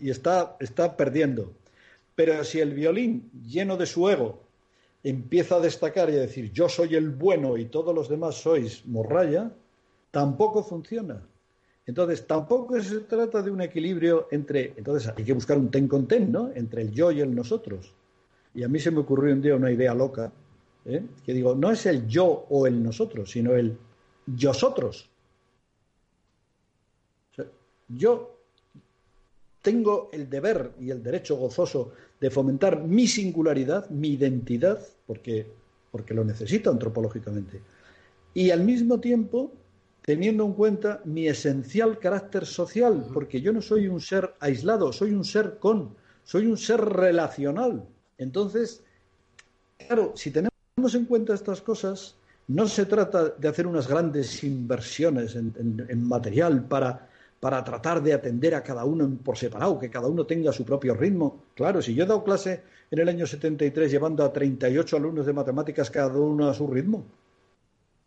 y 0.01 0.09
está, 0.09 0.55
está 0.59 0.97
perdiendo. 0.97 1.51
Pero 2.15 2.43
si 2.43 2.61
el 2.61 2.73
violín, 2.73 3.29
lleno 3.45 3.77
de 3.77 3.85
su 3.85 4.09
ego, 4.09 4.39
empieza 5.03 5.57
a 5.57 5.59
destacar 5.59 6.09
y 6.09 6.15
a 6.15 6.21
decir 6.21 6.51
yo 6.51 6.67
soy 6.67 6.95
el 6.95 7.11
bueno 7.11 7.57
y 7.57 7.65
todos 7.65 7.93
los 7.93 8.09
demás 8.09 8.35
sois 8.35 8.83
morralla, 8.87 9.51
tampoco 10.09 10.63
funciona. 10.63 11.21
Entonces, 11.87 12.27
tampoco 12.27 12.79
se 12.81 12.99
trata 12.99 13.41
de 13.41 13.49
un 13.49 13.61
equilibrio 13.61 14.27
entre, 14.31 14.73
entonces 14.75 15.11
hay 15.15 15.23
que 15.23 15.31
buscar 15.31 15.57
un 15.57 15.71
ten 15.71 15.87
con 15.87 16.05
ten, 16.05 16.29
¿no? 16.29 16.51
Entre 16.53 16.81
el 16.81 16.91
yo 16.91 17.11
y 17.11 17.21
el 17.21 17.33
nosotros. 17.33 17.93
Y 18.53 18.63
a 18.63 18.67
mí 18.67 18.77
se 18.77 18.91
me 18.91 18.99
ocurrió 18.99 19.33
un 19.33 19.41
día 19.41 19.55
una 19.55 19.71
idea 19.71 19.93
loca, 19.93 20.31
¿eh? 20.85 21.01
que 21.25 21.33
digo, 21.33 21.55
no 21.55 21.71
es 21.71 21.85
el 21.85 22.05
yo 22.05 22.45
o 22.49 22.67
el 22.67 22.83
nosotros, 22.83 23.31
sino 23.31 23.55
el 23.55 23.77
yosotros. 24.25 25.09
yo 27.89 28.37
tengo 29.61 30.09
el 30.11 30.29
deber 30.29 30.71
y 30.81 30.89
el 30.89 31.01
derecho 31.01 31.37
gozoso 31.37 31.93
de 32.19 32.29
fomentar 32.29 32.83
mi 32.83 33.07
singularidad, 33.07 33.89
mi 33.89 34.09
identidad, 34.09 34.85
porque, 35.05 35.47
porque 35.89 36.13
lo 36.13 36.25
necesito 36.25 36.69
antropológicamente, 36.69 37.61
y 38.33 38.49
al 38.49 38.65
mismo 38.65 38.99
tiempo 38.99 39.53
teniendo 40.07 40.45
en 40.45 40.53
cuenta 40.53 41.01
mi 41.03 41.27
esencial 41.27 41.99
carácter 41.99 42.45
social, 42.45 43.07
porque 43.13 43.41
yo 43.41 43.51
no 43.51 43.61
soy 43.61 43.89
un 43.89 43.99
ser 43.99 44.35
aislado, 44.39 44.93
soy 44.93 45.11
un 45.11 45.25
ser 45.25 45.57
con, 45.59 45.97
soy 46.23 46.45
un 46.45 46.55
ser 46.55 46.79
relacional. 46.79 47.83
Entonces, 48.17 48.81
claro, 49.85 50.13
si 50.15 50.31
tenemos 50.31 50.95
en 50.95 51.03
cuenta 51.03 51.33
estas 51.33 51.59
cosas, 51.59 52.15
no 52.47 52.69
se 52.69 52.85
trata 52.85 53.31
de 53.31 53.49
hacer 53.49 53.67
unas 53.67 53.85
grandes 53.85 54.45
inversiones 54.45 55.35
en, 55.35 56.07
material 56.07 56.63
para, 56.69 57.09
para 57.41 57.61
tratar 57.65 58.01
de 58.01 58.13
atender 58.13 58.55
a 58.55 58.63
cada 58.63 58.85
uno 58.85 59.13
por 59.21 59.37
separado, 59.37 59.77
que 59.77 59.89
cada 59.89 60.07
uno 60.07 60.25
tenga 60.25 60.53
su 60.53 60.63
propio 60.63 60.93
ritmo. 60.93 61.43
Claro, 61.53 61.81
si 61.81 61.93
yo 61.93 62.05
he 62.05 62.07
dado 62.07 62.23
clase 62.23 62.63
en 62.89 62.99
el 62.99 63.09
año 63.09 63.27
73 63.27 63.91
llevando 63.91 64.23
a 64.23 64.31
38 64.31 64.95
alumnos 64.95 65.25
de 65.25 65.33
matemáticas 65.33 65.91
cada 65.91 66.17
uno 66.17 66.47
a 66.47 66.53
su 66.53 66.65
ritmo, 66.65 67.03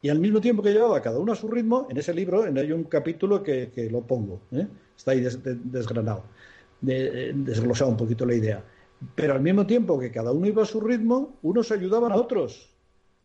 y 0.03 0.09
al 0.09 0.19
mismo 0.19 0.41
tiempo 0.41 0.63
que 0.63 0.73
llevaba 0.73 1.03
cada 1.03 1.19
uno 1.19 1.33
a 1.33 1.37
su 1.37 1.49
ritmo, 1.49 1.87
en 1.91 1.97
ese 1.99 2.15
libro 2.15 2.43
hay 2.43 2.73
un 2.73 2.85
capítulo 2.85 3.43
que, 3.43 3.89
lo 3.91 4.01
pongo, 4.03 4.41
¿eh? 4.53 4.67
está 4.97 5.11
ahí 5.11 5.21
desgranado, 5.21 6.25
de, 6.81 7.33
desglosado 7.35 7.91
un 7.91 7.97
poquito 7.97 8.25
la 8.25 8.35
idea. 8.35 8.65
Pero 9.15 9.35
al 9.35 9.41
mismo 9.41 9.67
tiempo 9.67 9.99
que 9.99 10.11
cada 10.11 10.33
uno 10.33 10.47
iba 10.47 10.63
a 10.63 10.67
su 10.67 10.81
ritmo, 10.81 11.39
unos 11.43 11.71
ayudaban 11.71 12.13
a 12.13 12.17
otros. 12.17 12.71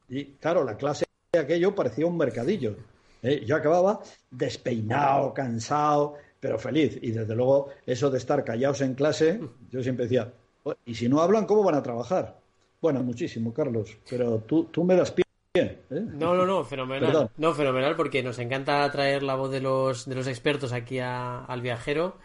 Y 0.10 0.26
claro, 0.36 0.64
la 0.64 0.78
clase 0.78 1.06
de 1.32 1.40
aquello 1.40 1.74
parecía 1.74 2.06
un 2.06 2.18
mercadillo. 2.18 2.76
¿eh? 3.22 3.44
Yo 3.46 3.56
acababa 3.56 4.02
despeinado, 4.32 5.34
cansado, 5.34 6.16
pero 6.40 6.60
feliz. 6.60 6.98
Y 7.02 7.12
desde 7.12 7.36
luego, 7.36 7.70
eso 7.86 8.10
de 8.10 8.18
estar 8.18 8.44
callados 8.44 8.82
en 8.82 8.96
clase, 8.96 9.42
yo 9.70 9.84
siempre 9.84 10.06
decía, 10.06 10.32
oh, 10.64 10.76
¿y 10.86 10.96
si 10.96 11.10
no 11.10 11.22
hablan, 11.22 11.46
cómo 11.46 11.64
van 11.64 11.76
a 11.76 11.84
trabajar? 11.84 12.40
Bueno, 12.82 13.02
muchísimo, 13.04 13.54
Carlos, 13.54 13.98
pero 14.10 14.40
tú, 14.40 14.66
tú 14.66 14.84
me 14.84 14.96
das 14.96 15.12
pie 15.12 15.25
¿eh? 15.56 15.86
No, 15.90 16.36
no, 16.36 16.46
no, 16.46 16.64
fenomenal. 16.64 17.30
No, 17.38 17.54
fenomenal 17.54 17.96
porque 17.96 18.22
nos 18.24 18.40
encanta 18.40 18.90
traer 18.92 19.24
la 19.24 19.36
voz 19.36 19.52
de 19.52 19.62
los, 19.62 20.08
de 20.08 20.16
los 20.16 20.28
expertos 20.28 20.74
aquí 20.74 21.00
al 21.00 21.62
viajero. 21.62 22.18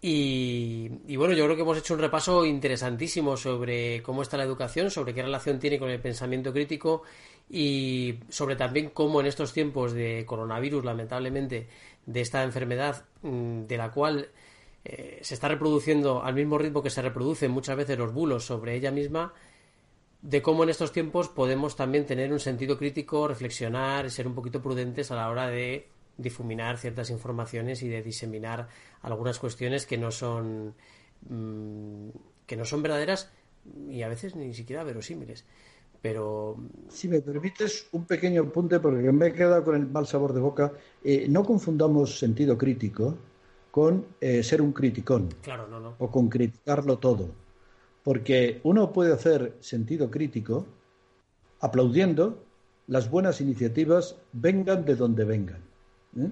Y, 0.00 1.16
bueno, 1.16 1.34
yo 1.34 1.44
creo 1.44 1.56
que 1.56 1.62
hemos 1.62 1.78
hecho 1.78 1.94
un 1.94 2.00
repaso 2.00 2.44
interesantísimo 2.44 3.36
sobre 3.36 4.00
cómo 4.02 4.22
está 4.22 4.36
la 4.36 4.44
educación, 4.44 4.90
sobre 4.90 5.12
qué 5.12 5.22
relación 5.22 5.58
tiene 5.58 5.78
con 5.78 5.90
el 5.90 6.00
pensamiento 6.00 6.52
crítico 6.52 7.02
y 7.50 8.20
sobre 8.28 8.54
también 8.54 8.90
cómo 8.90 9.20
en 9.20 9.26
estos 9.26 9.52
tiempos 9.52 9.92
de 9.92 10.24
coronavirus, 10.24 10.84
lamentablemente, 10.84 11.68
de 12.06 12.20
esta 12.20 12.44
enfermedad 12.44 13.06
mm, 13.22 13.64
de 13.64 13.76
la 13.76 13.90
cual 13.90 14.28
eh, 14.84 15.18
se 15.20 15.34
está 15.34 15.48
reproduciendo 15.48 16.22
al 16.22 16.34
mismo 16.34 16.58
ritmo 16.58 16.82
que 16.82 16.90
se 16.90 17.02
reproducen 17.02 17.50
muchas 17.50 17.76
veces 17.76 17.98
los 17.98 18.12
bulos 18.12 18.46
sobre 18.46 18.76
ella 18.76 18.92
misma, 18.92 19.32
de 20.22 20.42
cómo 20.42 20.64
en 20.64 20.70
estos 20.70 20.92
tiempos 20.92 21.28
podemos 21.28 21.76
también 21.76 22.06
tener 22.06 22.32
un 22.32 22.40
sentido 22.40 22.76
crítico, 22.76 23.28
reflexionar 23.28 24.06
y 24.06 24.10
ser 24.10 24.26
un 24.26 24.34
poquito 24.34 24.60
prudentes 24.60 25.10
a 25.10 25.16
la 25.16 25.28
hora 25.28 25.48
de 25.48 25.88
difuminar 26.16 26.78
ciertas 26.78 27.10
informaciones 27.10 27.82
y 27.82 27.88
de 27.88 28.02
diseminar 28.02 28.68
algunas 29.02 29.38
cuestiones 29.38 29.86
que 29.86 29.96
no 29.96 30.10
son 30.10 30.74
mm, 31.28 32.08
que 32.46 32.56
no 32.56 32.64
son 32.64 32.82
verdaderas 32.82 33.30
y 33.88 34.02
a 34.02 34.08
veces 34.08 34.34
ni 34.34 34.52
siquiera 34.54 34.82
verosímiles. 34.82 35.44
Pero 36.00 36.56
si 36.88 37.08
me 37.08 37.20
permites 37.20 37.88
un 37.92 38.04
pequeño 38.04 38.42
apunte 38.42 38.80
porque 38.80 39.12
me 39.12 39.28
he 39.28 39.32
quedado 39.32 39.64
con 39.64 39.76
el 39.76 39.86
mal 39.86 40.06
sabor 40.06 40.32
de 40.32 40.40
boca, 40.40 40.72
eh, 41.02 41.26
no 41.28 41.44
confundamos 41.44 42.18
sentido 42.18 42.56
crítico 42.56 43.16
con 43.70 44.06
eh, 44.20 44.42
ser 44.42 44.62
un 44.62 44.72
criticón 44.72 45.28
claro, 45.42 45.68
no, 45.68 45.78
no. 45.78 45.94
o 45.98 46.10
con 46.10 46.28
criticarlo 46.28 46.98
todo 46.98 47.28
porque 48.02 48.60
uno 48.62 48.92
puede 48.92 49.12
hacer 49.12 49.54
sentido 49.60 50.10
crítico 50.10 50.66
aplaudiendo 51.60 52.42
las 52.86 53.10
buenas 53.10 53.40
iniciativas 53.40 54.16
vengan 54.32 54.84
de 54.84 54.96
donde 54.96 55.24
vengan. 55.24 55.60
¿eh? 56.16 56.30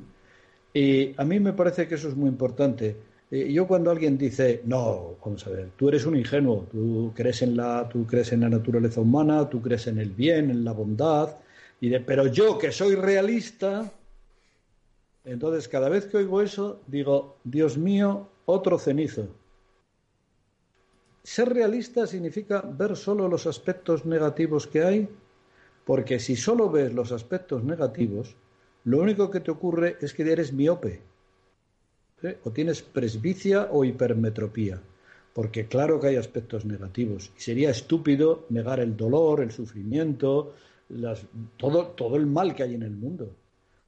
Y 0.73 1.15
a 1.21 1.25
mí 1.25 1.39
me 1.41 1.53
parece 1.53 1.87
que 1.87 1.95
eso 1.95 2.09
es 2.09 2.17
muy 2.17 2.29
importante. 2.29 2.97
Eh, 3.31 3.53
yo 3.53 3.67
cuando 3.67 3.91
alguien 3.91 4.17
dice, 4.17 4.63
no, 4.65 5.17
vamos 5.25 5.47
a 5.47 5.51
ver, 5.51 5.71
tú 5.77 5.89
eres 5.89 6.07
un 6.07 6.17
ingenuo, 6.17 6.67
tú 6.71 7.13
crees 7.15 7.43
en 7.43 7.57
la, 7.57 7.89
tú 7.89 8.07
crees 8.07 8.33
en 8.33 8.41
la 8.41 8.49
naturaleza 8.49 9.01
humana, 9.01 9.49
tú 9.49 9.61
crees 9.61 9.87
en 9.87 9.99
el 9.99 10.11
bien, 10.11 10.51
en 10.51 10.65
la 10.65 10.73
bondad, 10.73 11.37
y 11.81 11.89
de, 11.89 12.01
pero 12.01 12.27
yo 12.27 12.57
que 12.57 12.73
soy 12.73 12.95
realista, 12.95 13.93
entonces 15.25 15.67
cada 15.69 15.89
vez 15.89 16.07
que 16.07 16.19
oigo 16.19 16.41
eso 16.41 16.81
digo, 16.87 17.37
Dios 17.43 17.77
mío, 17.77 18.29
otro 18.47 18.79
cenizo. 18.79 19.29
Ser 21.27 21.53
realista 21.53 22.07
significa 22.07 22.61
ver 22.61 22.95
solo 22.95 23.27
los 23.27 23.49
aspectos 23.49 24.07
negativos 24.07 24.69
que 24.69 24.85
hay, 24.85 25.09
porque 25.85 26.21
si 26.21 26.37
solo 26.37 26.71
ves 26.71 26.95
los 26.95 27.11
aspectos 27.11 27.65
negativos, 27.65 28.37
lo 28.85 29.01
único 29.01 29.29
que 29.29 29.41
te 29.41 29.51
ocurre 29.51 29.97
es 30.01 30.15
que 30.15 30.23
eres 30.23 30.53
miope, 30.53 31.03
o 32.45 32.53
tienes 32.53 32.81
presbicia 32.81 33.69
o 33.73 33.85
hipermetropía, 33.85 34.81
porque 35.35 35.67
claro 35.67 35.99
que 35.99 36.07
hay 36.07 36.17
aspectos 36.17 36.65
negativos, 36.65 37.33
y 37.37 37.41
sería 37.41 37.71
estúpido 37.71 38.47
negar 38.49 38.79
el 38.79 38.97
dolor, 38.97 39.41
el 39.41 39.51
sufrimiento, 39.51 40.55
todo, 41.57 41.89
todo 41.89 42.15
el 42.15 42.27
mal 42.27 42.55
que 42.55 42.63
hay 42.63 42.75
en 42.77 42.85
el 42.85 42.93
mundo. 42.93 43.35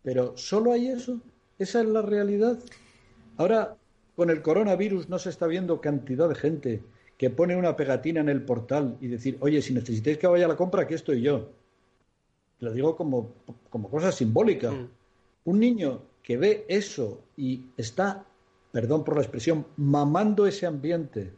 Pero 0.03 0.37
solo 0.37 0.73
hay 0.73 0.89
eso, 0.89 1.21
esa 1.57 1.83
es 1.83 1.87
la 1.87 2.03
realidad. 2.03 2.59
Ahora, 3.37 3.77
con 4.17 4.29
el 4.29 4.43
coronavirus 4.43 5.09
no 5.09 5.21
se 5.21 5.31
está 5.31 5.47
viendo 5.47 5.81
cantidad 5.81 6.29
de 6.29 6.35
gente 6.35 6.83
que 7.19 7.31
pone 7.31 7.57
una 7.57 7.77
pegatina 7.77 8.21
en 8.21 8.29
el 8.29 8.43
portal 8.43 8.97
y 9.01 9.09
decir, 9.09 9.37
oye, 9.41 9.61
si 9.61 9.75
necesitáis 9.75 10.19
que 10.19 10.29
vaya 10.29 10.45
a 10.45 10.49
la 10.49 10.57
compra, 10.57 10.83
aquí 10.83 10.95
estoy 10.95 11.21
yo. 11.21 11.51
Lo 12.61 12.73
digo 12.73 12.97
como, 12.97 13.35
como 13.69 13.91
cosa 13.91 14.13
simbólica. 14.13 14.71
Mm. 14.71 14.89
Un 15.47 15.61
niño 15.61 16.03
que 16.23 16.37
ve 16.37 16.65
eso 16.69 17.23
y 17.37 17.67
está, 17.77 18.25
perdón 18.71 19.03
por 19.03 19.17
la 19.17 19.23
expresión, 19.23 19.67
mamando 19.77 20.47
ese 20.47 20.67
ambiente 20.67 21.33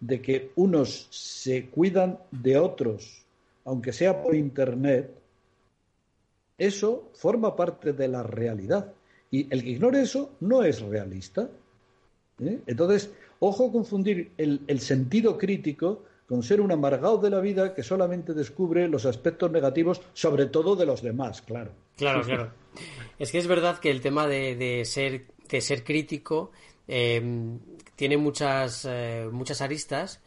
de 0.00 0.20
que 0.20 0.50
unos 0.56 1.06
se 1.10 1.66
cuidan 1.66 2.18
de 2.32 2.58
otros, 2.58 3.24
aunque 3.64 3.92
sea 3.92 4.20
por 4.20 4.34
Internet, 4.34 5.14
eso 6.58 7.10
forma 7.14 7.54
parte 7.54 7.92
de 7.92 8.08
la 8.08 8.24
realidad. 8.24 8.92
Y 9.30 9.46
el 9.52 9.62
que 9.62 9.70
ignore 9.70 10.02
eso 10.02 10.32
no 10.40 10.64
es 10.64 10.80
realista. 10.80 11.48
¿eh? 12.40 12.60
Entonces, 12.66 13.12
Ojo 13.40 13.72
confundir 13.72 14.32
el, 14.36 14.80
sentido 14.80 15.38
crítico 15.38 16.04
con 16.26 16.42
ser 16.42 16.60
un 16.60 16.72
amargado 16.72 17.16
de 17.18 17.30
la 17.30 17.40
vida 17.40 17.74
que 17.74 17.82
solamente 17.82 18.34
descubre 18.34 18.86
los 18.86 19.06
aspectos 19.06 19.50
negativos, 19.50 20.02
sobre 20.12 20.46
todo 20.46 20.76
de 20.76 20.86
los 20.86 21.02
demás, 21.02 21.42
claro. 21.42 21.72
Claro, 21.96 22.22
claro. 22.22 22.52
Es 23.18 23.32
que 23.32 23.38
es 23.38 23.46
verdad 23.46 23.78
que 23.78 23.90
el 23.90 24.02
tema 24.02 24.28
de, 24.28 24.82
ser, 24.84 25.26
de 25.48 25.60
ser 25.62 25.82
crítico 25.82 26.52
em, 26.86 27.58
tiene 27.96 28.18
muchas, 28.18 28.86
eh, 28.88 29.26
muchas 29.32 29.62
aristas. 29.62 30.20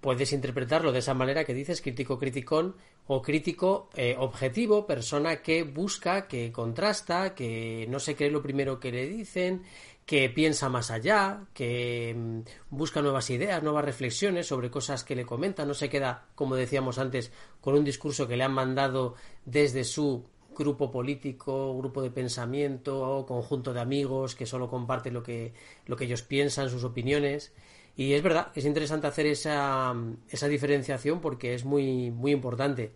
Puedes 0.00 0.32
interpretarlo 0.32 0.92
de 0.92 1.00
esa 1.00 1.14
manera 1.14 1.44
que 1.44 1.54
dices, 1.54 1.82
crítico 1.82 2.18
criticón, 2.18 2.76
o 3.06 3.20
crítico 3.20 3.90
eh, 3.96 4.14
objetivo, 4.18 4.86
persona 4.86 5.42
que 5.42 5.64
busca, 5.64 6.28
que 6.28 6.52
contrasta, 6.52 7.34
que 7.34 7.86
no 7.88 7.98
se 7.98 8.14
cree 8.14 8.30
lo 8.30 8.42
primero 8.42 8.78
que 8.78 8.92
le 8.92 9.08
dicen, 9.08 9.62
que 10.06 10.28
piensa 10.28 10.68
más 10.68 10.90
allá, 10.90 11.46
que 11.54 12.14
mm, 12.16 12.40
busca 12.70 13.02
nuevas 13.02 13.30
ideas, 13.30 13.62
nuevas 13.62 13.84
reflexiones 13.84 14.46
sobre 14.46 14.70
cosas 14.70 15.04
que 15.04 15.16
le 15.16 15.24
comentan, 15.24 15.68
no 15.68 15.74
se 15.74 15.88
queda, 15.88 16.26
como 16.34 16.56
decíamos 16.56 16.98
antes, 16.98 17.32
con 17.60 17.74
un 17.74 17.84
discurso 17.84 18.26
que 18.26 18.36
le 18.36 18.44
han 18.44 18.52
mandado 18.52 19.14
desde 19.44 19.84
su 19.84 20.24
grupo 20.56 20.90
político, 20.90 21.76
grupo 21.78 22.02
de 22.02 22.10
pensamiento, 22.10 23.24
conjunto 23.26 23.72
de 23.72 23.80
amigos 23.80 24.34
que 24.34 24.46
solo 24.46 24.68
comparte 24.68 25.10
lo 25.10 25.22
que, 25.22 25.54
lo 25.86 25.96
que 25.96 26.04
ellos 26.04 26.22
piensan, 26.22 26.68
sus 26.68 26.84
opiniones. 26.84 27.52
Y 27.96 28.14
es 28.14 28.22
verdad, 28.22 28.48
es 28.54 28.64
interesante 28.64 29.06
hacer 29.06 29.26
esa, 29.26 29.94
esa 30.28 30.48
diferenciación 30.48 31.20
porque 31.20 31.54
es 31.54 31.64
muy, 31.64 32.10
muy 32.10 32.32
importante. 32.32 32.92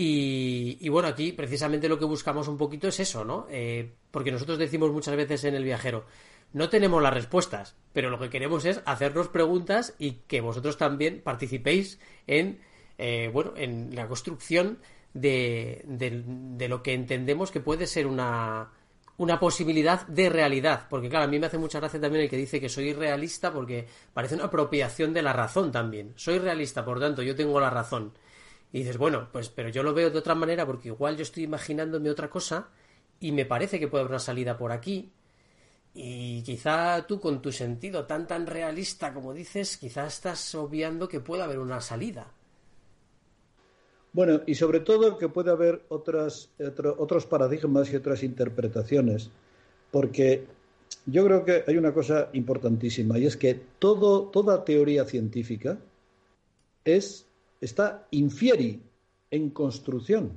Y, 0.00 0.88
bueno, 0.90 1.08
aquí 1.08 1.32
precisamente 1.32 1.88
lo 1.88 1.98
que 1.98 2.04
buscamos 2.04 2.46
un 2.46 2.56
poquito 2.56 2.86
es 2.86 3.00
eso, 3.00 3.24
¿no? 3.24 3.48
Eh, 3.50 3.94
porque 4.12 4.30
nosotros 4.30 4.56
decimos 4.56 4.92
muchas 4.92 5.16
veces 5.16 5.42
en 5.42 5.56
el 5.56 5.64
viajero, 5.64 6.04
no 6.52 6.68
tenemos 6.68 7.02
las 7.02 7.12
respuestas, 7.12 7.74
pero 7.92 8.08
lo 8.08 8.20
que 8.20 8.30
queremos 8.30 8.64
es 8.64 8.80
hacernos 8.84 9.26
preguntas 9.26 9.96
y 9.98 10.20
que 10.28 10.40
vosotros 10.40 10.76
también 10.76 11.20
participéis 11.20 11.98
en, 12.28 12.60
eh, 12.96 13.28
bueno, 13.32 13.54
en 13.56 13.92
la 13.96 14.06
construcción 14.06 14.78
de, 15.14 15.82
de, 15.84 16.68
lo 16.68 16.80
que 16.80 16.94
entendemos 16.94 17.50
que 17.50 17.58
puede 17.58 17.88
ser 17.88 18.06
una, 18.06 18.70
una 19.16 19.40
posibilidad 19.40 20.06
de 20.06 20.28
realidad. 20.28 20.86
Porque 20.88 21.08
claro, 21.08 21.24
a 21.24 21.28
mí 21.28 21.40
me 21.40 21.46
hace 21.46 21.58
mucha 21.58 21.80
gracia 21.80 22.00
también 22.00 22.22
el 22.22 22.30
que 22.30 22.36
dice 22.36 22.60
que 22.60 22.68
soy 22.68 22.92
realista 22.92 23.52
porque 23.52 23.88
parece 24.14 24.36
una 24.36 24.44
apropiación 24.44 25.12
de 25.12 25.22
la 25.22 25.32
razón 25.32 25.72
también. 25.72 26.12
Soy 26.14 26.38
realista, 26.38 26.84
por 26.84 27.00
tanto, 27.00 27.20
yo 27.22 27.34
tengo 27.34 27.58
la 27.58 27.70
razón. 27.70 28.12
Y 28.72 28.80
dices, 28.80 28.98
bueno, 28.98 29.28
pues 29.32 29.48
pero 29.48 29.68
yo 29.68 29.82
lo 29.82 29.94
veo 29.94 30.10
de 30.10 30.18
otra 30.18 30.34
manera 30.34 30.66
porque 30.66 30.88
igual 30.88 31.16
yo 31.16 31.22
estoy 31.22 31.44
imaginándome 31.44 32.10
otra 32.10 32.28
cosa 32.28 32.68
y 33.20 33.32
me 33.32 33.46
parece 33.46 33.78
que 33.78 33.88
puede 33.88 34.02
haber 34.02 34.12
una 34.12 34.18
salida 34.18 34.56
por 34.56 34.72
aquí. 34.72 35.10
Y 35.94 36.42
quizá 36.42 37.06
tú 37.06 37.18
con 37.18 37.40
tu 37.40 37.50
sentido 37.50 38.04
tan 38.04 38.26
tan 38.26 38.46
realista 38.46 39.12
como 39.12 39.32
dices, 39.32 39.78
quizá 39.78 40.06
estás 40.06 40.54
obviando 40.54 41.08
que 41.08 41.20
puede 41.20 41.42
haber 41.42 41.58
una 41.58 41.80
salida. 41.80 42.32
Bueno, 44.12 44.40
y 44.46 44.54
sobre 44.54 44.80
todo 44.80 45.18
que 45.18 45.28
puede 45.28 45.50
haber 45.50 45.84
otras, 45.88 46.50
otros 46.96 47.26
paradigmas 47.26 47.92
y 47.92 47.96
otras 47.96 48.22
interpretaciones, 48.22 49.30
porque 49.90 50.46
yo 51.06 51.24
creo 51.24 51.44
que 51.44 51.64
hay 51.66 51.76
una 51.76 51.92
cosa 51.92 52.30
importantísima 52.32 53.18
y 53.18 53.26
es 53.26 53.36
que 53.36 53.54
todo, 53.78 54.24
toda 54.24 54.64
teoría 54.64 55.04
científica 55.04 55.78
es 56.84 57.27
está 57.60 58.06
infieri 58.10 58.82
en 59.30 59.50
construcción, 59.50 60.32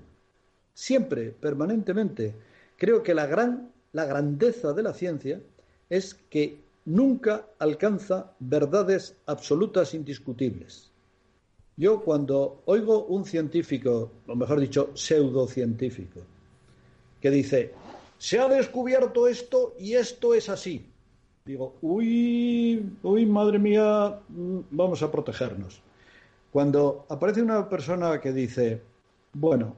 siempre, 0.74 1.32
permanentemente. 1.32 2.36
Creo 2.78 3.04
que 3.04 3.14
la 3.14 3.28
gran, 3.28 3.72
la 3.94 4.06
grandeza 4.06 4.74
de 4.74 4.84
la 4.84 4.94
ciencia 4.94 5.42
es 5.90 6.14
que 6.30 6.60
nunca 6.86 7.48
alcanza 7.60 8.34
verdades 8.40 9.16
absolutas 9.26 9.94
indiscutibles. 9.94 10.90
Yo 11.78 12.02
cuando 12.02 12.62
oigo 12.66 13.06
un 13.06 13.26
científico, 13.26 14.12
o 14.28 14.36
mejor 14.36 14.60
dicho, 14.60 14.92
pseudocientífico, 14.94 16.22
que 17.20 17.32
dice, 17.32 17.74
se 18.18 18.40
ha 18.40 18.48
descubierto 18.48 19.28
esto 19.28 19.76
y 19.80 19.94
esto 19.94 20.34
es 20.34 20.50
así. 20.50 20.86
Digo, 21.46 21.76
uy, 21.82 22.86
uy, 23.02 23.26
madre 23.26 23.58
mía, 23.58 24.20
mm, 24.30 24.60
vamos 24.70 25.02
a 25.02 25.12
protegernos. 25.12 25.82
Cuando 26.52 27.06
aparece 27.08 27.42
una 27.42 27.70
persona 27.70 28.20
que 28.20 28.34
dice, 28.34 28.82
bueno, 29.34 29.76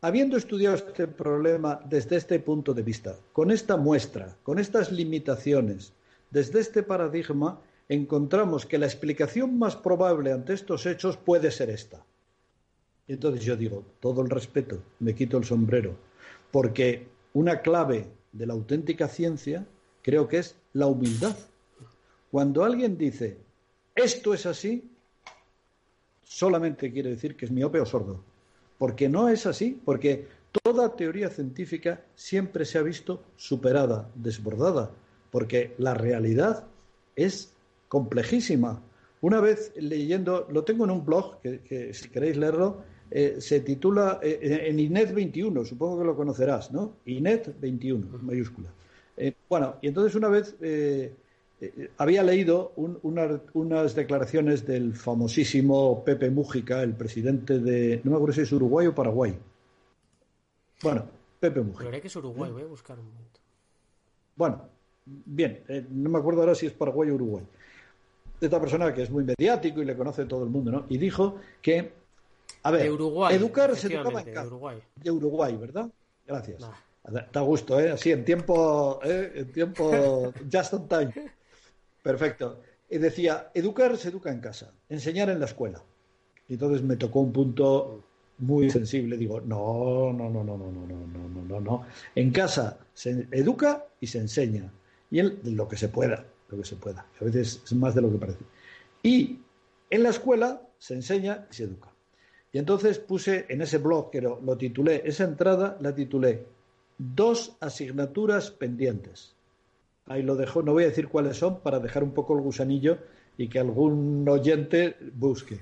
habiendo 0.00 0.36
estudiado 0.36 0.76
este 0.76 1.08
problema 1.08 1.80
desde 1.84 2.16
este 2.16 2.38
punto 2.38 2.72
de 2.72 2.82
vista, 2.82 3.16
con 3.32 3.50
esta 3.50 3.76
muestra, 3.76 4.36
con 4.44 4.60
estas 4.60 4.92
limitaciones, 4.92 5.92
desde 6.30 6.60
este 6.60 6.84
paradigma, 6.84 7.60
encontramos 7.88 8.64
que 8.64 8.78
la 8.78 8.86
explicación 8.86 9.58
más 9.58 9.74
probable 9.74 10.30
ante 10.30 10.52
estos 10.52 10.86
hechos 10.86 11.16
puede 11.16 11.50
ser 11.50 11.70
esta. 11.70 12.04
Y 13.08 13.14
entonces 13.14 13.44
yo 13.44 13.56
digo, 13.56 13.84
todo 13.98 14.22
el 14.22 14.30
respeto, 14.30 14.80
me 15.00 15.16
quito 15.16 15.36
el 15.36 15.44
sombrero, 15.44 15.96
porque 16.52 17.08
una 17.32 17.60
clave 17.60 18.06
de 18.30 18.46
la 18.46 18.52
auténtica 18.52 19.08
ciencia 19.08 19.66
creo 20.02 20.28
que 20.28 20.38
es 20.38 20.54
la 20.74 20.86
humildad. 20.86 21.36
Cuando 22.30 22.62
alguien 22.62 22.96
dice, 22.96 23.38
esto 23.96 24.32
es 24.32 24.46
así, 24.46 24.88
solamente 26.30 26.92
quiere 26.92 27.10
decir 27.10 27.36
que 27.36 27.44
es 27.44 27.50
miope 27.50 27.80
o 27.80 27.84
sordo. 27.86 28.22
Porque 28.78 29.08
no 29.08 29.28
es 29.28 29.46
así, 29.46 29.78
porque 29.84 30.28
toda 30.62 30.94
teoría 30.94 31.28
científica 31.28 32.02
siempre 32.14 32.64
se 32.64 32.78
ha 32.78 32.82
visto 32.82 33.24
superada, 33.36 34.08
desbordada, 34.14 34.92
porque 35.32 35.74
la 35.78 35.92
realidad 35.92 36.64
es 37.16 37.52
complejísima. 37.88 38.80
Una 39.20 39.40
vez 39.40 39.72
leyendo, 39.76 40.46
lo 40.50 40.62
tengo 40.62 40.84
en 40.84 40.92
un 40.92 41.04
blog, 41.04 41.40
que, 41.42 41.92
si 41.92 42.08
queréis 42.08 42.36
leerlo, 42.36 42.84
eh, 43.10 43.36
se 43.40 43.60
titula 43.60 44.20
eh, 44.22 44.66
en 44.68 44.78
Inet 44.78 45.12
21, 45.12 45.64
supongo 45.64 45.98
que 45.98 46.04
lo 46.04 46.16
conocerás, 46.16 46.70
¿no? 46.70 46.94
Inet 47.06 47.60
21, 47.60 48.18
mayúscula. 48.22 48.68
Eh, 49.16 49.34
bueno, 49.48 49.76
y 49.82 49.88
entonces 49.88 50.14
una 50.14 50.28
vez 50.28 50.54
había 51.98 52.22
leído 52.22 52.72
unas 52.74 53.94
declaraciones 53.94 54.66
del 54.66 54.94
famosísimo 54.94 56.02
Pepe 56.04 56.30
Mújica, 56.30 56.82
el 56.82 56.94
presidente 56.94 57.58
de, 57.58 58.00
no 58.04 58.12
me 58.12 58.16
acuerdo 58.16 58.34
si 58.34 58.42
es 58.42 58.52
Uruguay 58.52 58.86
o 58.86 58.94
Paraguay. 58.94 59.36
Bueno, 60.82 61.04
Pepe 61.38 61.60
Mújica. 61.60 61.88
Creo 61.88 62.00
que 62.00 62.08
es 62.08 62.16
Uruguay, 62.16 62.50
voy 62.50 62.62
a 62.62 62.66
buscar 62.66 62.98
un 62.98 63.06
momento. 63.06 63.40
Bueno, 64.36 64.62
bien, 65.04 65.62
no 65.90 66.08
me 66.08 66.18
acuerdo 66.18 66.40
ahora 66.40 66.54
si 66.54 66.66
es 66.66 66.72
Paraguay 66.72 67.10
o 67.10 67.14
Uruguay 67.14 67.44
de 68.40 68.46
esta 68.46 68.60
persona 68.60 68.92
que 68.94 69.02
es 69.02 69.10
muy 69.10 69.24
mediático 69.24 69.82
y 69.82 69.84
le 69.84 69.94
conoce 69.94 70.24
todo 70.24 70.44
el 70.44 70.50
mundo, 70.50 70.70
¿no? 70.70 70.86
Y 70.88 70.96
dijo 70.96 71.36
que, 71.60 71.92
a 72.62 72.70
ver, 72.70 72.86
educar 72.86 73.76
se 73.76 73.92
educaba 73.92 74.22
en 74.22 74.32
casa. 74.32 74.42
De 74.42 74.46
Uruguay. 74.48 74.82
De 74.96 75.10
Uruguay, 75.10 75.56
¿verdad? 75.56 75.90
Gracias. 76.26 76.64
Está 77.04 77.40
a 77.40 77.42
gusto, 77.42 77.78
¿eh? 77.78 77.90
Así, 77.90 78.12
en 78.12 78.24
tiempo, 78.24 79.00
¿eh? 79.04 79.32
en 79.34 79.52
tiempo, 79.52 80.32
just 80.52 80.72
on 80.72 80.88
time. 80.88 81.12
Perfecto. 82.02 82.60
Decía, 82.88 83.50
educar 83.54 83.96
se 83.96 84.08
educa 84.08 84.32
en 84.32 84.40
casa, 84.40 84.72
enseñar 84.88 85.30
en 85.30 85.38
la 85.38 85.46
escuela. 85.46 85.82
Y 86.48 86.54
entonces 86.54 86.82
me 86.82 86.96
tocó 86.96 87.20
un 87.20 87.32
punto 87.32 88.04
muy 88.38 88.68
sensible. 88.70 89.16
Digo, 89.16 89.40
no, 89.40 90.12
no, 90.12 90.28
no, 90.28 90.42
no, 90.42 90.56
no, 90.56 90.72
no, 90.72 90.86
no, 90.86 91.28
no, 91.28 91.42
no, 91.44 91.60
no. 91.60 91.86
En 92.14 92.32
casa 92.32 92.78
se 92.92 93.28
educa 93.30 93.86
y 94.00 94.06
se 94.08 94.18
enseña. 94.18 94.72
Y 95.10 95.20
en 95.20 95.38
lo 95.56 95.68
que 95.68 95.76
se 95.76 95.88
pueda 95.88 96.24
lo 96.50 96.58
que 96.58 96.64
se 96.64 96.76
pueda. 96.76 97.06
A 97.20 97.24
veces 97.24 97.62
es 97.64 97.72
más 97.72 97.94
de 97.94 98.02
lo 98.02 98.10
que 98.10 98.18
parece. 98.18 98.44
Y 99.02 99.38
en 99.88 100.02
la 100.02 100.10
escuela 100.10 100.62
se 100.78 100.94
enseña 100.94 101.46
y 101.50 101.54
se 101.54 101.64
educa. 101.64 101.88
Y 102.52 102.58
entonces 102.58 102.98
puse 102.98 103.46
en 103.48 103.62
ese 103.62 103.78
blog, 103.78 104.10
que 104.10 104.20
lo, 104.20 104.56
titulé, 104.56 105.02
esa 105.04 105.24
entrada 105.24 105.76
la 105.80 105.94
titulé 105.94 106.46
Dos 106.98 107.56
asignaturas 107.60 108.50
pendientes. 108.50 109.34
Ahí 110.06 110.22
lo 110.22 110.36
dejo, 110.36 110.62
no 110.62 110.72
voy 110.72 110.84
a 110.84 110.88
decir 110.88 111.08
cuáles 111.08 111.36
son 111.36 111.60
para 111.60 111.78
dejar 111.78 112.02
un 112.02 112.12
poco 112.12 112.34
el 112.34 112.40
gusanillo 112.40 112.98
y 113.36 113.48
que 113.48 113.58
algún 113.58 114.28
oyente 114.28 114.96
busque. 115.14 115.60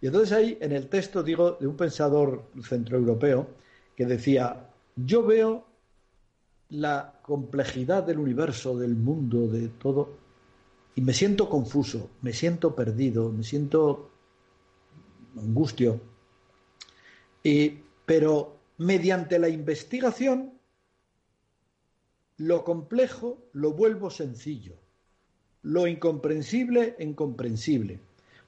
Y 0.00 0.06
entonces 0.06 0.32
ahí 0.32 0.58
en 0.60 0.72
el 0.72 0.88
texto 0.88 1.22
digo 1.22 1.52
de 1.60 1.66
un 1.66 1.76
pensador 1.76 2.44
centroeuropeo 2.62 3.46
que 3.96 4.06
decía, 4.06 4.68
yo 4.96 5.24
veo 5.24 5.66
la 6.70 7.20
complejidad 7.22 8.02
del 8.02 8.18
universo, 8.18 8.76
del 8.78 8.96
mundo, 8.96 9.46
de 9.46 9.68
todo, 9.68 10.16
y 10.94 11.02
me 11.02 11.12
siento 11.12 11.48
confuso, 11.48 12.10
me 12.22 12.32
siento 12.32 12.74
perdido, 12.74 13.30
me 13.30 13.44
siento 13.44 14.10
angustio. 15.36 16.00
Y, 17.42 17.80
pero 18.06 18.56
mediante 18.78 19.38
la 19.38 19.48
investigación, 19.48 20.52
lo 22.42 22.64
complejo 22.64 23.38
lo 23.52 23.72
vuelvo 23.72 24.10
sencillo, 24.10 24.74
lo 25.62 25.86
incomprensible 25.86 26.96
incomprensible. 26.98 28.00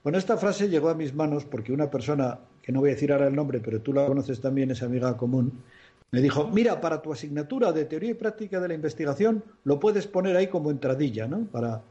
Bueno, 0.02 0.18
esta 0.18 0.36
frase 0.36 0.68
llegó 0.68 0.88
a 0.88 0.94
mis 0.94 1.14
manos 1.14 1.44
porque 1.44 1.72
una 1.72 1.90
persona, 1.90 2.40
que 2.60 2.72
no 2.72 2.80
voy 2.80 2.90
a 2.90 2.94
decir 2.94 3.12
ahora 3.12 3.28
el 3.28 3.36
nombre, 3.36 3.60
pero 3.60 3.80
tú 3.80 3.92
la 3.92 4.06
conoces 4.06 4.40
también, 4.40 4.72
es 4.72 4.82
amiga 4.82 5.16
común, 5.16 5.62
me 6.10 6.20
dijo, 6.20 6.48
mira, 6.48 6.80
para 6.80 7.02
tu 7.02 7.12
asignatura 7.12 7.72
de 7.72 7.84
teoría 7.84 8.10
y 8.10 8.14
práctica 8.14 8.60
de 8.60 8.68
la 8.68 8.74
investigación 8.74 9.44
lo 9.62 9.78
puedes 9.78 10.08
poner 10.08 10.36
ahí 10.36 10.48
como 10.48 10.72
entradilla, 10.72 11.28
¿no? 11.28 11.44
Para, 11.46 11.82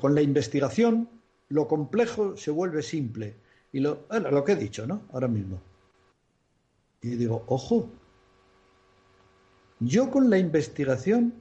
con 0.00 0.14
la 0.14 0.22
investigación, 0.22 1.08
lo 1.48 1.66
complejo 1.66 2.36
se 2.36 2.52
vuelve 2.52 2.82
simple. 2.82 3.34
Y 3.72 3.80
lo, 3.80 4.06
lo 4.08 4.44
que 4.44 4.52
he 4.52 4.56
dicho, 4.56 4.86
¿no? 4.86 5.02
Ahora 5.12 5.28
mismo. 5.28 5.60
Y 7.02 7.10
digo, 7.16 7.42
ojo, 7.48 7.90
yo 9.80 10.10
con 10.10 10.30
la 10.30 10.38
investigación 10.38 11.34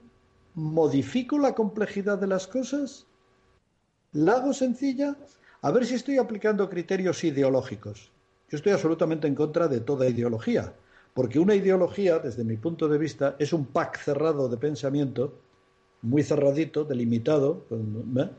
modifico 0.55 1.37
la 1.39 1.55
complejidad 1.55 2.17
de 2.17 2.27
las 2.27 2.47
cosas, 2.47 3.05
la 4.11 4.33
hago 4.33 4.53
sencilla, 4.53 5.15
a 5.61 5.71
ver 5.71 5.85
si 5.85 5.95
estoy 5.95 6.17
aplicando 6.17 6.69
criterios 6.69 7.23
ideológicos. 7.23 8.11
Yo 8.49 8.57
estoy 8.57 8.73
absolutamente 8.73 9.27
en 9.27 9.35
contra 9.35 9.67
de 9.67 9.79
toda 9.79 10.09
ideología, 10.09 10.73
porque 11.13 11.39
una 11.39 11.55
ideología, 11.55 12.19
desde 12.19 12.43
mi 12.43 12.57
punto 12.57 12.87
de 12.87 12.97
vista, 12.97 13.35
es 13.39 13.53
un 13.53 13.65
pack 13.65 13.97
cerrado 13.99 14.49
de 14.49 14.57
pensamiento 14.57 15.39
muy 16.01 16.21
cerradito, 16.21 16.83
delimitado, 16.83 17.65
¿eh? 17.71 18.29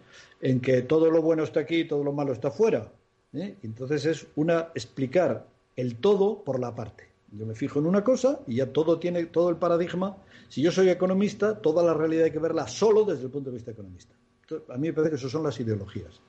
en 0.43 0.61
que 0.61 0.83
todo 0.83 1.11
lo 1.11 1.23
bueno 1.23 1.43
está 1.43 1.61
aquí 1.61 1.81
y 1.81 1.89
todo 1.89 2.05
lo 2.05 2.13
malo 2.13 2.33
está 2.33 2.51
fuera. 2.51 2.93
¿eh? 3.33 3.57
Entonces 3.63 4.05
es 4.05 4.27
una 4.37 4.69
explicar 4.75 5.47
el 5.77 5.97
todo 5.97 6.45
por 6.45 6.61
la 6.61 6.75
parte. 6.75 7.14
Yo 7.37 7.47
me 7.47 7.55
fijo 7.55 7.81
en 7.81 7.87
una 7.87 8.05
cosa 8.05 8.41
y 8.47 8.57
ya 8.57 8.73
todo 8.73 8.99
tiene 8.99 9.27
todo 9.27 9.51
el 9.51 9.57
paradigma. 9.57 10.17
Si 10.49 10.63
yo 10.63 10.71
soy 10.71 10.89
economista, 10.89 11.61
toda 11.61 11.83
la 11.83 11.95
realidad 11.95 12.25
hay 12.25 12.31
que 12.31 12.39
verla 12.39 12.69
solo 12.69 13.05
desde 13.05 13.25
el 13.25 13.31
punto 13.31 13.51
de 13.51 13.57
vista 13.57 13.73
economista. 13.73 14.15
a 14.69 14.77
mí 14.77 14.89
me 14.89 14.93
parece 14.93 15.11
que 15.11 15.17
eso 15.17 15.29
son 15.29 15.43
las 15.43 15.59
ideologías. 15.59 16.21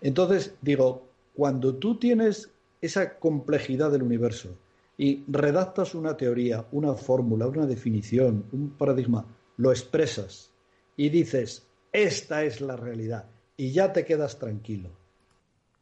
Entonces 0.00 0.54
digo, 0.62 1.08
cuando 1.34 1.74
tú 1.74 1.98
tienes 1.98 2.50
esa 2.80 3.18
complejidad 3.18 3.90
del 3.90 4.02
universo 4.02 4.56
y 4.96 5.24
redactas 5.28 5.94
una 5.94 6.16
teoría, 6.16 6.66
una 6.72 6.94
fórmula, 6.94 7.46
una 7.46 7.66
definición, 7.66 8.44
un 8.52 8.70
paradigma, 8.70 9.26
lo 9.56 9.70
expresas 9.70 10.50
y 10.96 11.08
dices, 11.10 11.66
esta 11.92 12.42
es 12.44 12.60
la 12.60 12.76
realidad, 12.76 13.26
y 13.56 13.72
ya 13.72 13.92
te 13.92 14.04
quedas 14.04 14.38
tranquilo. 14.38 14.90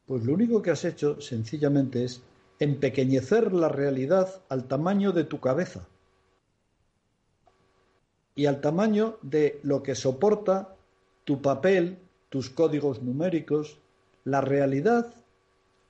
Pues 0.07 0.25
lo 0.25 0.35
único 0.35 0.63
que 0.63 0.71
has 0.71 0.85
hecho 0.85 1.21
sencillamente 1.21 2.05
es 2.05 2.23
empequeñecer 2.59 3.53
la 3.53 3.69
realidad 3.69 4.41
al 4.49 4.65
tamaño 4.65 5.13
de 5.13 5.25
tu 5.25 5.41
cabeza 5.41 5.87
y 8.35 8.47
al 8.47 8.61
tamaño 8.61 9.17
de 9.23 9.59
lo 9.63 9.83
que 9.83 9.95
soporta 9.95 10.75
tu 11.25 11.41
papel, 11.41 11.99
tus 12.29 12.51
códigos 12.51 13.03
numéricos. 13.03 13.79
La 14.25 14.41
realidad 14.41 15.13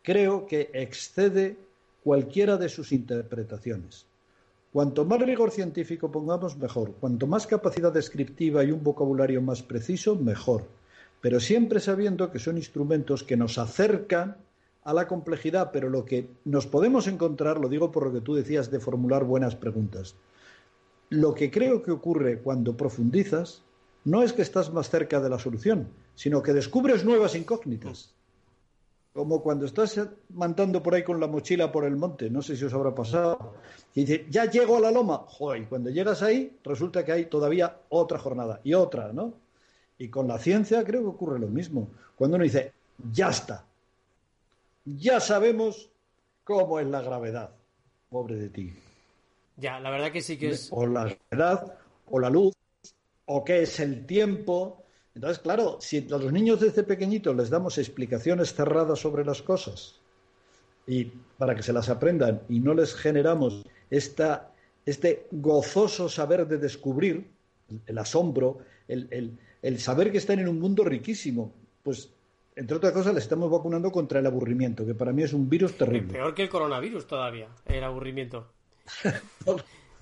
creo 0.02 0.46
que 0.46 0.70
excede 0.72 1.56
cualquiera 2.04 2.56
de 2.56 2.68
sus 2.68 2.92
interpretaciones. 2.92 4.06
Cuanto 4.72 5.04
más 5.04 5.20
rigor 5.20 5.50
científico 5.50 6.12
pongamos, 6.12 6.56
mejor. 6.56 6.92
Cuanto 7.00 7.26
más 7.26 7.46
capacidad 7.46 7.92
descriptiva 7.92 8.62
y 8.62 8.70
un 8.70 8.84
vocabulario 8.84 9.42
más 9.42 9.62
preciso, 9.62 10.14
mejor. 10.14 10.64
Pero 11.20 11.40
siempre 11.40 11.80
sabiendo 11.80 12.30
que 12.30 12.38
son 12.38 12.58
instrumentos 12.58 13.24
que 13.24 13.36
nos 13.36 13.58
acercan 13.58 14.36
a 14.86 14.94
la 14.94 15.08
complejidad, 15.08 15.72
pero 15.72 15.90
lo 15.90 16.04
que 16.04 16.28
nos 16.44 16.68
podemos 16.68 17.08
encontrar, 17.08 17.58
lo 17.58 17.68
digo 17.68 17.90
por 17.90 18.06
lo 18.06 18.12
que 18.12 18.20
tú 18.20 18.36
decías 18.36 18.70
de 18.70 18.78
formular 18.78 19.24
buenas 19.24 19.56
preguntas, 19.56 20.14
lo 21.10 21.34
que 21.34 21.50
creo 21.50 21.82
que 21.82 21.90
ocurre 21.90 22.38
cuando 22.38 22.76
profundizas 22.76 23.62
no 24.04 24.22
es 24.22 24.32
que 24.32 24.42
estás 24.42 24.72
más 24.72 24.88
cerca 24.88 25.20
de 25.20 25.28
la 25.28 25.40
solución, 25.40 25.88
sino 26.14 26.40
que 26.40 26.52
descubres 26.52 27.04
nuevas 27.04 27.34
incógnitas. 27.34 28.14
como 29.12 29.42
cuando 29.42 29.64
estás 29.64 29.98
mandando 30.28 30.82
por 30.82 30.94
ahí 30.94 31.02
con 31.02 31.18
la 31.18 31.26
mochila 31.26 31.72
por 31.72 31.84
el 31.84 31.96
monte, 31.96 32.28
no 32.28 32.42
sé 32.42 32.54
si 32.54 32.66
os 32.66 32.74
habrá 32.74 32.94
pasado, 32.94 33.54
y 33.94 34.04
dice, 34.04 34.26
ya 34.28 34.44
llego 34.44 34.76
a 34.76 34.80
la 34.80 34.90
loma, 34.90 35.24
joder, 35.26 35.62
y 35.62 35.64
cuando 35.64 35.88
llegas 35.88 36.22
ahí, 36.22 36.58
resulta 36.62 37.02
que 37.02 37.12
hay 37.12 37.24
todavía 37.24 37.80
otra 37.88 38.18
jornada 38.18 38.60
y 38.62 38.74
otra, 38.74 39.14
¿no? 39.14 39.32
Y 39.98 40.10
con 40.10 40.28
la 40.28 40.38
ciencia 40.38 40.84
creo 40.84 41.00
que 41.00 41.08
ocurre 41.08 41.38
lo 41.38 41.48
mismo. 41.48 41.88
Cuando 42.14 42.36
uno 42.36 42.44
dice, 42.44 42.74
ya 43.10 43.30
está, 43.30 43.64
ya 44.86 45.20
sabemos 45.20 45.90
cómo 46.44 46.80
es 46.80 46.86
la 46.86 47.02
gravedad, 47.02 47.50
pobre 48.08 48.36
de 48.36 48.48
ti. 48.48 48.72
Ya, 49.56 49.80
la 49.80 49.90
verdad 49.90 50.12
que 50.12 50.22
sí 50.22 50.38
que 50.38 50.50
es. 50.50 50.68
O 50.70 50.86
la 50.86 51.14
gravedad, 51.30 51.76
o 52.08 52.18
la 52.18 52.30
luz, 52.30 52.54
o 53.26 53.44
qué 53.44 53.62
es 53.62 53.80
el 53.80 54.06
tiempo, 54.06 54.86
entonces, 55.16 55.38
claro, 55.38 55.78
si 55.80 56.06
a 56.12 56.18
los 56.18 56.30
niños 56.30 56.60
desde 56.60 56.82
pequeñitos 56.82 57.34
les 57.34 57.48
damos 57.48 57.78
explicaciones 57.78 58.52
cerradas 58.52 58.98
sobre 58.98 59.24
las 59.24 59.40
cosas 59.40 59.94
y 60.86 61.06
para 61.38 61.54
que 61.54 61.62
se 61.62 61.72
las 61.72 61.88
aprendan 61.88 62.42
y 62.50 62.60
no 62.60 62.74
les 62.74 62.94
generamos 62.94 63.64
esta, 63.88 64.52
este 64.84 65.26
gozoso 65.32 66.10
saber 66.10 66.46
de 66.46 66.58
descubrir, 66.58 67.30
el, 67.86 67.98
asombro, 67.98 68.58
el, 68.86 69.38
el, 69.62 69.80
saber 69.80 70.12
que 70.12 70.18
están 70.18 70.38
en 70.38 70.48
un 70.48 70.60
mundo 70.60 70.84
riquísimo, 70.84 71.50
pues 71.82 72.10
entre 72.56 72.78
otras 72.78 72.92
cosas, 72.92 73.14
les 73.14 73.24
estamos 73.24 73.50
vacunando 73.50 73.92
contra 73.92 74.18
el 74.18 74.26
aburrimiento, 74.26 74.86
que 74.86 74.94
para 74.94 75.12
mí 75.12 75.22
es 75.22 75.34
un 75.34 75.48
virus 75.48 75.76
terrible. 75.76 76.14
Peor 76.14 76.34
que 76.34 76.42
el 76.42 76.48
coronavirus 76.48 77.06
todavía, 77.06 77.48
el 77.66 77.84
aburrimiento. 77.84 78.48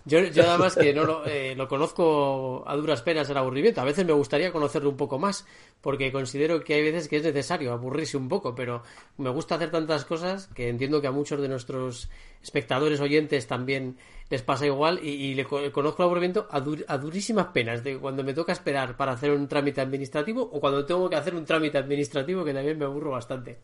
Yo, 0.07 0.19
yo 0.19 0.43
además 0.47 0.75
que 0.75 0.93
no 0.93 1.05
lo, 1.05 1.25
eh, 1.25 1.55
lo, 1.57 1.67
conozco 1.67 2.63
a 2.67 2.77
duras 2.77 3.01
penas 3.01 3.31
el 3.31 3.39
aburrimiento. 3.39 3.81
A 3.81 3.85
veces 3.85 4.05
me 4.05 4.13
gustaría 4.13 4.53
conocerlo 4.53 4.91
un 4.91 4.99
poco 4.99 5.19
más, 5.19 5.47
porque 5.81 6.13
considero 6.13 6.63
que 6.63 6.75
hay 6.75 6.83
veces 6.83 7.09
que 7.09 7.17
es 7.17 7.23
necesario 7.23 7.73
aburrirse 7.73 8.19
un 8.19 8.29
poco, 8.29 8.55
pero 8.55 8.83
me 9.17 9.31
gusta 9.31 9.55
hacer 9.55 9.71
tantas 9.71 10.05
cosas 10.05 10.49
que 10.49 10.69
entiendo 10.69 11.01
que 11.01 11.07
a 11.07 11.11
muchos 11.11 11.41
de 11.41 11.49
nuestros 11.49 12.11
espectadores 12.45 13.01
oyentes 13.01 13.47
también 13.47 13.97
les 14.31 14.43
pasa 14.43 14.67
igual 14.67 15.01
y, 15.03 15.35
le 15.35 15.45
conozco 15.45 16.03
el 16.03 16.07
aburrimiento 16.07 16.47
a, 16.51 16.61
durísimas 16.99 17.47
penas 17.49 17.83
de 17.85 17.99
cuando 17.99 18.23
me 18.25 18.35
toca 18.35 18.53
esperar 18.53 18.97
para 18.97 19.13
hacer 19.13 19.31
un 19.31 19.49
trámite 19.49 19.81
administrativo 19.81 20.43
o 20.43 20.61
cuando 20.61 20.85
tengo 20.85 21.09
que 21.11 21.17
hacer 21.17 21.35
un 21.35 21.45
trámite 21.45 21.79
administrativo 21.79 22.45
que 22.45 22.55
también 22.55 22.79
me 22.79 22.85
aburro 22.85 23.11
bastante. 23.11 23.59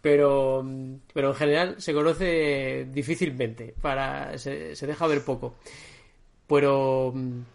Pero 0.00 0.64
pero 1.12 1.28
en 1.28 1.34
general 1.34 1.76
se 1.78 1.94
conoce 1.94 2.88
difícilmente 2.92 3.74
para 3.80 4.36
se, 4.38 4.74
deja 4.74 5.06
ver 5.06 5.24
poco 5.24 5.56
pero, 6.48 7.12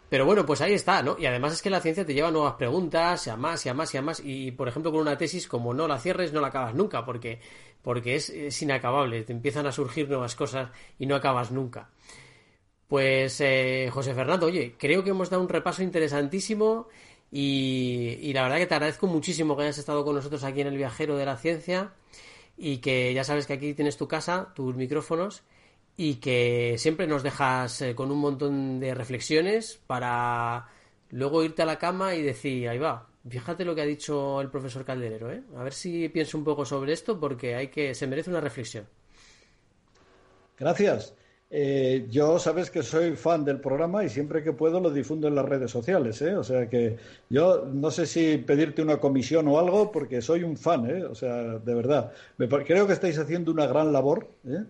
pero 0.07 0.25
bueno, 0.25 0.45
pues 0.45 0.61
ahí 0.61 0.73
está, 0.73 1.01
¿no? 1.01 1.17
Y 1.17 1.25
además 1.25 1.53
es 1.53 1.61
que 1.63 1.71
la 1.71 1.81
ciencia 1.81 2.05
te 2.05 2.13
lleva 2.13 2.29
nuevas 2.29 2.53
preguntas, 2.53 3.25
y 3.25 3.31
a 3.31 3.35
más, 3.35 3.65
y 3.65 3.69
a 3.69 3.73
más, 3.73 3.91
y 3.93 3.97
a 3.97 4.01
más. 4.03 4.21
Y 4.23 4.51
por 4.51 4.67
ejemplo, 4.67 4.91
con 4.91 5.01
una 5.01 5.17
tesis, 5.17 5.47
como 5.47 5.73
no 5.73 5.87
la 5.87 5.99
cierres, 5.99 6.31
no 6.31 6.41
la 6.41 6.49
acabas 6.49 6.75
nunca, 6.75 7.03
porque, 7.03 7.39
porque 7.81 8.15
es, 8.15 8.61
inacabable. 8.61 9.23
Te 9.23 9.33
empiezan 9.33 9.65
a 9.65 9.71
surgir 9.71 10.07
nuevas 10.07 10.35
cosas 10.35 10.69
y 10.99 11.07
no 11.07 11.15
acabas 11.15 11.51
nunca. 11.51 11.89
Pues 12.87 13.41
eh, 13.41 13.89
José 13.91 14.13
Fernando, 14.13 14.45
oye, 14.45 14.75
creo 14.77 15.03
que 15.03 15.09
hemos 15.09 15.31
dado 15.31 15.41
un 15.41 15.49
repaso 15.49 15.81
interesantísimo 15.81 16.87
y, 17.31 18.31
la 18.33 18.43
verdad 18.43 18.57
que 18.57 18.67
te 18.67 18.75
agradezco 18.75 19.07
muchísimo 19.07 19.57
que 19.57 19.63
hayas 19.63 19.79
estado 19.79 20.05
con 20.05 20.13
nosotros 20.13 20.43
aquí 20.43 20.61
en 20.61 20.67
el 20.67 20.77
Viajero 20.77 21.17
de 21.17 21.25
la 21.25 21.37
Ciencia 21.37 21.93
y 22.57 22.77
que 22.77 23.11
ya 23.15 23.23
sabes 23.23 23.47
que 23.47 23.53
aquí 23.53 23.73
tienes 23.73 23.97
tu 23.97 24.07
casa, 24.07 24.53
tus 24.53 24.75
micrófonos 24.75 25.43
y 25.95 26.15
que 26.15 26.75
siempre 26.77 27.07
nos 27.07 27.23
dejas 27.23 27.81
eh, 27.81 27.95
con 27.95 28.11
un 28.11 28.19
montón 28.19 28.79
de 28.79 28.93
reflexiones 28.93 29.79
para 29.87 30.67
luego 31.11 31.43
irte 31.43 31.61
a 31.61 31.65
la 31.65 31.77
cama 31.77 32.15
y 32.15 32.23
decir, 32.23 32.67
ahí 32.67 32.79
va, 32.79 33.07
fíjate 33.27 33.65
lo 33.65 33.75
que 33.75 33.81
ha 33.81 33.85
dicho 33.85 34.41
el 34.41 34.49
profesor 34.49 34.83
Calderero, 34.83 35.31
¿eh? 35.31 35.43
a 35.55 35.63
ver 35.63 35.73
si 35.73 36.09
pienso 36.09 36.37
un 36.37 36.43
poco 36.43 36.65
sobre 36.65 36.93
esto 36.93 37.19
porque 37.19 37.55
hay 37.55 37.67
que 37.67 37.93
se 37.93 38.07
merece 38.07 38.29
una 38.29 38.41
reflexión. 38.41 38.87
Gracias. 40.57 41.13
Eh, 41.55 42.07
yo 42.09 42.39
sabes 42.39 42.71
que 42.71 42.81
soy 42.81 43.15
fan 43.15 43.45
del 43.45 43.59
programa 43.59 44.03
y 44.03 44.09
siempre 44.09 44.43
que 44.43 44.53
puedo 44.53 44.79
lo 44.79 44.89
difundo 44.89 45.27
en 45.27 45.35
las 45.35 45.45
redes 45.45 45.69
sociales, 45.69 46.19
¿eh? 46.23 46.35
O 46.35 46.43
sea 46.43 46.67
que 46.67 46.97
yo 47.29 47.65
no 47.71 47.91
sé 47.91 48.07
si 48.07 48.39
pedirte 48.39 48.81
una 48.81 48.97
comisión 48.97 49.47
o 49.47 49.59
algo 49.59 49.91
porque 49.91 50.19
soy 50.19 50.41
un 50.41 50.57
fan, 50.57 50.89
¿eh? 50.89 51.03
O 51.03 51.13
sea, 51.13 51.59
de 51.59 51.75
verdad. 51.75 52.11
creo 52.65 52.87
que 52.87 52.93
estáis 52.93 53.19
haciendo 53.19 53.51
una 53.51 53.67
gran 53.67 53.93
labor 53.93 54.29
¿eh? 54.47 54.63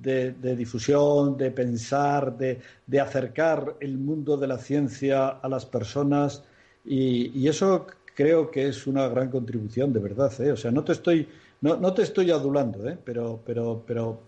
De, 0.00 0.56
difusión, 0.56 1.36
de 1.36 1.50
pensar, 1.50 2.36
de, 2.36 3.00
acercar 3.00 3.76
el 3.80 3.98
mundo 3.98 4.36
de 4.36 4.46
la 4.46 4.58
ciencia 4.58 5.28
a 5.28 5.48
las 5.48 5.66
personas 5.66 6.44
y, 6.84 7.46
eso 7.48 7.86
creo 8.14 8.50
que 8.50 8.68
es 8.68 8.86
una 8.86 9.08
gran 9.08 9.30
contribución, 9.30 9.92
de 9.92 10.00
verdad, 10.00 10.32
¿eh? 10.40 10.52
O 10.52 10.56
sea, 10.56 10.70
no 10.70 10.82
te 10.82 10.92
estoy, 10.92 11.28
no, 11.60 11.76
no 11.76 11.94
te 11.94 12.02
estoy 12.02 12.30
adulando, 12.30 12.88
¿eh? 12.88 12.98
Pero, 13.04 13.40
pero, 13.44 13.84
pero 13.86 14.20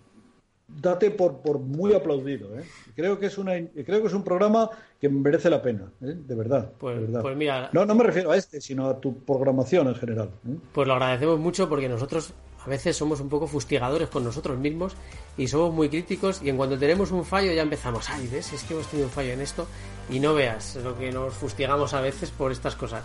date 0.81 1.11
por, 1.11 1.39
por 1.39 1.59
muy 1.59 1.95
aplaudido. 1.95 2.59
¿eh? 2.59 2.65
Creo 2.95 3.19
que 3.19 3.27
es 3.27 3.39
una 3.39 3.53
creo 3.85 4.01
que 4.01 4.07
es 4.07 4.15
un 4.15 4.23
programa 4.23 4.71
que 5.01 5.09
merece 5.09 5.51
la 5.51 5.63
pena, 5.63 5.91
¿eh? 6.03 6.15
de, 6.15 6.35
verdad, 6.35 6.71
pues, 6.79 7.01
pues 7.21 7.37
mira, 7.37 7.71
no, 7.73 7.85
no 7.87 7.95
me 7.95 8.05
refiero 8.05 8.31
a 8.31 8.37
este, 8.37 8.61
sino 8.61 8.87
a 8.89 9.01
tu 9.01 9.19
programación 9.25 9.89
en 9.89 9.95
general. 9.95 10.29
¿eh? 10.49 10.57
Pues 10.73 10.87
lo 10.87 10.95
agradecemos 10.95 11.39
mucho 11.41 11.69
porque 11.69 11.89
nosotros 11.89 12.35
a 12.65 12.69
veces 12.69 12.97
somos 12.97 13.21
un 13.21 13.29
poco 13.29 13.47
fustigadores 13.47 14.09
con 14.09 14.25
nosotros 14.25 14.59
mismos 14.59 14.95
y 15.37 15.49
somos 15.49 15.73
muy 15.73 15.89
críticos 15.89 16.41
y 16.43 16.51
en 16.51 16.57
cuanto 16.57 16.79
tenemos 16.79 17.11
un 17.11 17.25
fallo 17.25 17.53
ya 17.53 17.63
empezamos, 17.63 18.09
ay, 18.11 18.29
ves, 18.31 18.53
es 18.53 18.63
que 18.65 18.75
hemos 18.75 18.87
tenido 18.87 19.09
un 19.09 19.13
fallo 19.13 19.33
en 19.33 19.41
esto 19.41 19.67
y 20.11 20.21
no 20.21 20.35
veas 20.35 20.77
lo 20.77 20.99
que 20.99 21.11
nos 21.11 21.33
fustigamos 21.35 21.95
a 21.95 22.01
veces 22.01 22.31
por 22.31 22.53
estas 22.53 22.75
cosas. 22.75 23.03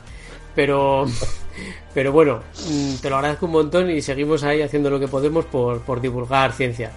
Pero, 0.56 1.06
pero 1.93 2.12
bueno, 2.12 2.41
mm, 2.70 2.95
te 2.95 3.10
lo 3.10 3.16
agradezco 3.16 3.45
un 3.45 3.53
montón 3.53 3.89
y 3.89 4.01
seguimos 4.01 4.43
ahí 4.43 4.62
haciendo 4.62 4.89
lo 4.89 4.99
que 4.99 5.08
podemos 5.08 5.45
por, 5.45 5.82
por 5.82 6.01
divulgar 6.01 6.51
ciencia. 6.51 6.91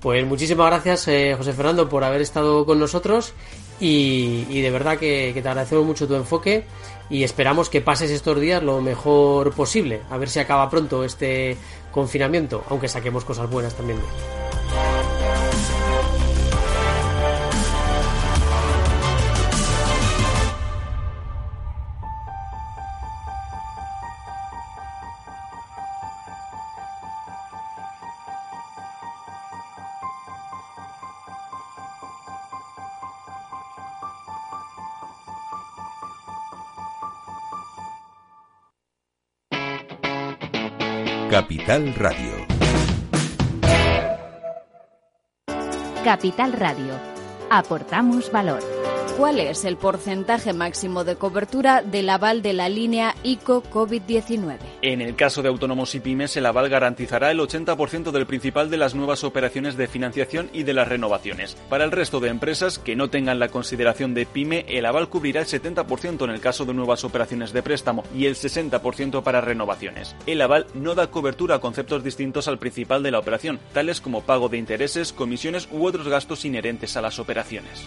Pues 0.00 0.26
muchísimas 0.26 0.66
gracias, 0.68 1.08
eh, 1.08 1.34
José 1.36 1.52
Fernando, 1.52 1.90
por 1.90 2.04
haber 2.04 2.22
estado 2.22 2.64
con 2.64 2.78
nosotros 2.78 3.34
y, 3.80 4.60
de 4.60 4.70
verdad 4.70 4.98
que, 4.98 5.32
te 5.34 5.48
agradecemos 5.48 5.86
mucho 5.86 6.06
tu 6.06 6.14
enfoque 6.14 6.64
y 7.08 7.22
esperamos 7.22 7.70
que 7.70 7.80
pases 7.80 8.10
estos 8.10 8.38
días 8.38 8.62
lo 8.62 8.80
mejor 8.80 9.52
posible. 9.52 10.00
A 10.10 10.18
ver 10.18 10.28
si 10.28 10.38
acaba 10.38 10.68
pronto 10.68 11.02
este 11.02 11.56
confinamiento, 11.90 12.64
aunque 12.68 12.88
saquemos 12.88 13.24
cosas 13.24 13.50
buenas 13.50 13.74
también. 13.74 13.98
Capital 41.40 41.94
Radio. 41.94 42.46
Capital 46.04 46.52
Radio. 46.52 46.92
Aportamos 47.48 48.30
valor. 48.30 48.79
¿Cuál 49.16 49.38
es 49.38 49.64
el 49.64 49.76
porcentaje 49.76 50.52
máximo 50.54 51.04
de 51.04 51.16
cobertura 51.16 51.82
del 51.82 52.08
aval 52.08 52.40
de 52.40 52.54
la 52.54 52.68
línea 52.68 53.14
ICO 53.22 53.62
COVID-19? 53.62 54.56
En 54.80 55.02
el 55.02 55.14
caso 55.14 55.42
de 55.42 55.48
autónomos 55.48 55.94
y 55.94 56.00
pymes, 56.00 56.36
el 56.36 56.46
aval 56.46 56.70
garantizará 56.70 57.30
el 57.30 57.38
80% 57.38 58.12
del 58.12 58.26
principal 58.26 58.70
de 58.70 58.78
las 58.78 58.94
nuevas 58.94 59.22
operaciones 59.22 59.76
de 59.76 59.88
financiación 59.88 60.48
y 60.54 60.62
de 60.62 60.72
las 60.72 60.88
renovaciones. 60.88 61.56
Para 61.68 61.84
el 61.84 61.92
resto 61.92 62.20
de 62.20 62.30
empresas 62.30 62.78
que 62.78 62.96
no 62.96 63.10
tengan 63.10 63.38
la 63.38 63.48
consideración 63.48 64.14
de 64.14 64.24
pyme, 64.24 64.64
el 64.68 64.86
aval 64.86 65.08
cubrirá 65.08 65.42
el 65.42 65.46
70% 65.46 66.24
en 66.24 66.30
el 66.30 66.40
caso 66.40 66.64
de 66.64 66.74
nuevas 66.74 67.04
operaciones 67.04 67.52
de 67.52 67.62
préstamo 67.62 68.04
y 68.14 68.26
el 68.26 68.36
60% 68.36 69.22
para 69.22 69.42
renovaciones. 69.42 70.16
El 70.26 70.40
aval 70.40 70.66
no 70.72 70.94
da 70.94 71.10
cobertura 71.10 71.56
a 71.56 71.60
conceptos 71.60 72.02
distintos 72.02 72.48
al 72.48 72.58
principal 72.58 73.02
de 73.02 73.10
la 73.10 73.18
operación, 73.18 73.60
tales 73.74 74.00
como 74.00 74.22
pago 74.22 74.48
de 74.48 74.58
intereses, 74.58 75.12
comisiones 75.12 75.68
u 75.70 75.84
otros 75.84 76.08
gastos 76.08 76.44
inherentes 76.44 76.96
a 76.96 77.02
las 77.02 77.18
operaciones. 77.18 77.86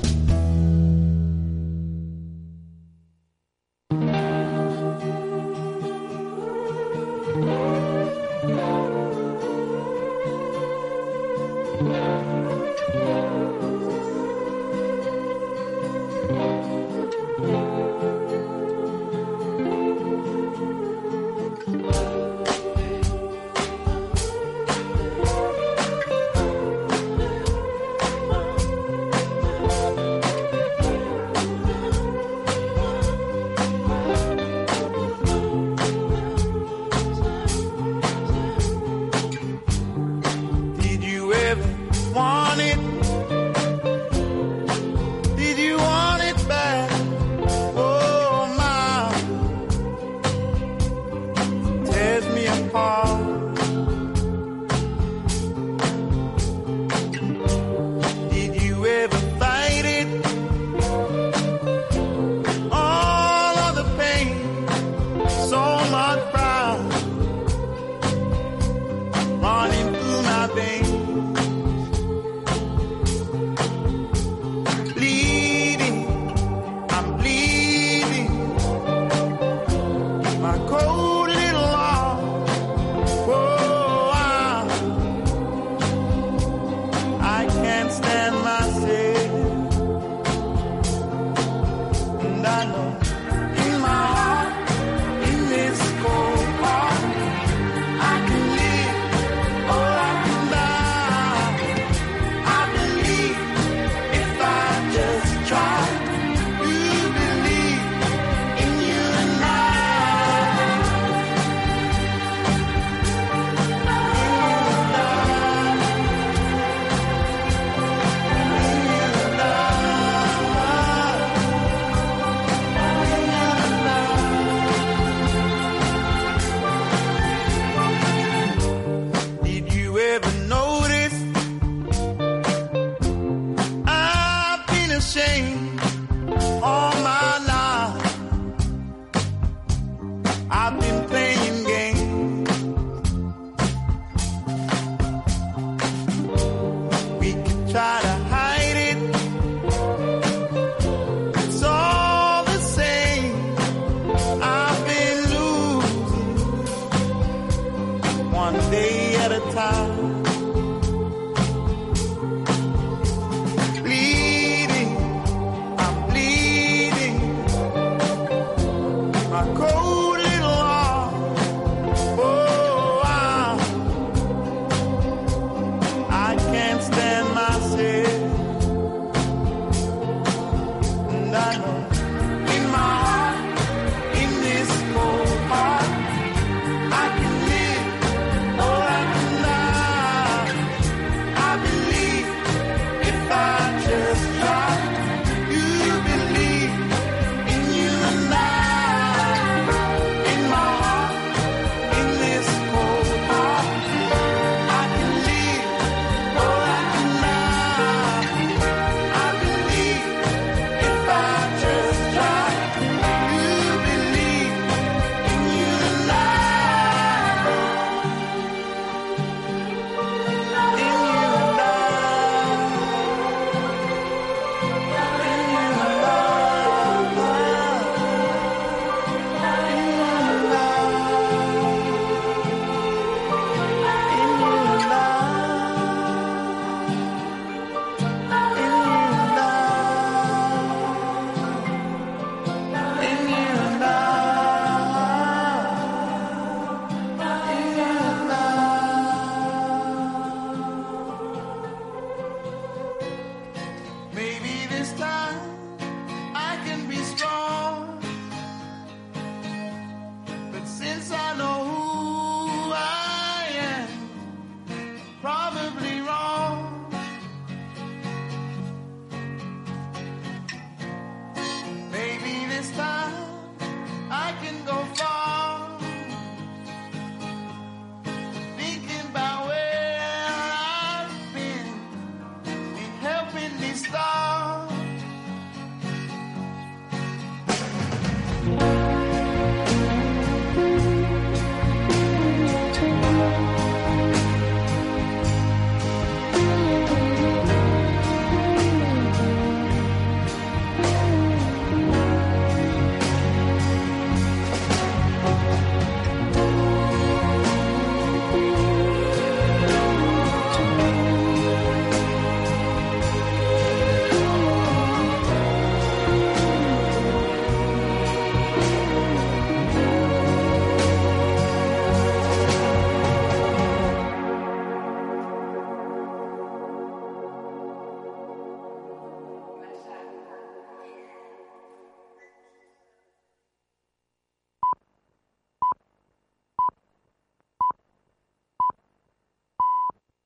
Shame. 135.01 135.90